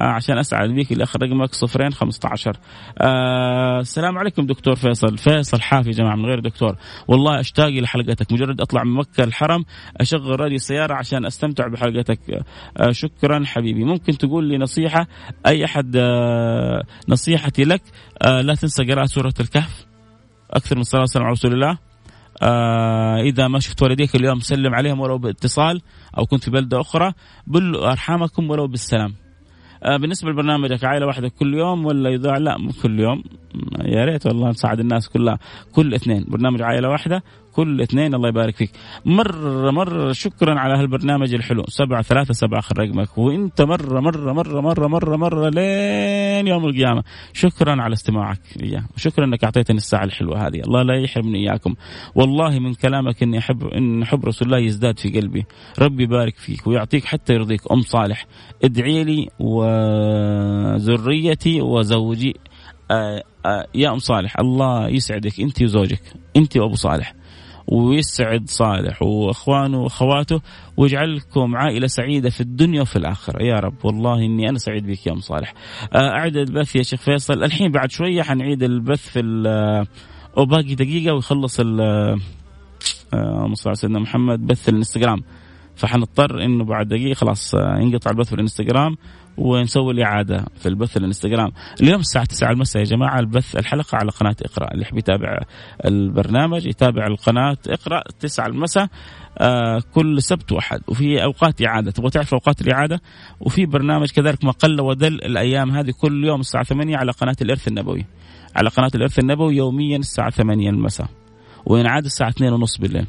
آه 0.01 0.03
عشان 0.03 0.37
اسعد 0.37 0.69
بيك 0.69 0.91
اللي 0.91 1.03
أخر 1.03 1.19
رقمك 1.23 1.53
صفرين 1.53 1.93
15 1.93 2.57
آه 3.01 3.79
السلام 3.79 4.17
عليكم 4.17 4.45
دكتور 4.45 4.75
فيصل. 4.75 5.17
فيصل 5.17 5.61
حافي 5.61 5.89
جماعة 5.89 6.15
من 6.15 6.25
غير 6.25 6.39
دكتور. 6.39 6.75
والله 7.07 7.39
أشتاق 7.39 7.69
لحلقتك 7.69 8.31
مجرد 8.31 8.61
أطلع 8.61 8.83
من 8.83 8.93
مكة 8.93 9.23
الحرم 9.23 9.65
أشغل 9.97 10.39
راديو 10.39 10.55
السيارة 10.55 10.93
عشان 10.93 11.25
أستمتع 11.25 11.67
بحلقتك. 11.67 12.19
آه 12.77 12.91
شكرا 12.91 13.45
حبيبي. 13.45 13.83
ممكن 13.83 14.17
تقول 14.17 14.43
لي 14.43 14.57
نصيحة؟ 14.57 15.07
أي 15.47 15.65
أحد 15.65 15.95
آه 15.95 16.83
نصيحتي 17.09 17.63
لك؟ 17.63 17.81
آه 18.21 18.41
لا 18.41 18.55
تنسى 18.55 18.83
قراءة 18.83 19.05
سورة 19.05 19.33
الكهف 19.39 19.85
أكثر 20.51 20.75
من 20.77 20.83
صلاة 20.83 21.01
والسلام 21.01 21.25
على 21.25 21.33
رسول 21.33 21.53
الله. 21.53 21.77
آه 22.41 23.17
إذا 23.21 23.47
ما 23.47 23.59
شفت 23.59 23.83
والديك 23.83 24.15
اليوم 24.15 24.39
سلم 24.39 24.75
عليهم 24.75 24.99
ولو 24.99 25.17
باتصال 25.17 25.81
أو 26.17 26.25
كنت 26.25 26.43
في 26.43 26.51
بلدة 26.51 26.81
أخرى 26.81 27.13
بلوا 27.47 27.91
أرحامكم 27.91 28.49
ولو 28.49 28.67
بالسلام. 28.67 29.13
آه 29.83 29.97
بالنسبة 29.97 30.29
لبرنامجك 30.29 30.83
عائلة 30.83 31.05
واحدة 31.05 31.29
كل 31.39 31.53
يوم 31.53 31.85
ولا 31.85 32.09
يذاع 32.09 32.37
لا 32.37 32.57
مو 32.57 32.71
كل 32.83 32.99
يوم. 32.99 33.23
يا 33.85 34.05
ريت 34.05 34.25
والله 34.25 34.49
نساعد 34.49 34.79
الناس 34.79 35.09
كلها 35.09 35.39
كل 35.75 35.93
اثنين. 35.93 36.25
برنامج 36.27 36.61
عائلة 36.61 36.89
واحدة 36.89 37.23
كل 37.57 37.81
اثنين 37.81 38.13
الله 38.13 38.29
يبارك 38.29 38.55
فيك. 38.55 38.71
مرة 39.05 39.71
مرة 39.71 40.11
شكرا 40.11 40.59
على 40.59 40.73
هالبرنامج 40.79 41.33
الحلو. 41.33 41.65
سبعة 41.67 42.01
ثلاثة 42.01 42.33
سبعة 42.33 42.59
آخر 42.59 42.79
رقمك. 42.79 43.17
وإنت 43.17 43.61
مرة 43.61 43.99
مرة 43.99 44.33
مرة 44.33 44.61
مرة 44.61 44.87
مرة 44.87 45.15
مرة 45.17 45.49
لين 45.49 46.47
يوم 46.47 46.65
القيامة. 46.65 47.03
شكرا 47.33 47.81
على 47.81 47.93
استماعك. 47.93 48.41
إياه 48.61 48.83
وشكرا 48.95 49.25
إنك 49.25 49.43
أعطيتني 49.43 49.77
الساعة 49.77 50.03
الحلوة 50.03 50.47
هذه. 50.47 50.59
الله 50.59 50.83
لا 50.83 50.95
يحرمني 50.95 51.49
إياكم. 51.49 51.75
والله 52.15 52.59
من 52.59 52.73
كلامك 52.73 53.23
إني 53.23 53.37
أحب 53.37 53.63
إن 53.63 54.05
حب 54.05 54.25
رسول 54.25 54.47
الله 54.47 54.59
يزداد 54.59 54.99
في 54.99 55.09
قلبي. 55.09 55.45
ربي 55.79 56.03
يبارك 56.03 56.35
فيك 56.35 56.67
ويعطيك 56.67 57.05
حتى 57.05 57.33
يرضيك. 57.33 57.61
أم 57.71 57.81
صالح 57.81 58.25
ادعي 58.63 59.03
لي 59.03 59.29
وذريتي 60.79 61.61
وزوجي. 61.61 62.35
آه 62.91 63.23
آه 63.45 63.67
يا 63.75 63.89
أم 63.89 63.99
صالح 63.99 64.39
الله 64.39 64.89
يسعدك. 64.89 65.39
أنت 65.39 65.61
وزوجك. 65.61 66.01
أنت 66.35 66.57
وأبو 66.57 66.75
صالح. 66.75 67.13
ويسعد 67.67 68.49
صالح 68.49 69.01
وأخوانه 69.01 69.81
وأخواته 69.81 70.41
ويجعلكم 70.77 71.55
عائلة 71.55 71.87
سعيدة 71.87 72.29
في 72.29 72.41
الدنيا 72.41 72.81
وفي 72.81 72.95
الآخرة. 72.95 73.43
يا 73.43 73.59
رب 73.59 73.85
والله 73.85 74.25
إني 74.25 74.49
أنا 74.49 74.57
سعيد 74.57 74.87
بك 74.87 75.07
يا 75.07 75.11
أم 75.11 75.19
صالح. 75.19 75.53
أعد 75.95 76.37
البث 76.37 76.75
يا 76.75 76.83
شيخ 76.83 77.01
فيصل. 77.01 77.43
الحين 77.43 77.71
بعد 77.71 77.91
شوية 77.91 78.21
حنعيد 78.21 78.63
البث 78.63 79.09
في 79.09 79.19
أو 80.37 80.45
باقي 80.45 80.75
دقيقة 80.75 81.15
ويخلص 81.15 81.59
اللهم 81.59 83.53
صل 83.53 83.69
على 83.69 83.75
سيدنا 83.75 83.99
محمد 83.99 84.47
بث 84.47 84.69
الانستغرام. 84.69 85.23
فحنضطر 85.75 86.43
إنه 86.43 86.63
بعد 86.65 86.87
دقيقة 86.87 87.13
خلاص 87.13 87.53
ينقطع 87.53 88.11
البث 88.11 88.27
في 88.27 88.35
الانستغرام 88.35 88.97
ونسوي 89.37 89.93
الإعادة 89.93 90.45
في 90.55 90.69
البث 90.69 90.97
الإنستغرام. 90.97 91.51
اليوم 91.81 91.99
الساعة 91.99 92.25
9 92.25 92.51
المساء 92.51 92.83
يا 92.83 92.87
جماعة 92.87 93.19
البث 93.19 93.55
الحلقة 93.55 93.95
على 93.95 94.11
قناة 94.11 94.35
إقرأ. 94.41 94.71
اللي 94.73 94.81
يحب 94.81 94.97
يتابع 94.97 95.39
البرنامج 95.85 96.65
يتابع 96.65 97.07
القناة 97.07 97.57
إقرأ 97.67 98.03
9 98.19 98.47
المساء 98.47 98.87
آه 99.37 99.81
كل 99.93 100.21
سبت 100.21 100.51
وأحد. 100.51 100.81
وفي 100.87 101.23
أوقات 101.23 101.61
إعادة. 101.61 101.91
تبغى 101.91 102.09
تعرف 102.09 102.33
أوقات 102.33 102.61
الإعادة؟ 102.61 103.01
وفي 103.39 103.65
برنامج 103.65 104.11
كذلك 104.11 104.45
ما 104.45 104.51
قل 104.51 104.81
ودل 104.81 105.13
الأيام 105.13 105.71
هذه 105.71 105.91
كل 106.01 106.25
يوم 106.25 106.39
الساعة 106.39 106.63
8 106.63 106.97
على 106.97 107.11
قناة 107.11 107.35
الإرث 107.41 107.67
النبوي. 107.67 108.05
على 108.55 108.69
قناة 108.69 108.91
الإرث 108.95 109.19
النبوي 109.19 109.55
يوميا 109.55 109.97
الساعة 109.97 110.29
8 110.29 110.69
المساء. 110.69 111.07
وينعاد 111.65 112.05
الساعة 112.05 112.29
2 112.29 112.53
ونص 112.53 112.77
بالليل. 112.77 113.07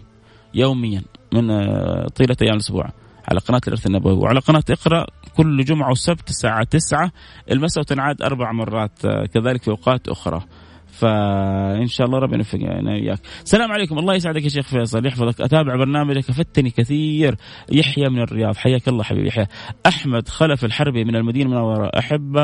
يوميا 0.54 1.02
من 1.34 1.50
آه 1.50 2.06
طيلة 2.06 2.36
أيام 2.42 2.54
الأسبوع. 2.54 2.88
على 3.30 3.40
قناة 3.40 3.60
الإرث 3.66 3.86
النبوي. 3.86 4.12
وعلى 4.12 4.40
قناة 4.40 4.64
إقرأ 4.70 5.06
كل 5.38 5.64
جمعة 5.64 5.90
وسبت 5.90 6.28
الساعة 6.28 6.64
9 6.64 7.10
المساء 7.50 7.82
وتنعاد 7.82 8.22
أربع 8.22 8.52
مرات 8.52 9.06
كذلك 9.06 9.62
في 9.62 9.68
أوقات 9.68 10.08
أخرى. 10.08 10.40
فإن 10.86 11.86
شاء 11.86 12.06
الله 12.06 12.18
ربنا 12.18 12.38
يوفقنا 12.38 12.92
إياك. 12.92 13.18
السلام 13.44 13.72
عليكم. 13.72 13.98
الله 13.98 14.14
يسعدك 14.14 14.42
يا 14.44 14.48
شيخ 14.48 14.68
فيصل 14.68 15.06
يحفظك. 15.06 15.40
أتابع 15.40 15.76
برنامجك 15.76 16.30
افدتني 16.30 16.70
كثير. 16.70 17.36
يحيى 17.72 18.08
من 18.08 18.20
الرياض. 18.22 18.56
حياك 18.56 18.88
الله 18.88 19.02
حبيبي 19.02 19.28
يحيى. 19.28 19.46
أحمد 19.86 20.28
خلف 20.28 20.64
الحربي 20.64 21.04
من 21.04 21.16
المدينة 21.16 21.46
المنوره 21.46 21.90
أحبك 21.98 22.34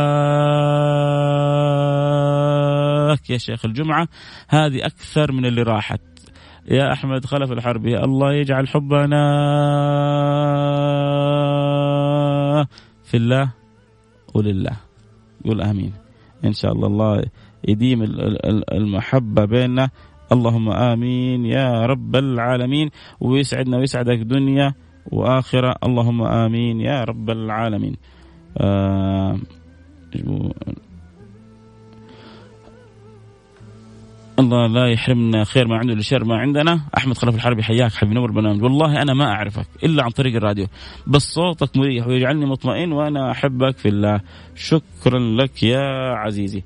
يا 3.31 3.39
شيخ 3.39 3.65
الجمعة. 3.65 4.09
هذه 4.49 4.87
أكثر 4.87 5.33
من 5.33 5.47
اللي 5.47 5.63
راحت. 5.63 6.01
يا 6.69 6.93
أحمد 6.93 7.25
خلف 7.25 7.53
الحربي 7.53 7.97
الله 7.97 8.33
يجعل 8.33 8.69
حبنا 8.69 9.25
في 13.05 13.17
الله 13.17 13.47
ولله. 14.35 14.77
قول 15.45 15.59
آمين. 15.61 15.93
إن 16.45 16.53
شاء 16.53 16.73
الله 16.73 16.87
الله 16.87 17.13
يديم 17.69 17.99
المحبة 18.73 19.43
بيننا. 19.45 19.91
اللهم 20.33 20.69
آمين 20.71 21.47
يا 21.47 21.87
رب 21.87 22.13
العالمين. 22.17 22.91
ويسعدنا 23.21 23.77
ويسعدك 23.79 24.19
دنيا 24.19 24.75
وآخرة. 25.13 25.71
اللهم 25.87 26.21
آمين 26.23 26.81
يا 26.81 27.05
رب 27.05 27.31
العالمين. 27.31 27.97
آه 28.59 29.39
الله 34.39 34.67
لا 34.67 34.87
يحرمنا 34.87 35.45
خير 35.45 35.69
ما 35.69 35.77
عنده 35.77 35.95
لشر 35.95 36.25
ما 36.25 36.37
عندنا. 36.37 36.81
أحمد 36.97 37.19
خلف 37.19 37.35
الحربي 37.35 37.63
حياك 37.63 37.93
حبيبي 37.93 38.15
نور 38.15 38.31
برنامج 38.31 38.63
والله 38.63 39.03
أنا 39.03 39.15
ما 39.15 39.25
أعرفك 39.25 39.67
إلا 39.83 40.05
عن 40.05 40.11
طريق 40.11 40.37
الراديو. 40.37 40.67
بس 41.07 41.23
صوتك 41.23 41.77
مريح 41.77 42.07
ويجعلني 42.07 42.47
مطمئن 42.47 42.93
وأنا 42.93 43.31
أحبك 43.31 43.79
في 43.79 43.89
الله. 43.89 44.21
شكرا 44.55 45.19
لك 45.19 45.63
يا 45.63 46.15
عزيزي. 46.15 46.63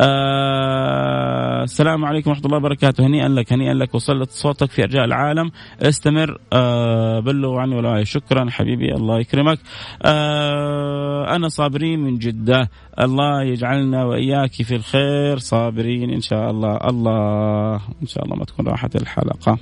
آه 0.00 1.62
السلام 1.62 2.04
عليكم 2.04 2.30
ورحمة 2.30 2.46
الله 2.46 2.56
وبركاته. 2.56 3.06
هنيئا 3.06 3.28
لك 3.28 3.52
هنيئا 3.52 3.74
لك. 3.74 3.94
وصلت 3.94 4.30
صوتك 4.30 4.70
في 4.70 4.82
أرجاء 4.82 5.04
العالم. 5.04 5.50
استمر 5.82 6.38
آه 6.52 7.20
بلغوا 7.20 7.60
عني 7.60 7.76
ولا 7.76 8.04
شكرا 8.04 8.50
حبيبي 8.50 8.94
الله 8.94 9.20
يكرمك. 9.20 9.58
آه 10.02 11.36
أنا 11.36 11.48
صابرين 11.48 12.00
من 12.00 12.18
جدة. 12.18 12.70
الله 13.00 13.42
يجعلنا 13.42 14.04
وإياك 14.04 14.52
في 14.52 14.76
الخير. 14.76 15.38
صابرين 15.38 16.10
إن 16.10 16.20
شاء 16.20 16.50
الله. 16.50 16.76
الله 16.76 17.74
إن 18.02 18.06
شاء 18.06 18.24
الله 18.24 18.36
ما 18.36 18.44
تكون 18.44 18.68
راحت 18.68 18.96
الحلقة. 18.96 19.58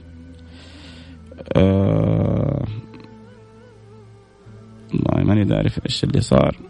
آه 1.57 2.65
والله 4.95 5.25
ماني 5.25 5.55
عارف 5.55 5.81
إيش 5.87 6.05
اللي 6.05 6.21
صار. 6.21 6.70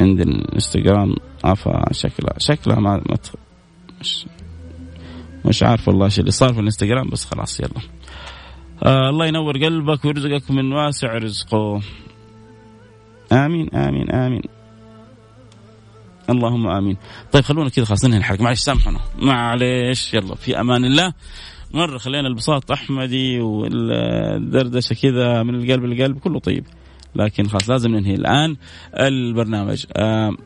عند 0.00 0.20
الانستغرام. 0.20 1.14
عفا 1.44 1.92
شكلها 1.92 2.34
شكلها 2.38 2.80
ما, 2.80 3.02
مش 4.00 4.26
مش 5.44 5.62
عارف 5.62 5.88
والله 5.88 6.04
إيش 6.04 6.20
اللي 6.20 6.30
صار 6.30 6.52
في 6.52 6.60
الانستغرام 6.60 7.08
بس 7.10 7.24
خلاص 7.24 7.60
يلا. 7.60 7.80
آه 8.82 9.08
الله 9.10 9.26
ينور 9.26 9.64
قلبك 9.64 10.04
ويرزقك 10.04 10.50
من 10.50 10.72
واسع 10.72 11.18
رزقه. 11.18 11.80
آمين 13.32 13.74
آمين 13.74 14.10
آمين. 14.10 14.42
اللهم 16.30 16.66
آمين. 16.66 16.96
طيب 17.32 17.44
خلونا 17.44 17.68
كذا 17.70 17.84
خلاص 17.84 18.04
ننهي 18.04 18.18
الحلقة. 18.18 18.44
معلش 18.44 18.60
سامحونا. 18.60 19.00
معلش 19.18 20.14
يلا 20.14 20.34
في 20.34 20.60
أمان 20.60 20.84
الله. 20.84 21.12
مرة 21.74 21.98
خلينا 21.98 22.28
البساط 22.28 22.70
أحمدي 22.70 23.40
والدردشة 23.40 24.94
كذا 24.94 25.42
من 25.42 25.54
القلب 25.54 25.84
للقلب 25.84 26.18
كله 26.18 26.38
طيب. 26.38 26.64
لكن 27.16 27.48
خلاص 27.48 27.70
لازم 27.70 27.90
ننهي 27.90 28.14
الآن 28.14 28.56
البرنامج 28.94 29.86
آه 29.96 30.36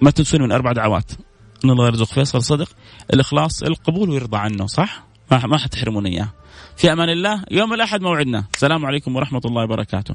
ما 0.00 0.10
تنسون 0.10 0.42
من 0.42 0.52
أربع 0.52 0.72
دعوات 0.72 1.12
إن 1.64 1.70
الله 1.70 1.86
يرزق 1.86 2.06
فيصل 2.06 2.42
صدق 2.42 2.68
الإخلاص 3.14 3.62
القبول 3.62 4.10
ويرضى 4.10 4.36
عنه 4.36 4.66
صح؟ 4.66 5.06
ما 5.30 5.46
ما 5.46 5.58
حتحرمون 5.58 6.06
إياه. 6.06 6.28
في 6.76 6.92
أمان 6.92 7.08
الله 7.08 7.44
يوم 7.50 7.74
الأحد 7.74 8.00
موعدنا، 8.00 8.44
السلام 8.54 8.86
عليكم 8.86 9.16
ورحمة 9.16 9.40
الله 9.44 9.64
وبركاته. 9.64 10.14